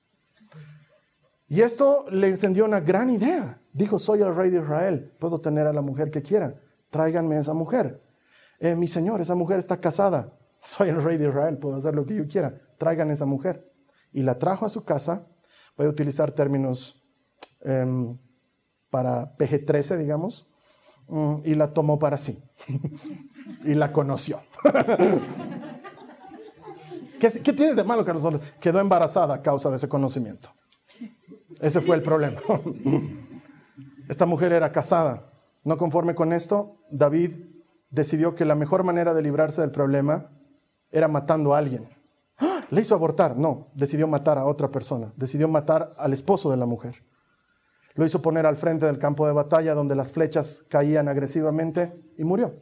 Y 1.47 1.61
esto 1.61 2.05
le 2.09 2.27
encendió 2.27 2.65
una 2.65 2.79
gran 2.79 3.09
idea. 3.09 3.61
Dijo, 3.71 3.99
soy 3.99 4.21
el 4.21 4.35
rey 4.35 4.49
de 4.49 4.59
Israel, 4.59 5.15
puedo 5.19 5.39
tener 5.39 5.67
a 5.67 5.73
la 5.73 5.81
mujer 5.81 6.09
que 6.09 6.23
quiera, 6.23 6.59
tráiganme 6.89 7.37
a 7.37 7.41
esa 7.41 7.53
mujer. 7.53 8.01
Eh, 8.59 8.75
mi 8.75 8.87
señor, 8.87 9.21
esa 9.21 9.35
mujer 9.35 9.59
está 9.59 9.79
casada 9.79 10.33
soy 10.65 10.89
el 10.89 11.01
rey 11.01 11.17
de 11.17 11.29
Israel, 11.29 11.57
puedo 11.57 11.77
hacer 11.77 11.95
lo 11.95 12.05
que 12.05 12.15
yo 12.15 12.27
quiera, 12.27 12.59
traigan 12.77 13.11
esa 13.11 13.25
mujer. 13.25 13.71
Y 14.11 14.23
la 14.23 14.37
trajo 14.39 14.65
a 14.65 14.69
su 14.69 14.83
casa, 14.83 15.27
voy 15.77 15.85
a 15.85 15.89
utilizar 15.89 16.31
términos 16.31 17.01
em, 17.61 18.17
para 18.89 19.37
PG-13, 19.37 19.97
digamos, 19.97 20.51
mm, 21.07 21.35
y 21.43 21.55
la 21.55 21.73
tomó 21.73 21.99
para 21.99 22.17
sí. 22.17 22.43
y 23.63 23.75
la 23.75 23.91
conoció. 23.91 24.41
¿Qué, 27.19 27.29
¿Qué, 27.43 27.53
tiene 27.53 27.75
de 27.75 27.83
malo 27.83 28.03
que 28.03 28.13
nosotros? 28.13 28.43
Quedó 28.59 28.79
embarazada 28.79 29.35
a 29.35 29.41
causa 29.41 29.69
de 29.69 29.77
ese 29.77 29.87
conocimiento. 29.87 30.49
Ese 31.61 31.79
fue 31.81 31.95
el 31.95 32.01
problema. 32.01 32.41
Esta 34.09 34.25
mujer 34.25 34.51
era 34.51 34.71
casada. 34.71 35.31
No 35.63 35.77
conforme 35.77 36.15
con 36.15 36.33
esto, 36.33 36.81
David 36.91 37.35
decidió 37.89 38.35
que 38.35 38.45
la 38.45 38.55
mejor 38.55 38.83
manera 38.83 39.13
de 39.13 39.21
librarse 39.21 39.61
del 39.61 39.71
problema 39.71 40.31
era 40.91 41.07
matando 41.07 41.53
a 41.53 41.57
alguien. 41.57 41.89
¡Ah! 42.37 42.63
¿Le 42.69 42.81
hizo 42.81 42.95
abortar? 42.95 43.37
No, 43.37 43.67
decidió 43.73 44.07
matar 44.07 44.37
a 44.37 44.45
otra 44.45 44.69
persona, 44.69 45.13
decidió 45.15 45.47
matar 45.47 45.93
al 45.97 46.13
esposo 46.13 46.51
de 46.51 46.57
la 46.57 46.65
mujer. 46.65 47.03
Lo 47.95 48.05
hizo 48.05 48.21
poner 48.21 48.45
al 48.45 48.57
frente 48.57 48.85
del 48.85 48.99
campo 48.99 49.25
de 49.25 49.33
batalla 49.33 49.73
donde 49.73 49.95
las 49.95 50.11
flechas 50.11 50.65
caían 50.69 51.07
agresivamente 51.07 51.93
y 52.17 52.25
murió. 52.25 52.61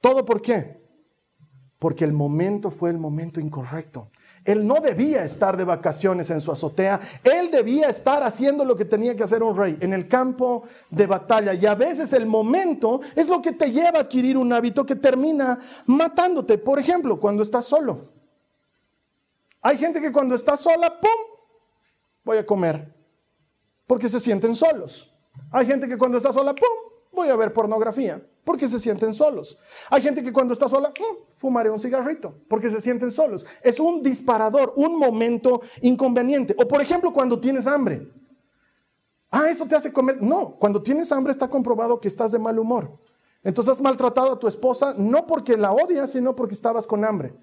¿Todo 0.00 0.24
por 0.24 0.42
qué? 0.42 0.82
Porque 1.78 2.04
el 2.04 2.12
momento 2.12 2.70
fue 2.70 2.90
el 2.90 2.98
momento 2.98 3.40
incorrecto. 3.40 4.10
Él 4.44 4.66
no 4.66 4.74
debía 4.80 5.24
estar 5.24 5.56
de 5.56 5.64
vacaciones 5.64 6.30
en 6.30 6.40
su 6.40 6.52
azotea, 6.52 7.00
él 7.22 7.50
debía 7.50 7.88
estar 7.88 8.22
haciendo 8.22 8.64
lo 8.64 8.76
que 8.76 8.84
tenía 8.84 9.16
que 9.16 9.22
hacer 9.22 9.42
un 9.42 9.56
rey, 9.56 9.78
en 9.80 9.94
el 9.94 10.06
campo 10.06 10.64
de 10.90 11.06
batalla. 11.06 11.54
Y 11.54 11.64
a 11.64 11.74
veces 11.74 12.12
el 12.12 12.26
momento 12.26 13.00
es 13.16 13.28
lo 13.28 13.40
que 13.40 13.52
te 13.52 13.70
lleva 13.70 13.98
a 13.98 14.02
adquirir 14.02 14.36
un 14.36 14.52
hábito 14.52 14.84
que 14.84 14.96
termina 14.96 15.58
matándote. 15.86 16.58
Por 16.58 16.78
ejemplo, 16.78 17.18
cuando 17.18 17.42
estás 17.42 17.64
solo. 17.64 18.12
Hay 19.62 19.78
gente 19.78 19.98
que 19.98 20.12
cuando 20.12 20.34
está 20.34 20.58
sola, 20.58 21.00
¡pum! 21.00 21.38
Voy 22.22 22.36
a 22.36 22.44
comer, 22.44 22.94
porque 23.86 24.10
se 24.10 24.20
sienten 24.20 24.54
solos. 24.54 25.10
Hay 25.50 25.66
gente 25.66 25.88
que 25.88 25.96
cuando 25.96 26.18
está 26.18 26.34
sola, 26.34 26.54
¡pum! 26.54 26.83
Voy 27.14 27.28
a 27.28 27.36
ver 27.36 27.52
pornografía 27.52 28.22
porque 28.44 28.68
se 28.68 28.78
sienten 28.78 29.14
solos. 29.14 29.58
Hay 29.90 30.02
gente 30.02 30.22
que 30.22 30.32
cuando 30.32 30.52
está 30.52 30.68
sola, 30.68 30.90
mm, 30.90 31.36
fumaré 31.36 31.70
un 31.70 31.80
cigarrito, 31.80 32.34
porque 32.48 32.68
se 32.68 32.80
sienten 32.80 33.10
solos. 33.10 33.46
Es 33.62 33.80
un 33.80 34.02
disparador, 34.02 34.72
un 34.76 34.98
momento 34.98 35.60
inconveniente. 35.80 36.54
O 36.58 36.68
por 36.68 36.80
ejemplo, 36.80 37.12
cuando 37.12 37.40
tienes 37.40 37.66
hambre. 37.66 38.06
Ah, 39.30 39.48
eso 39.48 39.66
te 39.66 39.74
hace 39.74 39.92
comer. 39.92 40.22
No, 40.22 40.56
cuando 40.58 40.82
tienes 40.82 41.10
hambre 41.10 41.32
está 41.32 41.48
comprobado 41.48 42.00
que 42.00 42.08
estás 42.08 42.32
de 42.32 42.38
mal 42.38 42.58
humor. 42.58 42.98
Entonces 43.42 43.72
has 43.72 43.82
maltratado 43.82 44.32
a 44.32 44.38
tu 44.38 44.46
esposa 44.46 44.94
no 44.96 45.26
porque 45.26 45.56
la 45.56 45.72
odias, 45.72 46.10
sino 46.10 46.36
porque 46.36 46.54
estabas 46.54 46.86
con 46.86 47.04
hambre. 47.04 47.34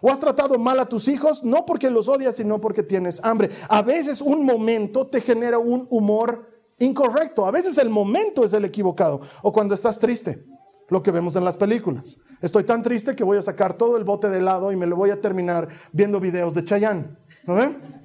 O 0.00 0.10
has 0.10 0.18
tratado 0.18 0.58
mal 0.58 0.80
a 0.80 0.88
tus 0.88 1.08
hijos 1.08 1.44
no 1.44 1.64
porque 1.66 1.90
los 1.90 2.08
odias, 2.08 2.36
sino 2.36 2.60
porque 2.60 2.82
tienes 2.82 3.20
hambre. 3.22 3.50
A 3.68 3.82
veces 3.82 4.20
un 4.20 4.44
momento 4.44 5.06
te 5.06 5.20
genera 5.20 5.58
un 5.58 5.86
humor 5.90 6.53
incorrecto. 6.78 7.46
A 7.46 7.50
veces 7.50 7.78
el 7.78 7.90
momento 7.90 8.44
es 8.44 8.52
el 8.52 8.64
equivocado. 8.64 9.20
O 9.42 9.52
cuando 9.52 9.74
estás 9.74 9.98
triste. 9.98 10.44
lo 10.90 11.02
que 11.02 11.10
vemos 11.10 11.34
en 11.36 11.44
las 11.44 11.56
películas. 11.56 12.18
Estoy 12.42 12.64
tan 12.64 12.82
triste 12.82 13.16
que 13.16 13.24
voy 13.24 13.38
a 13.38 13.42
sacar 13.42 13.74
todo 13.74 13.96
el 13.96 14.04
bote 14.04 14.28
de 14.28 14.38
helado 14.38 14.70
y 14.70 14.76
me 14.76 14.86
lo 14.86 14.96
voy 14.96 15.10
a 15.10 15.20
terminar 15.20 15.66
viendo 15.92 16.20
videos 16.20 16.52
de 16.52 16.62
Chayanne. 16.62 17.16
¿No 17.46 17.54
ven? 17.54 18.04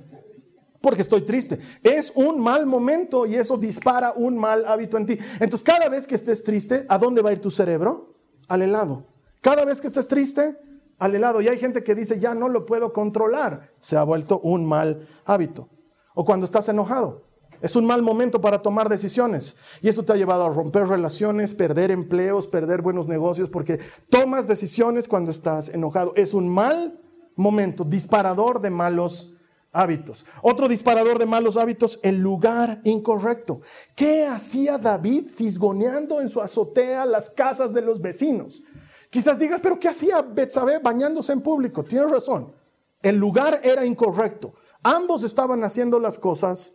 Porque 0.82 1.02
estoy 1.02 1.22
triste. 1.22 1.60
Es 1.84 2.12
un 2.16 2.42
mal 2.42 2.66
momento 2.66 3.26
y 3.26 3.36
eso 3.36 3.58
dispara 3.58 4.14
un 4.16 4.38
mal 4.38 4.66
hábito 4.66 4.98
en 4.98 5.06
ti. 5.06 5.18
Entonces, 5.40 5.64
cada 5.64 5.90
vez 5.90 6.08
que 6.08 6.16
estés 6.16 6.44
triste, 6.44 6.86
¿a 6.88 6.98
dónde 6.98 7.22
va 7.22 7.32
a 7.32 7.34
ir 7.34 7.42
tu 7.42 7.52
cerebro? 7.52 8.16
Al 8.48 8.62
helado. 8.62 9.08
Cada 9.42 9.66
vez 9.66 9.82
que 9.82 9.88
estés 9.88 10.08
triste, 10.08 10.58
al 10.98 11.16
helado. 11.16 11.42
Y 11.42 11.48
hay 11.48 11.58
gente 11.58 11.84
que 11.84 11.96
dice, 11.96 12.20
ya 12.20 12.34
no 12.34 12.48
lo 12.48 12.66
puedo 12.66 12.94
controlar. 12.94 13.74
Se 13.80 13.98
ha 13.98 14.04
vuelto 14.04 14.40
un 14.40 14.66
mal 14.66 15.06
hábito. 15.26 15.70
O 16.16 16.24
cuando 16.24 16.46
estás 16.46 16.70
enojado. 16.70 17.29
Es 17.62 17.76
un 17.76 17.86
mal 17.86 18.02
momento 18.02 18.42
para 18.42 18.62
tomar 18.62 18.90
decisiones. 18.90 19.56
Y 19.82 19.90
eso 19.90 20.04
te 20.04 20.14
ha 20.14 20.18
llevado 20.18 20.46
a 20.46 20.50
romper 20.50 20.88
relaciones, 20.88 21.54
perder 21.54 21.92
empleos, 21.92 22.48
perder 22.48 22.82
buenos 22.82 23.08
negocios, 23.08 23.50
porque 23.50 23.80
tomas 24.10 24.48
decisiones 24.48 25.08
cuando 25.08 25.32
estás 25.32 25.70
enojado. 25.70 26.14
Es 26.16 26.34
un 26.34 26.50
mal 26.50 27.00
momento, 27.36 27.84
disparador 27.84 28.62
de 28.62 28.70
malos 28.70 29.34
hábitos. 29.72 30.26
Otro 30.42 30.68
disparador 30.68 31.20
de 31.20 31.26
malos 31.26 31.58
hábitos, 31.58 32.00
el 32.04 32.20
lugar 32.20 32.82
incorrecto. 32.84 33.62
¿Qué 33.96 34.26
hacía 34.26 34.78
David 34.78 35.28
fisgoneando 35.34 36.22
en 36.22 36.30
su 36.30 36.42
azotea 36.42 37.06
las 37.06 37.30
casas 37.30 37.74
de 37.74 37.82
los 37.82 38.02
vecinos? 38.02 38.64
Quizás 39.10 39.40
digas, 39.40 39.60
pero 39.62 39.80
¿qué 39.80 39.88
hacía 39.88 40.22
Betsabé 40.22 40.80
bañándose 40.80 41.34
en 41.34 41.42
público? 41.42 41.84
Tienes 41.84 42.12
razón. 42.12 42.54
El 43.02 43.16
lugar 43.18 43.62
era 43.64 43.86
incorrecto. 43.86 44.54
Ambos 44.84 45.24
estaban 45.24 45.64
haciendo 45.64 46.00
las 46.00 46.20
cosas 46.20 46.74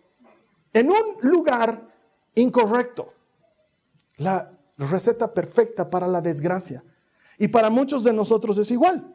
en 0.75 0.91
un 0.91 1.17
lugar 1.23 1.89
incorrecto. 2.35 3.15
La 4.19 4.53
receta 4.77 5.33
perfecta 5.33 5.89
para 5.89 6.07
la 6.07 6.21
desgracia. 6.21 6.85
Y 7.39 7.49
para 7.49 7.71
muchos 7.71 8.05
de 8.05 8.13
nosotros 8.13 8.59
es 8.59 8.71
igual. 8.71 9.15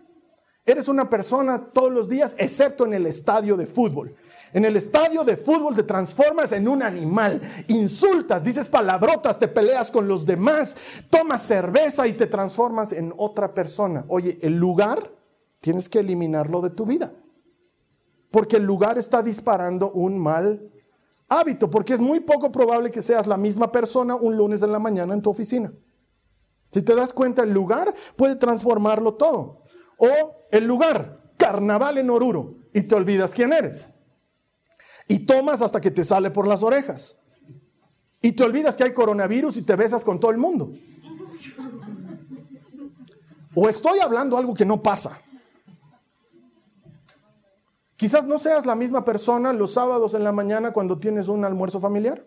Eres 0.65 0.87
una 0.87 1.09
persona 1.09 1.69
todos 1.73 1.91
los 1.91 2.09
días, 2.09 2.35
excepto 2.37 2.85
en 2.85 2.93
el 2.93 3.05
estadio 3.05 3.55
de 3.55 3.65
fútbol. 3.65 4.15
En 4.53 4.65
el 4.65 4.75
estadio 4.77 5.23
de 5.23 5.37
fútbol 5.37 5.75
te 5.75 5.83
transformas 5.83 6.51
en 6.53 6.67
un 6.67 6.81
animal, 6.81 7.39
insultas, 7.67 8.43
dices 8.43 8.67
palabrotas, 8.67 9.37
te 9.37 9.47
peleas 9.47 9.91
con 9.91 10.07
los 10.07 10.25
demás, 10.25 10.75
tomas 11.09 11.43
cerveza 11.43 12.07
y 12.07 12.13
te 12.13 12.27
transformas 12.27 12.91
en 12.91 13.13
otra 13.17 13.53
persona. 13.53 14.05
Oye, 14.07 14.39
el 14.41 14.57
lugar 14.57 15.11
tienes 15.61 15.87
que 15.87 15.99
eliminarlo 15.99 16.61
de 16.61 16.71
tu 16.71 16.85
vida, 16.85 17.13
porque 18.31 18.57
el 18.57 18.63
lugar 18.63 18.97
está 18.97 19.21
disparando 19.21 19.91
un 19.91 20.17
mal 20.17 20.71
hábito, 21.29 21.69
porque 21.69 21.93
es 21.93 22.01
muy 22.01 22.19
poco 22.19 22.51
probable 22.51 22.91
que 22.91 23.01
seas 23.01 23.27
la 23.27 23.37
misma 23.37 23.71
persona 23.71 24.15
un 24.15 24.35
lunes 24.35 24.61
en 24.63 24.71
la 24.71 24.79
mañana 24.79 25.13
en 25.13 25.21
tu 25.21 25.29
oficina. 25.29 25.71
Si 26.71 26.81
te 26.81 26.95
das 26.95 27.13
cuenta, 27.13 27.43
el 27.43 27.51
lugar 27.51 27.93
puede 28.15 28.35
transformarlo 28.35 29.13
todo. 29.13 29.63
O 29.97 30.07
el 30.51 30.65
lugar, 30.65 31.31
carnaval 31.37 31.97
en 31.97 32.09
Oruro, 32.09 32.55
y 32.73 32.83
te 32.83 32.95
olvidas 32.95 33.33
quién 33.33 33.53
eres. 33.53 33.93
Y 35.07 35.19
tomas 35.19 35.61
hasta 35.61 35.81
que 35.81 35.91
te 35.91 36.03
sale 36.03 36.31
por 36.31 36.47
las 36.47 36.61
orejas. 36.61 37.19
Y 38.21 38.33
te 38.33 38.43
olvidas 38.43 38.75
que 38.75 38.83
hay 38.83 38.93
coronavirus 38.93 39.57
y 39.57 39.61
te 39.61 39.75
besas 39.75 40.03
con 40.03 40.19
todo 40.19 40.31
el 40.31 40.37
mundo. 40.37 40.69
O 43.55 43.67
estoy 43.67 43.99
hablando 43.99 44.37
algo 44.37 44.53
que 44.53 44.65
no 44.65 44.83
pasa. 44.83 45.21
Quizás 47.99 48.25
no 48.25 48.39
seas 48.39 48.65
la 48.65 48.75
misma 48.75 49.03
persona 49.03 49.51
los 49.51 49.73
sábados 49.73 50.13
en 50.13 50.23
la 50.23 50.31
mañana 50.31 50.71
cuando 50.71 50.97
tienes 50.97 51.27
un 51.27 51.43
almuerzo 51.43 51.81
familiar. 51.81 52.25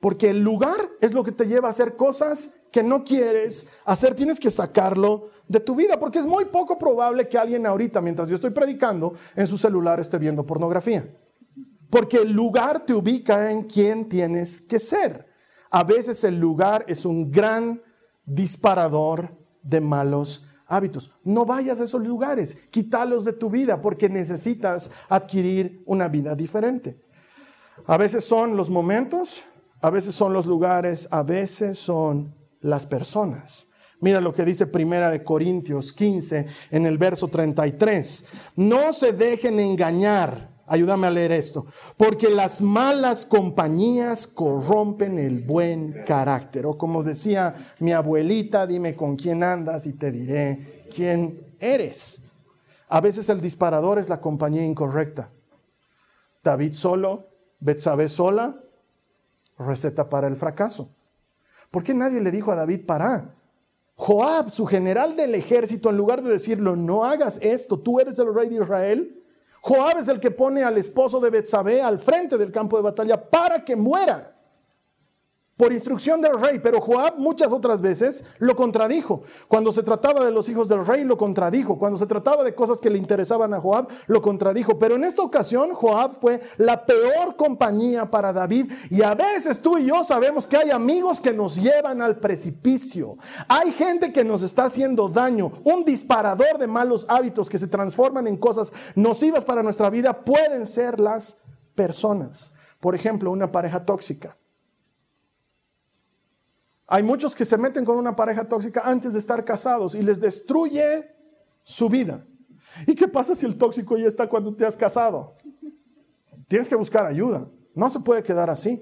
Porque 0.00 0.30
el 0.30 0.42
lugar 0.42 0.90
es 1.00 1.14
lo 1.14 1.22
que 1.22 1.30
te 1.30 1.46
lleva 1.46 1.68
a 1.68 1.70
hacer 1.70 1.94
cosas 1.94 2.56
que 2.72 2.82
no 2.82 3.04
quieres 3.04 3.68
hacer. 3.84 4.16
Tienes 4.16 4.40
que 4.40 4.50
sacarlo 4.50 5.28
de 5.46 5.60
tu 5.60 5.76
vida. 5.76 6.00
Porque 6.00 6.18
es 6.18 6.26
muy 6.26 6.46
poco 6.46 6.76
probable 6.76 7.28
que 7.28 7.38
alguien 7.38 7.66
ahorita, 7.66 8.00
mientras 8.00 8.28
yo 8.28 8.34
estoy 8.34 8.50
predicando, 8.50 9.12
en 9.36 9.46
su 9.46 9.56
celular 9.56 10.00
esté 10.00 10.18
viendo 10.18 10.44
pornografía. 10.44 11.08
Porque 11.88 12.16
el 12.16 12.32
lugar 12.32 12.84
te 12.84 12.94
ubica 12.94 13.52
en 13.52 13.62
quién 13.62 14.08
tienes 14.08 14.60
que 14.60 14.80
ser. 14.80 15.28
A 15.70 15.84
veces 15.84 16.24
el 16.24 16.40
lugar 16.40 16.84
es 16.88 17.04
un 17.04 17.30
gran 17.30 17.80
disparador 18.26 19.38
de 19.62 19.80
malos 19.80 20.48
hábitos. 20.66 21.10
No 21.24 21.44
vayas 21.44 21.80
a 21.80 21.84
esos 21.84 22.02
lugares, 22.06 22.56
quítalos 22.70 23.24
de 23.24 23.32
tu 23.32 23.50
vida 23.50 23.80
porque 23.80 24.08
necesitas 24.08 24.90
adquirir 25.08 25.82
una 25.86 26.08
vida 26.08 26.34
diferente. 26.34 26.98
A 27.86 27.96
veces 27.96 28.24
son 28.24 28.56
los 28.56 28.70
momentos, 28.70 29.44
a 29.80 29.90
veces 29.90 30.14
son 30.14 30.32
los 30.32 30.46
lugares, 30.46 31.08
a 31.10 31.22
veces 31.22 31.78
son 31.78 32.34
las 32.60 32.86
personas. 32.86 33.68
Mira 34.00 34.20
lo 34.20 34.32
que 34.32 34.44
dice 34.44 34.66
Primera 34.66 35.10
de 35.10 35.24
Corintios 35.24 35.92
15 35.92 36.46
en 36.70 36.86
el 36.86 36.98
verso 36.98 37.28
33. 37.28 38.24
No 38.56 38.92
se 38.92 39.12
dejen 39.12 39.60
engañar. 39.60 40.53
Ayúdame 40.66 41.06
a 41.06 41.10
leer 41.10 41.32
esto. 41.32 41.66
Porque 41.96 42.30
las 42.30 42.62
malas 42.62 43.26
compañías 43.26 44.26
corrompen 44.26 45.18
el 45.18 45.40
buen 45.40 46.04
carácter. 46.06 46.66
O 46.66 46.78
como 46.78 47.02
decía 47.02 47.54
mi 47.80 47.92
abuelita, 47.92 48.66
dime 48.66 48.96
con 48.96 49.16
quién 49.16 49.42
andas 49.42 49.86
y 49.86 49.92
te 49.92 50.10
diré 50.10 50.86
quién 50.94 51.54
eres. 51.58 52.22
A 52.88 53.00
veces 53.00 53.28
el 53.28 53.40
disparador 53.40 53.98
es 53.98 54.08
la 54.08 54.20
compañía 54.20 54.64
incorrecta. 54.64 55.30
David 56.42 56.74
solo, 56.74 57.28
Betsabé 57.60 58.08
sola, 58.08 58.60
receta 59.58 60.08
para 60.08 60.28
el 60.28 60.36
fracaso. 60.36 60.90
¿Por 61.70 61.82
qué 61.82 61.94
nadie 61.94 62.20
le 62.20 62.30
dijo 62.30 62.52
a 62.52 62.56
David 62.56 62.84
para? 62.86 63.34
Joab, 63.96 64.50
su 64.50 64.66
general 64.66 65.16
del 65.16 65.34
ejército, 65.34 65.88
en 65.88 65.96
lugar 65.96 66.22
de 66.22 66.30
decirlo, 66.30 66.76
no 66.76 67.04
hagas 67.04 67.38
esto, 67.40 67.78
tú 67.78 68.00
eres 68.00 68.18
el 68.18 68.34
rey 68.34 68.48
de 68.48 68.56
Israel, 68.56 69.23
Joab 69.66 69.96
es 69.96 70.08
el 70.08 70.20
que 70.20 70.30
pone 70.30 70.62
al 70.62 70.76
esposo 70.76 71.18
de 71.20 71.30
Betsabé 71.30 71.80
al 71.80 71.98
frente 71.98 72.36
del 72.36 72.52
campo 72.52 72.76
de 72.76 72.82
batalla 72.82 73.18
para 73.30 73.64
que 73.64 73.74
muera 73.74 74.33
por 75.56 75.72
instrucción 75.72 76.20
del 76.20 76.40
rey, 76.40 76.58
pero 76.58 76.80
Joab 76.80 77.16
muchas 77.18 77.52
otras 77.52 77.80
veces 77.80 78.24
lo 78.38 78.56
contradijo. 78.56 79.22
Cuando 79.46 79.70
se 79.70 79.84
trataba 79.84 80.24
de 80.24 80.32
los 80.32 80.48
hijos 80.48 80.68
del 80.68 80.84
rey, 80.84 81.04
lo 81.04 81.16
contradijo. 81.16 81.78
Cuando 81.78 81.98
se 81.98 82.06
trataba 82.06 82.42
de 82.42 82.54
cosas 82.54 82.80
que 82.80 82.90
le 82.90 82.98
interesaban 82.98 83.54
a 83.54 83.60
Joab, 83.60 83.88
lo 84.08 84.20
contradijo. 84.20 84.78
Pero 84.78 84.96
en 84.96 85.04
esta 85.04 85.22
ocasión, 85.22 85.72
Joab 85.72 86.20
fue 86.20 86.40
la 86.56 86.84
peor 86.84 87.36
compañía 87.36 88.10
para 88.10 88.32
David. 88.32 88.72
Y 88.90 89.02
a 89.02 89.14
veces 89.14 89.62
tú 89.62 89.78
y 89.78 89.86
yo 89.86 90.02
sabemos 90.02 90.46
que 90.46 90.56
hay 90.56 90.70
amigos 90.70 91.20
que 91.20 91.32
nos 91.32 91.56
llevan 91.56 92.02
al 92.02 92.18
precipicio. 92.18 93.16
Hay 93.46 93.70
gente 93.70 94.12
que 94.12 94.24
nos 94.24 94.42
está 94.42 94.64
haciendo 94.64 95.08
daño. 95.08 95.52
Un 95.62 95.84
disparador 95.84 96.58
de 96.58 96.66
malos 96.66 97.06
hábitos 97.08 97.48
que 97.48 97.58
se 97.58 97.68
transforman 97.68 98.26
en 98.26 98.36
cosas 98.36 98.72
nocivas 98.96 99.44
para 99.44 99.62
nuestra 99.62 99.88
vida 99.88 100.24
pueden 100.24 100.66
ser 100.66 100.98
las 100.98 101.38
personas. 101.76 102.52
Por 102.80 102.96
ejemplo, 102.96 103.30
una 103.30 103.52
pareja 103.52 103.84
tóxica. 103.84 104.36
Hay 106.94 107.02
muchos 107.02 107.34
que 107.34 107.44
se 107.44 107.58
meten 107.58 107.84
con 107.84 107.98
una 107.98 108.14
pareja 108.14 108.48
tóxica 108.48 108.82
antes 108.84 109.14
de 109.14 109.18
estar 109.18 109.44
casados 109.44 109.96
y 109.96 110.02
les 110.04 110.20
destruye 110.20 111.10
su 111.64 111.88
vida. 111.88 112.24
¿Y 112.86 112.94
qué 112.94 113.08
pasa 113.08 113.34
si 113.34 113.44
el 113.44 113.56
tóxico 113.56 113.98
ya 113.98 114.06
está 114.06 114.28
cuando 114.28 114.54
te 114.54 114.64
has 114.64 114.76
casado? 114.76 115.36
Tienes 116.46 116.68
que 116.68 116.76
buscar 116.76 117.04
ayuda. 117.04 117.50
No 117.74 117.90
se 117.90 117.98
puede 117.98 118.22
quedar 118.22 118.48
así. 118.48 118.80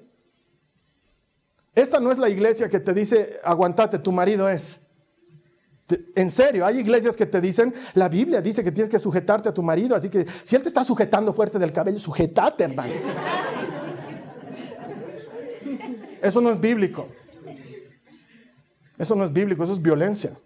Esta 1.74 2.00
no 2.00 2.12
es 2.12 2.18
la 2.18 2.28
iglesia 2.28 2.68
que 2.68 2.80
te 2.80 2.92
dice, 2.92 3.38
aguantate, 3.44 3.98
tu 3.98 4.12
marido 4.12 4.46
es. 4.46 4.82
En 6.14 6.30
serio, 6.30 6.66
hay 6.66 6.80
iglesias 6.80 7.16
que 7.16 7.24
te 7.24 7.40
dicen, 7.40 7.72
la 7.94 8.10
Biblia 8.10 8.42
dice 8.42 8.62
que 8.62 8.72
tienes 8.72 8.90
que 8.90 8.98
sujetarte 8.98 9.48
a 9.48 9.54
tu 9.54 9.62
marido, 9.62 9.96
así 9.96 10.10
que 10.10 10.26
si 10.44 10.54
él 10.54 10.60
te 10.60 10.68
está 10.68 10.84
sujetando 10.84 11.32
fuerte 11.32 11.58
del 11.58 11.72
cabello, 11.72 11.98
sujetate, 11.98 12.64
hermano. 12.64 12.92
Eso 16.20 16.42
no 16.42 16.50
es 16.50 16.60
bíblico. 16.60 17.06
Eso 19.02 19.16
no 19.16 19.24
es 19.24 19.32
bíblico, 19.32 19.64
eso 19.64 19.72
es 19.72 19.82
violencia. 19.82 20.38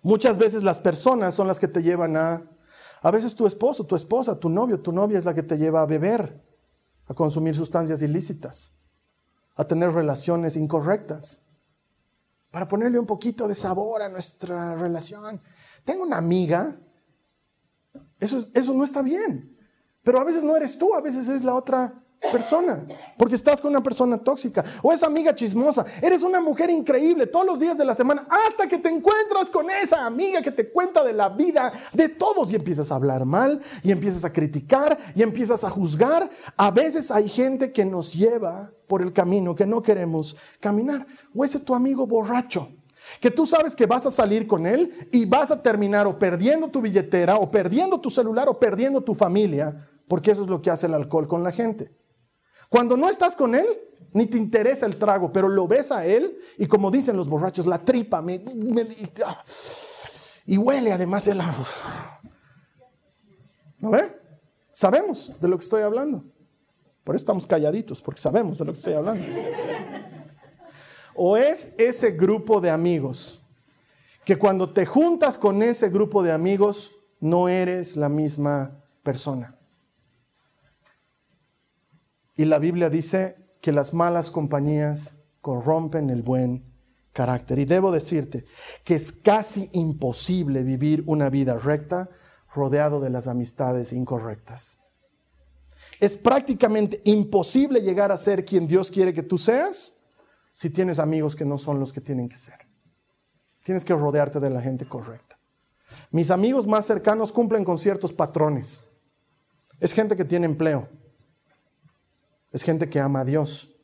Muchas 0.00 0.38
veces 0.38 0.62
las 0.62 0.78
personas 0.78 1.34
son 1.34 1.48
las 1.48 1.58
que 1.58 1.66
te 1.66 1.82
llevan 1.82 2.16
a... 2.16 2.48
A 3.02 3.10
veces 3.10 3.34
tu 3.34 3.48
esposo, 3.48 3.84
tu 3.84 3.96
esposa, 3.96 4.38
tu 4.38 4.48
novio, 4.48 4.78
tu 4.78 4.92
novia 4.92 5.18
es 5.18 5.24
la 5.24 5.34
que 5.34 5.42
te 5.42 5.58
lleva 5.58 5.82
a 5.82 5.86
beber, 5.86 6.40
a 7.08 7.14
consumir 7.14 7.56
sustancias 7.56 8.00
ilícitas, 8.00 8.76
a 9.56 9.64
tener 9.64 9.90
relaciones 9.90 10.54
incorrectas, 10.54 11.44
para 12.52 12.68
ponerle 12.68 13.00
un 13.00 13.06
poquito 13.06 13.48
de 13.48 13.56
sabor 13.56 14.00
a 14.00 14.08
nuestra 14.08 14.76
relación. 14.76 15.40
Tengo 15.84 16.04
una 16.04 16.18
amiga, 16.18 16.78
eso, 18.20 18.46
eso 18.54 18.72
no 18.72 18.84
está 18.84 19.02
bien, 19.02 19.58
pero 20.04 20.20
a 20.20 20.24
veces 20.24 20.44
no 20.44 20.54
eres 20.54 20.78
tú, 20.78 20.94
a 20.94 21.00
veces 21.00 21.28
es 21.28 21.42
la 21.42 21.56
otra 21.56 22.01
persona, 22.30 22.84
porque 23.16 23.34
estás 23.34 23.60
con 23.60 23.70
una 23.70 23.82
persona 23.82 24.18
tóxica 24.18 24.64
o 24.82 24.92
esa 24.92 25.06
amiga 25.06 25.34
chismosa. 25.34 25.84
Eres 26.00 26.22
una 26.22 26.40
mujer 26.40 26.70
increíble 26.70 27.26
todos 27.26 27.46
los 27.46 27.60
días 27.60 27.76
de 27.76 27.84
la 27.84 27.94
semana 27.94 28.26
hasta 28.28 28.68
que 28.68 28.78
te 28.78 28.88
encuentras 28.88 29.50
con 29.50 29.70
esa 29.70 30.06
amiga 30.06 30.42
que 30.42 30.52
te 30.52 30.70
cuenta 30.70 31.02
de 31.02 31.12
la 31.12 31.28
vida 31.28 31.72
de 31.92 32.08
todos 32.08 32.52
y 32.52 32.56
empiezas 32.56 32.92
a 32.92 32.96
hablar 32.96 33.24
mal 33.24 33.60
y 33.82 33.90
empiezas 33.90 34.24
a 34.24 34.32
criticar 34.32 34.96
y 35.14 35.22
empiezas 35.22 35.64
a 35.64 35.70
juzgar. 35.70 36.30
A 36.56 36.70
veces 36.70 37.10
hay 37.10 37.28
gente 37.28 37.72
que 37.72 37.84
nos 37.84 38.14
lleva 38.14 38.72
por 38.86 39.02
el 39.02 39.12
camino 39.12 39.54
que 39.54 39.66
no 39.66 39.82
queremos 39.82 40.36
caminar. 40.60 41.06
O 41.34 41.44
ese 41.44 41.60
tu 41.60 41.74
amigo 41.74 42.06
borracho 42.06 42.68
que 43.20 43.30
tú 43.30 43.46
sabes 43.46 43.74
que 43.74 43.86
vas 43.86 44.06
a 44.06 44.10
salir 44.10 44.46
con 44.46 44.66
él 44.66 44.92
y 45.10 45.24
vas 45.24 45.50
a 45.50 45.62
terminar 45.62 46.06
o 46.06 46.18
perdiendo 46.18 46.68
tu 46.68 46.80
billetera 46.80 47.36
o 47.36 47.50
perdiendo 47.50 48.00
tu 48.00 48.10
celular 48.10 48.48
o 48.48 48.58
perdiendo 48.58 49.00
tu 49.00 49.14
familia, 49.14 49.88
porque 50.08 50.30
eso 50.30 50.42
es 50.42 50.48
lo 50.48 50.62
que 50.62 50.70
hace 50.70 50.86
el 50.86 50.94
alcohol 50.94 51.26
con 51.26 51.42
la 51.42 51.50
gente. 51.50 51.90
Cuando 52.72 52.96
no 52.96 53.10
estás 53.10 53.36
con 53.36 53.54
él, 53.54 53.66
ni 54.14 54.24
te 54.24 54.38
interesa 54.38 54.86
el 54.86 54.96
trago, 54.96 55.30
pero 55.30 55.46
lo 55.46 55.68
ves 55.68 55.92
a 55.92 56.06
él 56.06 56.38
y 56.56 56.64
como 56.64 56.90
dicen 56.90 57.18
los 57.18 57.28
borrachos, 57.28 57.66
la 57.66 57.84
tripa 57.84 58.22
me, 58.22 58.42
ah, 59.26 59.44
y 60.46 60.56
huele 60.56 60.90
además 60.90 61.26
el 61.26 61.42
¿No 63.78 63.90
ve? 63.90 64.18
Sabemos 64.72 65.38
de 65.38 65.48
lo 65.48 65.58
que 65.58 65.64
estoy 65.64 65.82
hablando. 65.82 66.24
Por 67.04 67.14
eso 67.14 67.24
estamos 67.24 67.46
calladitos, 67.46 68.00
porque 68.00 68.22
sabemos 68.22 68.56
de 68.56 68.64
lo 68.64 68.72
que 68.72 68.78
estoy 68.78 68.94
hablando. 68.94 69.22
O 71.14 71.36
es 71.36 71.74
ese 71.76 72.12
grupo 72.12 72.58
de 72.62 72.70
amigos 72.70 73.42
que 74.24 74.38
cuando 74.38 74.72
te 74.72 74.86
juntas 74.86 75.36
con 75.36 75.62
ese 75.62 75.90
grupo 75.90 76.22
de 76.22 76.32
amigos 76.32 76.92
no 77.20 77.50
eres 77.50 77.96
la 77.98 78.08
misma 78.08 78.82
persona. 79.02 79.58
Y 82.42 82.44
la 82.44 82.58
Biblia 82.58 82.90
dice 82.90 83.36
que 83.60 83.70
las 83.70 83.94
malas 83.94 84.32
compañías 84.32 85.14
corrompen 85.40 86.10
el 86.10 86.24
buen 86.24 86.74
carácter. 87.12 87.60
Y 87.60 87.66
debo 87.66 87.92
decirte 87.92 88.44
que 88.82 88.96
es 88.96 89.12
casi 89.12 89.70
imposible 89.74 90.64
vivir 90.64 91.04
una 91.06 91.30
vida 91.30 91.56
recta 91.56 92.10
rodeado 92.52 92.98
de 92.98 93.10
las 93.10 93.28
amistades 93.28 93.92
incorrectas. 93.92 94.78
Es 96.00 96.16
prácticamente 96.16 97.00
imposible 97.04 97.80
llegar 97.80 98.10
a 98.10 98.16
ser 98.16 98.44
quien 98.44 98.66
Dios 98.66 98.90
quiere 98.90 99.14
que 99.14 99.22
tú 99.22 99.38
seas 99.38 99.94
si 100.52 100.68
tienes 100.68 100.98
amigos 100.98 101.36
que 101.36 101.44
no 101.44 101.58
son 101.58 101.78
los 101.78 101.92
que 101.92 102.00
tienen 102.00 102.28
que 102.28 102.38
ser. 102.38 102.58
Tienes 103.62 103.84
que 103.84 103.94
rodearte 103.94 104.40
de 104.40 104.50
la 104.50 104.60
gente 104.60 104.84
correcta. 104.84 105.38
Mis 106.10 106.32
amigos 106.32 106.66
más 106.66 106.86
cercanos 106.86 107.30
cumplen 107.30 107.64
con 107.64 107.78
ciertos 107.78 108.12
patrones. 108.12 108.82
Es 109.78 109.92
gente 109.92 110.16
que 110.16 110.24
tiene 110.24 110.46
empleo 110.46 110.88
es 112.52 112.62
gente 112.62 112.88
que 112.88 113.00
ama 113.00 113.20
a 113.20 113.24
Dios. 113.24 113.74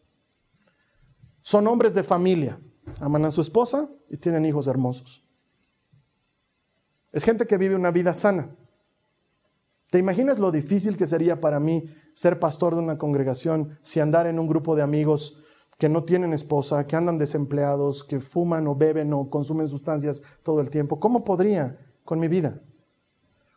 Son 1.41 1.66
hombres 1.66 1.95
de 1.95 2.03
familia, 2.03 2.61
aman 3.01 3.25
a 3.25 3.31
su 3.31 3.41
esposa 3.41 3.91
y 4.11 4.16
tienen 4.19 4.45
hijos 4.45 4.66
hermosos. 4.66 5.25
Es 7.12 7.25
gente 7.25 7.47
que 7.47 7.57
vive 7.57 7.75
una 7.75 7.91
vida 7.91 8.12
sana. 8.12 8.55
¿Te 9.91 9.99
imaginas 9.99 10.39
lo 10.39 10.53
difícil 10.53 10.99
que 10.99 11.07
sería 11.07 11.41
para 11.41 11.61
mí 11.61 11.85
ser 12.12 12.39
pastor 12.39 12.75
de 12.75 12.81
una 12.81 12.99
congregación 12.99 13.79
si 13.83 14.01
andar 14.01 14.27
en 14.27 14.39
un 14.39 14.47
grupo 14.47 14.77
de 14.77 14.83
amigos 14.83 15.43
que 15.79 15.89
no 15.89 16.05
tienen 16.05 16.35
esposa, 16.35 16.87
que 16.87 16.97
andan 16.97 17.16
desempleados, 17.16 18.05
que 18.05 18.21
fuman 18.21 18.66
o 18.66 18.75
beben 18.75 19.12
o 19.14 19.31
consumen 19.31 19.69
sustancias 19.69 20.23
todo 20.43 20.61
el 20.61 20.69
tiempo? 20.69 21.01
¿Cómo 21.01 21.25
podría 21.25 21.79
con 22.05 22.19
mi 22.19 22.29
vida? 22.29 22.61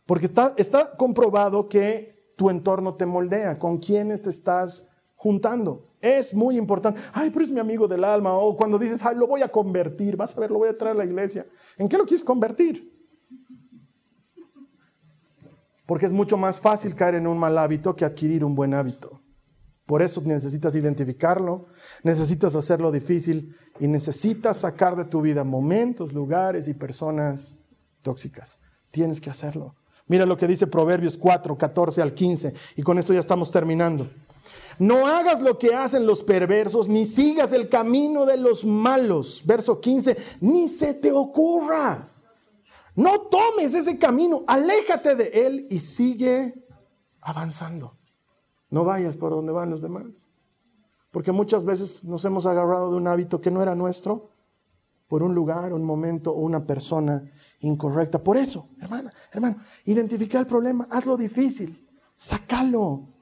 Porque 0.06 0.32
está, 0.58 0.96
comprobado 0.98 1.68
que 1.68 2.34
tu 2.38 2.50
entorno 2.50 2.96
te 2.96 3.06
moldea, 3.06 3.60
con 3.60 3.80
quiénes 3.80 4.22
te 4.22 4.30
estás 4.30 4.88
juntando. 5.22 5.88
Es 6.02 6.34
muy 6.34 6.58
importante. 6.58 7.00
Ay, 7.14 7.30
pero 7.30 7.46
es 7.46 7.52
mi 7.52 7.60
amigo 7.60 7.88
del 7.88 8.04
alma. 8.04 8.34
O 8.34 8.56
cuando 8.56 8.80
dices, 8.80 9.06
ay, 9.06 9.16
lo 9.16 9.28
voy 9.28 9.44
a 9.44 9.50
convertir, 9.50 10.18
vas 10.18 10.36
a 10.36 10.40
ver, 10.40 10.50
lo 10.50 10.58
voy 10.58 10.70
a 10.70 10.76
traer 10.76 10.96
a 10.96 10.98
la 10.98 11.06
iglesia. 11.06 11.46
¿En 11.78 11.88
qué 11.88 11.96
lo 11.96 12.08
quieres 12.08 12.24
convertir? 12.24 12.92
Porque 15.86 16.08
es 16.08 16.12
mucho 16.12 16.38
más 16.38 16.60
fácil 16.60 16.96
caer 16.96 17.16
en 17.16 17.28
un 17.28 17.38
mal 17.38 17.56
hábito 17.60 17.96
que 17.96 18.04
adquirir 18.04 18.44
un 18.44 18.56
buen 18.56 18.74
hábito. 18.74 19.22
Por 19.86 20.02
eso 20.02 20.24
necesitas 20.26 20.74
identificarlo, 20.74 21.68
necesitas 22.02 22.56
hacerlo 22.56 22.92
difícil 22.92 23.56
y 23.80 23.88
necesitas 23.88 24.58
sacar 24.58 24.96
de 24.96 25.06
tu 25.06 25.22
vida 25.22 25.44
momentos, 25.44 26.14
lugares 26.14 26.68
y 26.68 26.74
personas 26.74 27.60
tóxicas. 28.02 28.60
Tienes 28.90 29.22
que 29.22 29.30
hacerlo. 29.30 29.76
Mira 30.08 30.26
lo 30.26 30.36
que 30.36 30.48
dice 30.48 30.66
Proverbios 30.66 31.16
4, 31.16 31.56
14 31.60 32.02
al 32.02 32.16
15 32.16 32.54
y 32.76 32.82
con 32.82 32.98
esto 32.98 33.14
ya 33.14 33.20
estamos 33.20 33.52
terminando. 33.52 34.10
No 34.82 35.06
hagas 35.06 35.44
lo 35.44 35.60
que 35.60 35.76
hacen 35.76 36.08
los 36.08 36.24
perversos, 36.24 36.90
ni 36.90 37.06
sigas 37.06 37.54
el 37.54 37.70
camino 37.70 38.26
de 38.26 38.36
los 38.36 38.66
malos. 38.66 39.44
Verso 39.46 39.80
15, 39.80 40.18
ni 40.40 40.68
se 40.70 40.96
te 40.96 41.12
ocurra. 41.12 42.04
No 42.96 43.22
tomes 43.22 43.76
ese 43.76 44.00
camino, 44.00 44.44
aléjate 44.48 45.14
de 45.14 45.46
él 45.46 45.68
y 45.70 45.82
sigue 45.82 46.66
avanzando. 47.22 47.94
No 48.72 48.84
vayas 48.84 49.18
por 49.18 49.30
donde 49.30 49.52
van 49.52 49.70
los 49.70 49.84
demás. 49.84 50.32
Porque 51.12 51.32
muchas 51.32 51.64
veces 51.64 52.04
nos 52.04 52.26
hemos 52.26 52.48
agarrado 52.48 52.90
de 52.90 52.98
un 52.98 53.08
hábito 53.08 53.40
que 53.40 53.52
no 53.52 53.62
era 53.62 53.76
nuestro, 53.76 54.32
por 55.08 55.22
un 55.22 55.36
lugar, 55.36 55.74
un 55.74 55.84
momento 55.84 56.32
o 56.32 56.40
una 56.40 56.66
persona 56.66 57.32
incorrecta. 57.60 58.24
Por 58.24 58.36
eso, 58.36 58.70
hermana, 58.80 59.14
hermano, 59.32 59.58
identifica 59.86 60.40
el 60.40 60.48
problema, 60.48 60.88
hazlo 60.90 61.18
difícil, 61.18 61.88
sácalo, 62.16 63.21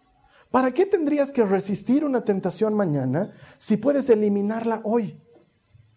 ¿Para 0.51 0.73
qué 0.73 0.85
tendrías 0.85 1.31
que 1.31 1.45
resistir 1.45 2.03
una 2.03 2.23
tentación 2.23 2.73
mañana 2.73 3.31
si 3.59 3.77
puedes 3.77 4.09
eliminarla 4.09 4.81
hoy? 4.83 5.21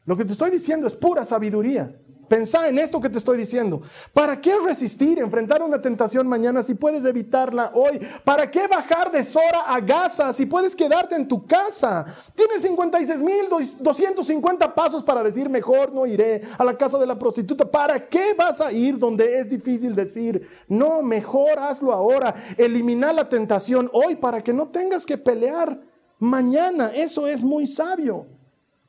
Lo 0.04 0.16
que 0.16 0.24
te 0.24 0.32
estoy 0.32 0.50
diciendo 0.50 0.86
es 0.86 0.94
pura 0.94 1.24
sabiduría. 1.24 2.01
Pensá 2.32 2.66
en 2.66 2.78
esto 2.78 2.98
que 2.98 3.10
te 3.10 3.18
estoy 3.18 3.36
diciendo. 3.36 3.82
¿Para 4.14 4.40
qué 4.40 4.58
resistir, 4.58 5.18
enfrentar 5.18 5.62
una 5.62 5.82
tentación 5.82 6.26
mañana 6.26 6.62
si 6.62 6.72
puedes 6.72 7.04
evitarla 7.04 7.72
hoy? 7.74 8.00
¿Para 8.24 8.50
qué 8.50 8.66
bajar 8.66 9.12
de 9.12 9.22
Sora 9.22 9.64
a 9.66 9.78
Gaza 9.80 10.32
si 10.32 10.46
puedes 10.46 10.74
quedarte 10.74 11.14
en 11.14 11.28
tu 11.28 11.46
casa? 11.46 12.06
Tienes 12.34 12.66
56.250 12.66 14.72
pasos 14.72 15.02
para 15.02 15.22
decir 15.22 15.50
mejor 15.50 15.92
no 15.92 16.06
iré 16.06 16.40
a 16.56 16.64
la 16.64 16.74
casa 16.74 16.96
de 16.96 17.06
la 17.06 17.18
prostituta. 17.18 17.70
¿Para 17.70 18.08
qué 18.08 18.32
vas 18.32 18.62
a 18.62 18.72
ir 18.72 18.96
donde 18.96 19.38
es 19.38 19.50
difícil 19.50 19.94
decir 19.94 20.48
no, 20.68 21.02
mejor 21.02 21.58
hazlo 21.58 21.92
ahora? 21.92 22.34
Eliminar 22.56 23.14
la 23.14 23.28
tentación 23.28 23.90
hoy 23.92 24.16
para 24.16 24.42
que 24.42 24.54
no 24.54 24.68
tengas 24.68 25.04
que 25.04 25.18
pelear 25.18 25.82
mañana. 26.18 26.92
Eso 26.94 27.26
es 27.26 27.44
muy 27.44 27.66
sabio. 27.66 28.24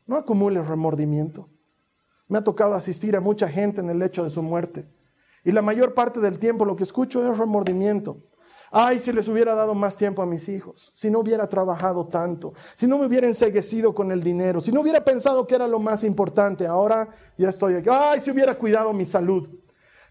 No 0.08 0.16
acumules 0.16 0.66
remordimiento. 0.66 1.50
Me 2.28 2.38
ha 2.38 2.44
tocado 2.44 2.74
asistir 2.74 3.16
a 3.16 3.22
mucha 3.22 3.48
gente 3.48 3.82
en 3.82 3.90
el 3.90 4.00
lecho 4.00 4.24
de 4.24 4.30
su 4.30 4.42
muerte. 4.42 4.88
Y 5.44 5.52
la 5.52 5.62
mayor 5.62 5.94
parte 5.94 6.20
del 6.20 6.40
tiempo 6.40 6.66
lo 6.66 6.76
que 6.76 6.84
escucho 6.84 7.30
es 7.30 7.38
remordimiento. 7.38 8.18
Ay, 8.72 8.98
si 8.98 9.14
les 9.14 9.28
hubiera 9.28 9.54
dado 9.54 9.76
más 9.76 9.96
tiempo 9.96 10.24
a 10.24 10.26
mis 10.26 10.50
hijos, 10.50 10.92
si 10.96 11.12
no 11.12 11.20
hubiera 11.20 11.48
trabajado 11.48 12.08
tanto, 12.08 12.54
si 12.74 12.88
no 12.88 12.98
me 12.98 13.06
hubiera 13.06 13.28
enseguecido 13.28 13.94
con 13.94 14.12
el 14.12 14.24
dinero, 14.24 14.60
si 14.60 14.72
no 14.72 14.82
hubiera 14.82 15.06
pensado 15.06 15.46
que 15.46 15.54
era 15.54 15.68
lo 15.68 15.80
más 15.80 16.04
importante, 16.04 16.66
ahora 16.66 17.08
ya 17.38 17.50
estoy 17.50 17.76
aquí. 17.76 17.90
Ay, 17.92 18.20
si 18.20 18.32
hubiera 18.32 18.56
cuidado 18.56 18.92
mi 18.92 19.06
salud. 19.06 19.48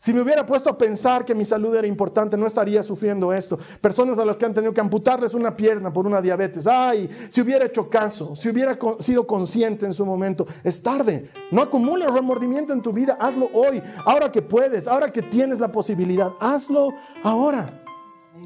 Si 0.03 0.13
me 0.13 0.21
hubiera 0.21 0.45
puesto 0.45 0.69
a 0.69 0.77
pensar 0.77 1.25
que 1.25 1.33
mi 1.33 1.45
salud 1.45 1.73
era 1.77 1.87
importante, 1.87 2.37
no 2.37 2.45
estaría 2.49 2.83
sufriendo 2.83 3.33
esto. 3.33 3.57
Personas 3.81 4.19
a 4.19 4.25
las 4.25 4.37
que 4.37 4.45
han 4.45 4.53
tenido 4.53 4.75
que 4.75 4.81
amputarles 4.81 5.33
una 5.33 5.55
pierna 5.55 5.93
por 5.93 6.09
una 6.09 6.21
diabetes. 6.21 6.67
Ay, 6.67 7.09
si 7.29 7.41
hubiera 7.41 7.67
hecho 7.67 7.89
caso, 7.89 8.35
si 8.35 8.49
hubiera 8.49 8.77
sido 8.99 9.29
consciente 9.29 9.87
en 9.87 9.95
su 9.95 10.05
momento. 10.05 10.45
Es 10.65 10.83
tarde. 10.83 11.31
No 11.53 11.63
acumules 11.63 12.13
remordimiento 12.13 12.73
en 12.73 12.83
tu 12.83 12.93
vida. 12.93 13.17
Hazlo 13.21 13.49
hoy. 13.55 13.81
Ahora 14.05 14.33
que 14.33 14.43
puedes, 14.43 14.89
ahora 14.89 15.13
que 15.13 15.23
tienes 15.23 15.61
la 15.61 15.71
posibilidad. 15.71 16.33
Hazlo 16.41 16.89
ahora. 17.23 17.85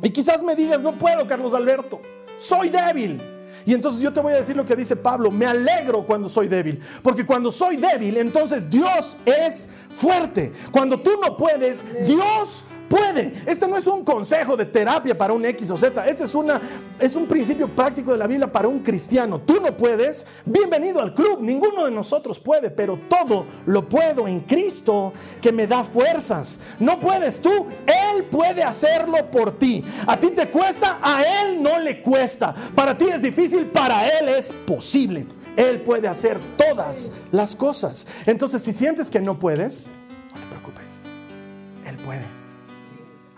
Y 0.03 0.11
quizás 0.11 0.43
me 0.43 0.55
digas, 0.55 0.83
no 0.83 0.99
puedo, 0.99 1.27
Carlos 1.27 1.55
Alberto. 1.55 2.03
Soy 2.37 2.69
débil. 2.69 3.36
Y 3.67 3.75
entonces 3.75 4.01
yo 4.01 4.13
te 4.13 4.21
voy 4.21 4.33
a 4.33 4.37
decir 4.37 4.57
lo 4.57 4.65
que 4.65 4.77
dice 4.77 4.95
Pablo, 4.95 5.31
me 5.31 5.45
alegro 5.45 6.05
cuando 6.05 6.29
soy 6.29 6.47
débil, 6.47 6.81
porque 7.03 7.27
cuando 7.27 7.51
soy 7.51 7.77
débil, 7.77 8.17
entonces 8.17 8.71
Dios 8.71 9.17
es 9.27 9.69
fuerte. 9.91 10.53
Cuando 10.71 11.01
tú 11.01 11.11
no 11.21 11.37
puedes, 11.37 11.85
Dios 12.07 12.65
puede. 12.89 13.33
Este 13.47 13.67
no 13.69 13.77
es 13.77 13.87
un 13.87 14.05
consejo 14.05 14.57
de 14.57 14.67
terapia 14.67 15.17
para 15.17 15.33
un 15.33 15.45
X 15.45 15.71
o 15.71 15.77
Z. 15.77 16.07
Este 16.07 16.25
es, 16.25 16.35
una, 16.35 16.61
es 16.99 17.15
un 17.15 17.27
principio 17.27 17.75
práctico 17.75 18.13
de 18.13 18.19
la 18.19 18.27
Biblia 18.27 18.51
para 18.51 18.69
un 18.69 18.81
cristiano. 18.81 19.41
Tú 19.41 19.61
no 19.61 19.77
puedes. 19.77 20.27
Bienvenido 20.45 21.01
al 21.01 21.15
club. 21.15 21.41
Ninguno 21.41 21.85
de 21.85 21.91
nosotros 21.91 22.39
puede, 22.39 22.71
pero 22.71 22.99
todo 23.09 23.47
lo 23.67 23.89
puedo 23.89 24.27
en 24.29 24.41
Cristo 24.41 25.13
que 25.41 25.53
me 25.53 25.67
da 25.67 25.85
fuerzas. 25.85 26.61
No 26.79 27.01
puedes 27.01 27.41
tú. 27.41 27.67
Él 27.87 28.25
puede 28.25 28.63
hacerlo 28.63 29.31
por 29.31 29.59
ti. 29.59 29.85
A 30.07 30.19
ti 30.19 30.31
te 30.31 30.49
cuesta, 30.51 30.99
a 31.03 31.23
Él 31.23 31.63
no 31.63 31.79
le 31.79 32.03
cuesta. 32.03 32.55
Para 32.75 32.97
ti 32.97 33.07
es 33.07 33.23
difícil, 33.23 33.67
para 33.67 34.07
Él 34.19 34.29
es 34.29 34.53
posible. 34.67 35.27
Él 35.57 35.83
puede 35.83 36.07
hacer 36.07 36.39
todas 36.57 37.13
las 37.33 37.57
cosas. 37.57 38.07
Entonces, 38.27 38.63
si 38.63 38.73
sientes 38.73 39.11
que 39.11 39.21
no 39.21 39.39
puedes, 39.39 39.89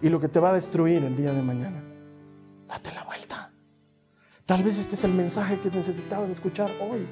y 0.00 0.08
lo 0.08 0.18
que 0.18 0.28
te 0.28 0.40
va 0.40 0.50
a 0.50 0.54
destruir 0.54 1.04
el 1.04 1.16
día 1.16 1.32
de 1.32 1.42
mañana. 1.42 1.84
Date 2.66 2.92
la 2.94 3.04
vuelta. 3.04 3.52
Tal 4.46 4.62
vez 4.62 4.78
este 4.78 4.94
es 4.94 5.04
el 5.04 5.12
mensaje 5.12 5.58
que 5.60 5.70
necesitabas 5.70 6.30
escuchar 6.30 6.70
hoy. 6.80 7.06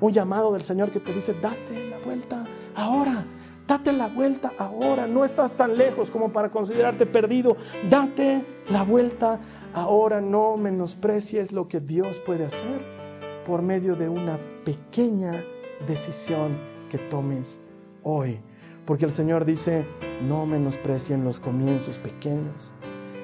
Un 0.00 0.12
llamado 0.12 0.52
del 0.52 0.62
Señor 0.62 0.90
que 0.90 1.00
te 1.00 1.12
dice, 1.12 1.34
date 1.34 1.88
la 1.88 1.98
vuelta 1.98 2.46
ahora. 2.74 3.24
Date 3.66 3.92
la 3.92 4.08
vuelta 4.08 4.52
ahora. 4.58 5.06
No 5.06 5.24
estás 5.24 5.54
tan 5.54 5.76
lejos 5.76 6.10
como 6.10 6.32
para 6.32 6.50
considerarte 6.50 7.06
perdido. 7.06 7.56
Date 7.88 8.44
la 8.68 8.82
vuelta 8.82 9.40
ahora. 9.72 10.20
No 10.20 10.56
menosprecies 10.56 11.52
lo 11.52 11.68
que 11.68 11.80
Dios 11.80 12.20
puede 12.20 12.46
hacer 12.46 13.01
por 13.44 13.62
medio 13.62 13.96
de 13.96 14.08
una 14.08 14.38
pequeña 14.64 15.44
decisión 15.86 16.58
que 16.88 16.98
tomes 16.98 17.60
hoy. 18.02 18.40
Porque 18.86 19.04
el 19.04 19.12
Señor 19.12 19.44
dice, 19.44 19.86
no 20.26 20.46
menosprecien 20.46 21.24
los 21.24 21.40
comienzos 21.40 21.98
pequeños. 21.98 22.74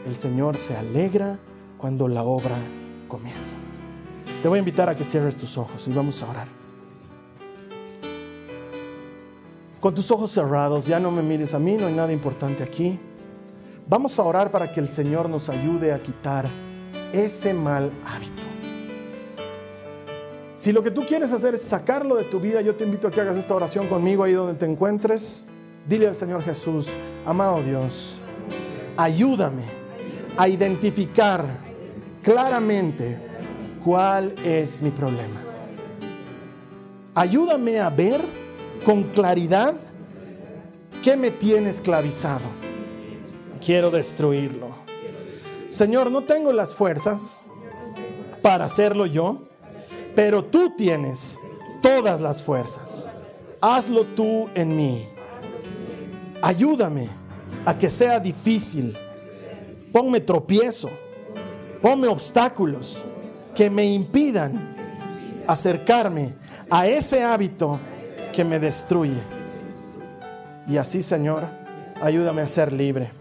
El 0.07 0.15
Señor 0.15 0.59
se 0.59 0.77
alegra 0.77 1.39
cuando 1.77 2.09
la 2.09 2.23
obra 2.23 2.57
comienza. 3.09 3.57
Te 4.43 4.49
voy 4.49 4.59
a 4.59 4.61
invitar 4.61 4.89
a 4.89 4.95
que 4.95 5.05
cierres 5.05 5.37
tus 5.37 5.59
ojos 5.59 5.89
y 5.89 5.93
vamos 5.93 6.23
a 6.23 6.31
orar. 6.31 6.49
Con 9.81 9.95
tus 9.95 10.11
ojos 10.11 10.33
cerrados, 10.33 10.87
ya 10.87 10.99
no 10.99 11.11
me 11.11 11.23
mires 11.23 11.55
a 11.55 11.59
mí, 11.59 11.77
no 11.77 11.87
hay 11.87 11.95
nada 11.95 12.13
importante 12.13 12.65
aquí. 12.65 12.99
Vamos 13.89 14.19
a 14.19 14.23
orar 14.23 14.51
para 14.51 14.73
que 14.73 14.81
el 14.81 14.89
Señor 14.89 15.29
nos 15.29 15.49
ayude 15.49 15.93
a 15.93 16.03
quitar 16.03 16.49
ese 17.13 17.55
mal 17.55 17.93
hábito. 18.05 18.48
Si 20.59 20.73
lo 20.73 20.83
que 20.83 20.91
tú 20.91 21.07
quieres 21.07 21.31
hacer 21.31 21.55
es 21.55 21.63
sacarlo 21.63 22.17
de 22.17 22.25
tu 22.25 22.41
vida, 22.41 22.61
yo 22.63 22.75
te 22.75 22.83
invito 22.83 23.07
a 23.07 23.13
que 23.13 23.21
hagas 23.21 23.37
esta 23.37 23.55
oración 23.55 23.87
conmigo 23.87 24.25
ahí 24.25 24.33
donde 24.33 24.55
te 24.55 24.67
encuentres. 24.67 25.47
Dile 25.87 26.09
al 26.09 26.17
Señor 26.17 26.43
Jesús, 26.43 26.89
amado 27.25 27.63
Dios, 27.63 28.21
ayúdame 28.97 29.63
a 30.37 30.49
identificar 30.49 31.47
claramente 32.25 33.21
cuál 33.85 34.35
es 34.43 34.83
mi 34.83 34.91
problema. 34.91 35.41
Ayúdame 37.15 37.79
a 37.79 37.89
ver 37.89 38.25
con 38.85 39.05
claridad 39.05 39.75
qué 41.05 41.17
me 41.17 41.31
tiene 41.31 41.71
esclavizado. 41.71 42.47
Quiero 43.65 43.93
destruirlo. 43.93 44.71
Señor, 45.69 46.11
no 46.11 46.25
tengo 46.25 46.53
las 46.53 46.75
fuerzas 46.75 47.39
para 48.43 48.65
hacerlo 48.65 49.07
yo, 49.07 49.48
pero 50.19 50.45
tú 50.45 50.71
tienes 50.77 51.39
todas 51.81 52.21
las 52.21 52.43
fuerzas. 52.43 53.09
Hazlo 53.61 54.05
tú 54.05 54.51
en 54.53 54.75
mí. 54.77 55.09
Ayúdame 56.43 57.09
a 57.65 57.79
que 57.79 57.89
sea 57.89 58.19
difícil. 58.19 58.99
Ponme 59.93 60.19
tropiezo. 60.19 60.91
Ponme 61.81 62.09
obstáculos 62.09 63.05
que 63.55 63.71
me 63.71 63.85
impidan 63.85 64.75
acercarme 65.47 66.35
a 66.69 66.89
ese 66.89 67.23
hábito 67.23 67.79
que 68.33 68.43
me 68.45 68.59
destruye. 68.59 69.23
Y 70.67 70.79
así, 70.79 71.01
Señor, 71.01 71.45
ayúdame 72.03 72.43
a 72.43 72.49
ser 72.49 72.73
libre. 72.73 73.13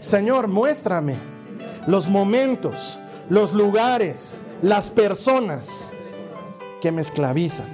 Señor, 0.00 0.48
muéstrame 0.48 1.16
los 1.86 2.08
momentos, 2.08 2.98
los 3.28 3.52
lugares, 3.52 4.40
las 4.62 4.90
personas 4.90 5.92
que 6.82 6.90
me 6.90 7.00
esclavizan, 7.00 7.68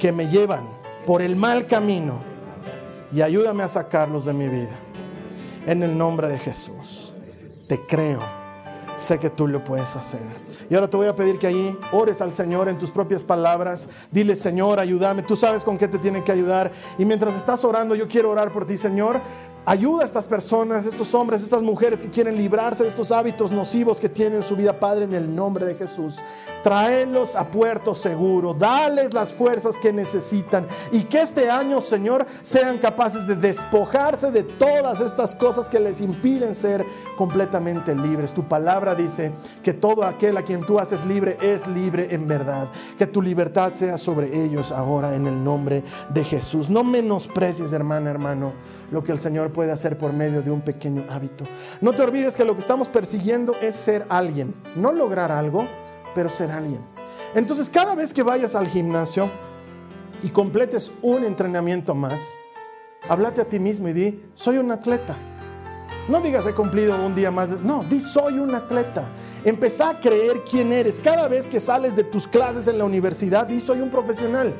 que 0.00 0.10
me 0.10 0.26
llevan 0.26 0.64
por 1.06 1.22
el 1.22 1.36
mal 1.36 1.68
camino 1.68 2.20
y 3.12 3.22
ayúdame 3.22 3.62
a 3.62 3.68
sacarlos 3.68 4.24
de 4.24 4.32
mi 4.32 4.48
vida. 4.48 4.76
En 5.66 5.84
el 5.84 5.96
nombre 5.96 6.28
de 6.28 6.38
Jesús, 6.38 7.14
te 7.68 7.80
creo, 7.86 8.20
sé 8.96 9.20
que 9.20 9.30
tú 9.30 9.46
lo 9.46 9.62
puedes 9.62 9.94
hacer. 9.94 10.20
Y 10.68 10.74
ahora 10.74 10.90
te 10.90 10.96
voy 10.96 11.06
a 11.06 11.14
pedir 11.14 11.38
que 11.38 11.46
ahí 11.46 11.78
ores 11.92 12.20
al 12.20 12.32
Señor 12.32 12.68
en 12.68 12.76
tus 12.76 12.90
propias 12.90 13.22
palabras. 13.22 13.88
Dile, 14.10 14.34
Señor, 14.34 14.80
ayúdame. 14.80 15.22
Tú 15.22 15.36
sabes 15.36 15.62
con 15.62 15.78
qué 15.78 15.86
te 15.86 15.98
tienen 15.98 16.24
que 16.24 16.32
ayudar. 16.32 16.72
Y 16.98 17.04
mientras 17.04 17.36
estás 17.36 17.64
orando, 17.64 17.94
yo 17.94 18.08
quiero 18.08 18.30
orar 18.30 18.50
por 18.50 18.66
ti, 18.66 18.76
Señor. 18.76 19.20
Ayuda 19.66 20.02
a 20.02 20.04
estas 20.04 20.26
personas, 20.26 20.84
estos 20.84 21.14
hombres, 21.14 21.42
estas 21.42 21.62
mujeres 21.62 22.02
que 22.02 22.10
quieren 22.10 22.36
librarse 22.36 22.82
de 22.82 22.90
estos 22.90 23.10
hábitos 23.10 23.50
nocivos 23.50 23.98
que 23.98 24.10
tienen 24.10 24.36
en 24.36 24.42
su 24.42 24.56
vida, 24.56 24.78
Padre, 24.78 25.04
en 25.04 25.14
el 25.14 25.34
nombre 25.34 25.64
de 25.64 25.74
Jesús. 25.74 26.18
Tráelos 26.62 27.34
a 27.34 27.50
puerto 27.50 27.94
seguro, 27.94 28.52
dales 28.52 29.14
las 29.14 29.32
fuerzas 29.32 29.78
que 29.78 29.90
necesitan 29.90 30.66
y 30.92 31.04
que 31.04 31.22
este 31.22 31.48
año, 31.48 31.80
Señor, 31.80 32.26
sean 32.42 32.76
capaces 32.76 33.26
de 33.26 33.36
despojarse 33.36 34.30
de 34.30 34.42
todas 34.42 35.00
estas 35.00 35.34
cosas 35.34 35.66
que 35.66 35.80
les 35.80 36.02
impiden 36.02 36.54
ser 36.54 36.84
completamente 37.16 37.94
libres. 37.94 38.34
Tu 38.34 38.44
palabra 38.44 38.94
dice 38.94 39.32
que 39.62 39.72
todo 39.72 40.04
aquel 40.04 40.36
a 40.36 40.42
quien 40.42 40.60
tú 40.60 40.78
haces 40.78 41.06
libre 41.06 41.38
es 41.40 41.66
libre 41.66 42.14
en 42.14 42.28
verdad. 42.28 42.68
Que 42.98 43.06
tu 43.06 43.22
libertad 43.22 43.72
sea 43.72 43.96
sobre 43.96 44.44
ellos 44.44 44.72
ahora 44.72 45.14
en 45.14 45.26
el 45.26 45.42
nombre 45.42 45.82
de 46.10 46.22
Jesús. 46.22 46.68
No 46.68 46.84
menosprecies, 46.84 47.72
hermana, 47.72 48.10
hermano 48.10 48.52
lo 48.94 49.02
que 49.02 49.12
el 49.12 49.18
Señor 49.18 49.52
puede 49.52 49.72
hacer 49.72 49.98
por 49.98 50.12
medio 50.12 50.40
de 50.40 50.52
un 50.52 50.62
pequeño 50.62 51.04
hábito. 51.10 51.44
No 51.80 51.92
te 51.92 52.02
olvides 52.02 52.36
que 52.36 52.44
lo 52.44 52.54
que 52.54 52.60
estamos 52.60 52.88
persiguiendo 52.88 53.54
es 53.60 53.74
ser 53.74 54.06
alguien, 54.08 54.54
no 54.76 54.92
lograr 54.92 55.32
algo, 55.32 55.66
pero 56.14 56.30
ser 56.30 56.52
alguien. 56.52 56.80
Entonces 57.34 57.68
cada 57.68 57.96
vez 57.96 58.14
que 58.14 58.22
vayas 58.22 58.54
al 58.54 58.68
gimnasio 58.68 59.30
y 60.22 60.30
completes 60.30 60.92
un 61.02 61.24
entrenamiento 61.24 61.94
más, 61.96 62.38
háblate 63.08 63.40
a 63.40 63.48
ti 63.48 63.58
mismo 63.58 63.88
y 63.88 63.92
di, 63.92 64.24
soy 64.34 64.58
un 64.58 64.70
atleta. 64.70 65.18
No 66.08 66.20
digas 66.20 66.46
he 66.46 66.54
cumplido 66.54 66.94
un 67.04 67.16
día 67.16 67.32
más, 67.32 67.50
no, 67.50 67.82
di 67.82 68.00
soy 68.00 68.38
un 68.38 68.54
atleta. 68.54 69.08
Empezá 69.44 69.90
a 69.90 70.00
creer 70.00 70.42
quién 70.48 70.72
eres. 70.72 71.00
Cada 71.00 71.26
vez 71.26 71.48
que 71.48 71.58
sales 71.58 71.96
de 71.96 72.04
tus 72.04 72.28
clases 72.28 72.68
en 72.68 72.78
la 72.78 72.84
universidad, 72.84 73.46
di 73.46 73.58
soy 73.58 73.80
un 73.80 73.90
profesional. 73.90 74.54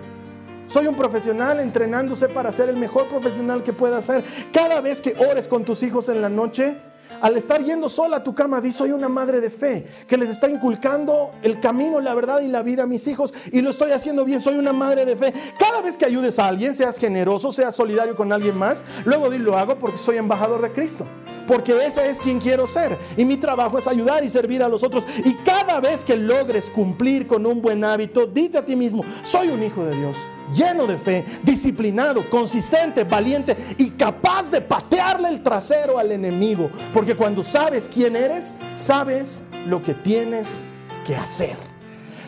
Soy 0.66 0.86
un 0.86 0.96
profesional 0.96 1.60
entrenándose 1.60 2.28
para 2.28 2.50
ser 2.52 2.68
el 2.68 2.76
mejor 2.76 3.08
profesional 3.08 3.62
que 3.62 3.72
pueda 3.72 4.00
ser. 4.00 4.24
Cada 4.52 4.80
vez 4.80 5.00
que 5.00 5.14
ores 5.18 5.46
con 5.48 5.64
tus 5.64 5.82
hijos 5.82 6.08
en 6.08 6.22
la 6.22 6.28
noche, 6.28 6.78
al 7.20 7.36
estar 7.36 7.62
yendo 7.62 7.88
sola 7.88 8.18
a 8.18 8.24
tu 8.24 8.34
cama, 8.34 8.60
di 8.60 8.72
soy 8.72 8.92
una 8.92 9.08
madre 9.08 9.40
de 9.40 9.50
fe 9.50 9.86
que 10.06 10.16
les 10.16 10.30
está 10.30 10.48
inculcando 10.48 11.32
el 11.42 11.60
camino, 11.60 12.00
la 12.00 12.14
verdad 12.14 12.40
y 12.40 12.48
la 12.48 12.62
vida 12.62 12.84
a 12.84 12.86
mis 12.86 13.06
hijos 13.06 13.32
y 13.52 13.60
lo 13.60 13.70
estoy 13.70 13.92
haciendo 13.92 14.24
bien, 14.24 14.40
soy 14.40 14.56
una 14.56 14.72
madre 14.72 15.04
de 15.04 15.16
fe. 15.16 15.32
Cada 15.58 15.80
vez 15.80 15.96
que 15.96 16.06
ayudes 16.06 16.38
a 16.38 16.48
alguien, 16.48 16.74
seas 16.74 16.98
generoso, 16.98 17.52
seas 17.52 17.74
solidario 17.74 18.16
con 18.16 18.32
alguien 18.32 18.56
más, 18.56 18.84
luego 19.04 19.30
di 19.30 19.38
lo 19.38 19.56
hago 19.56 19.78
porque 19.78 19.98
soy 19.98 20.16
embajador 20.16 20.62
de 20.62 20.72
Cristo 20.72 21.06
porque 21.46 21.84
ese 21.84 22.08
es 22.08 22.18
quien 22.18 22.38
quiero 22.38 22.66
ser. 22.66 22.98
Y 23.16 23.24
mi 23.24 23.36
trabajo 23.36 23.78
es 23.78 23.86
ayudar 23.86 24.24
y 24.24 24.28
servir 24.28 24.62
a 24.62 24.68
los 24.68 24.82
otros. 24.82 25.04
Y 25.24 25.34
cada 25.34 25.80
vez 25.80 26.04
que 26.04 26.16
logres 26.16 26.70
cumplir 26.70 27.26
con 27.26 27.46
un 27.46 27.60
buen 27.60 27.84
hábito, 27.84 28.26
dite 28.26 28.58
a 28.58 28.64
ti 28.64 28.76
mismo, 28.76 29.04
soy 29.22 29.48
un 29.48 29.62
hijo 29.62 29.84
de 29.84 29.96
Dios, 29.96 30.16
lleno 30.54 30.86
de 30.86 30.98
fe, 30.98 31.24
disciplinado, 31.42 32.28
consistente, 32.28 33.04
valiente 33.04 33.56
y 33.78 33.90
capaz 33.90 34.50
de 34.50 34.60
patearle 34.60 35.28
el 35.28 35.42
trasero 35.42 35.98
al 35.98 36.12
enemigo. 36.12 36.70
Cuando 37.12 37.42
sabes 37.42 37.90
quién 37.92 38.16
eres, 38.16 38.54
sabes 38.72 39.42
lo 39.66 39.82
que 39.82 39.92
tienes 39.92 40.62
que 41.06 41.14
hacer. 41.14 41.56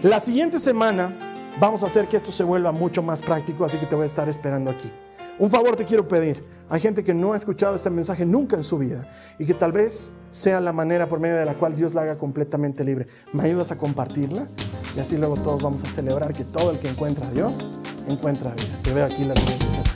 La 0.03 0.21
siguiente 0.21 0.59
semana 0.59 1.57
vamos 1.59 1.83
a 1.83 1.87
hacer 1.87 2.09
que 2.09 2.19
esto 2.19 2.31
se 2.31 2.45
vuelva 2.45 2.71
mucho 2.73 3.03
más 3.03 3.23
práctico, 3.23 3.65
así 3.65 3.79
que 3.79 3.87
te 3.87 3.95
voy 3.95 4.05
a 4.05 4.07
estar 4.07 4.29
esperando 4.29 4.71
aquí. 4.71 4.93
Un 5.39 5.51
favor 5.51 5.77
te 5.77 5.85
quiero 5.85 6.07
pedir. 6.07 6.45
Hay 6.69 6.81
gente 6.81 7.05
que 7.05 7.15
no 7.15 7.33
ha 7.33 7.37
escuchado 7.37 7.75
este 7.75 7.91
mensaje 7.91 8.27
nunca 8.27 8.57
en 8.57 8.65
su 8.65 8.77
vida 8.77 9.09
y 9.39 9.47
que 9.47 9.55
tal 9.55 9.73
vez 9.73 10.13
sea 10.31 10.61
la 10.61 10.73
manera 10.73 11.09
por 11.09 11.21
medio 11.21 11.37
de 11.37 11.45
la 11.45 11.55
cual 11.55 11.77
Dios 11.77 11.95
la 11.95 12.03
haga 12.03 12.19
completamente 12.19 12.85
libre. 12.85 13.07
¿Me 13.33 13.45
ayudas 13.45 13.71
a 13.71 13.79
compartirla? 13.79 14.47
Y 14.97 15.01
así 15.01 15.17
luego 15.17 15.37
todos 15.37 15.63
vamos 15.63 15.85
a 15.85 15.89
celebrar 15.89 16.33
que 16.33 16.45
todo 16.45 16.71
el 16.71 16.79
que 16.79 16.89
encuentra 16.89 17.27
a 17.27 17.31
Dios 17.31 17.81
encuentra 18.09 18.53
vida. 18.53 18.79
Te 18.83 18.93
veo 18.93 19.05
aquí 19.07 19.25
la 19.25 19.37
siguiente 19.37 19.67
semana. 19.67 19.96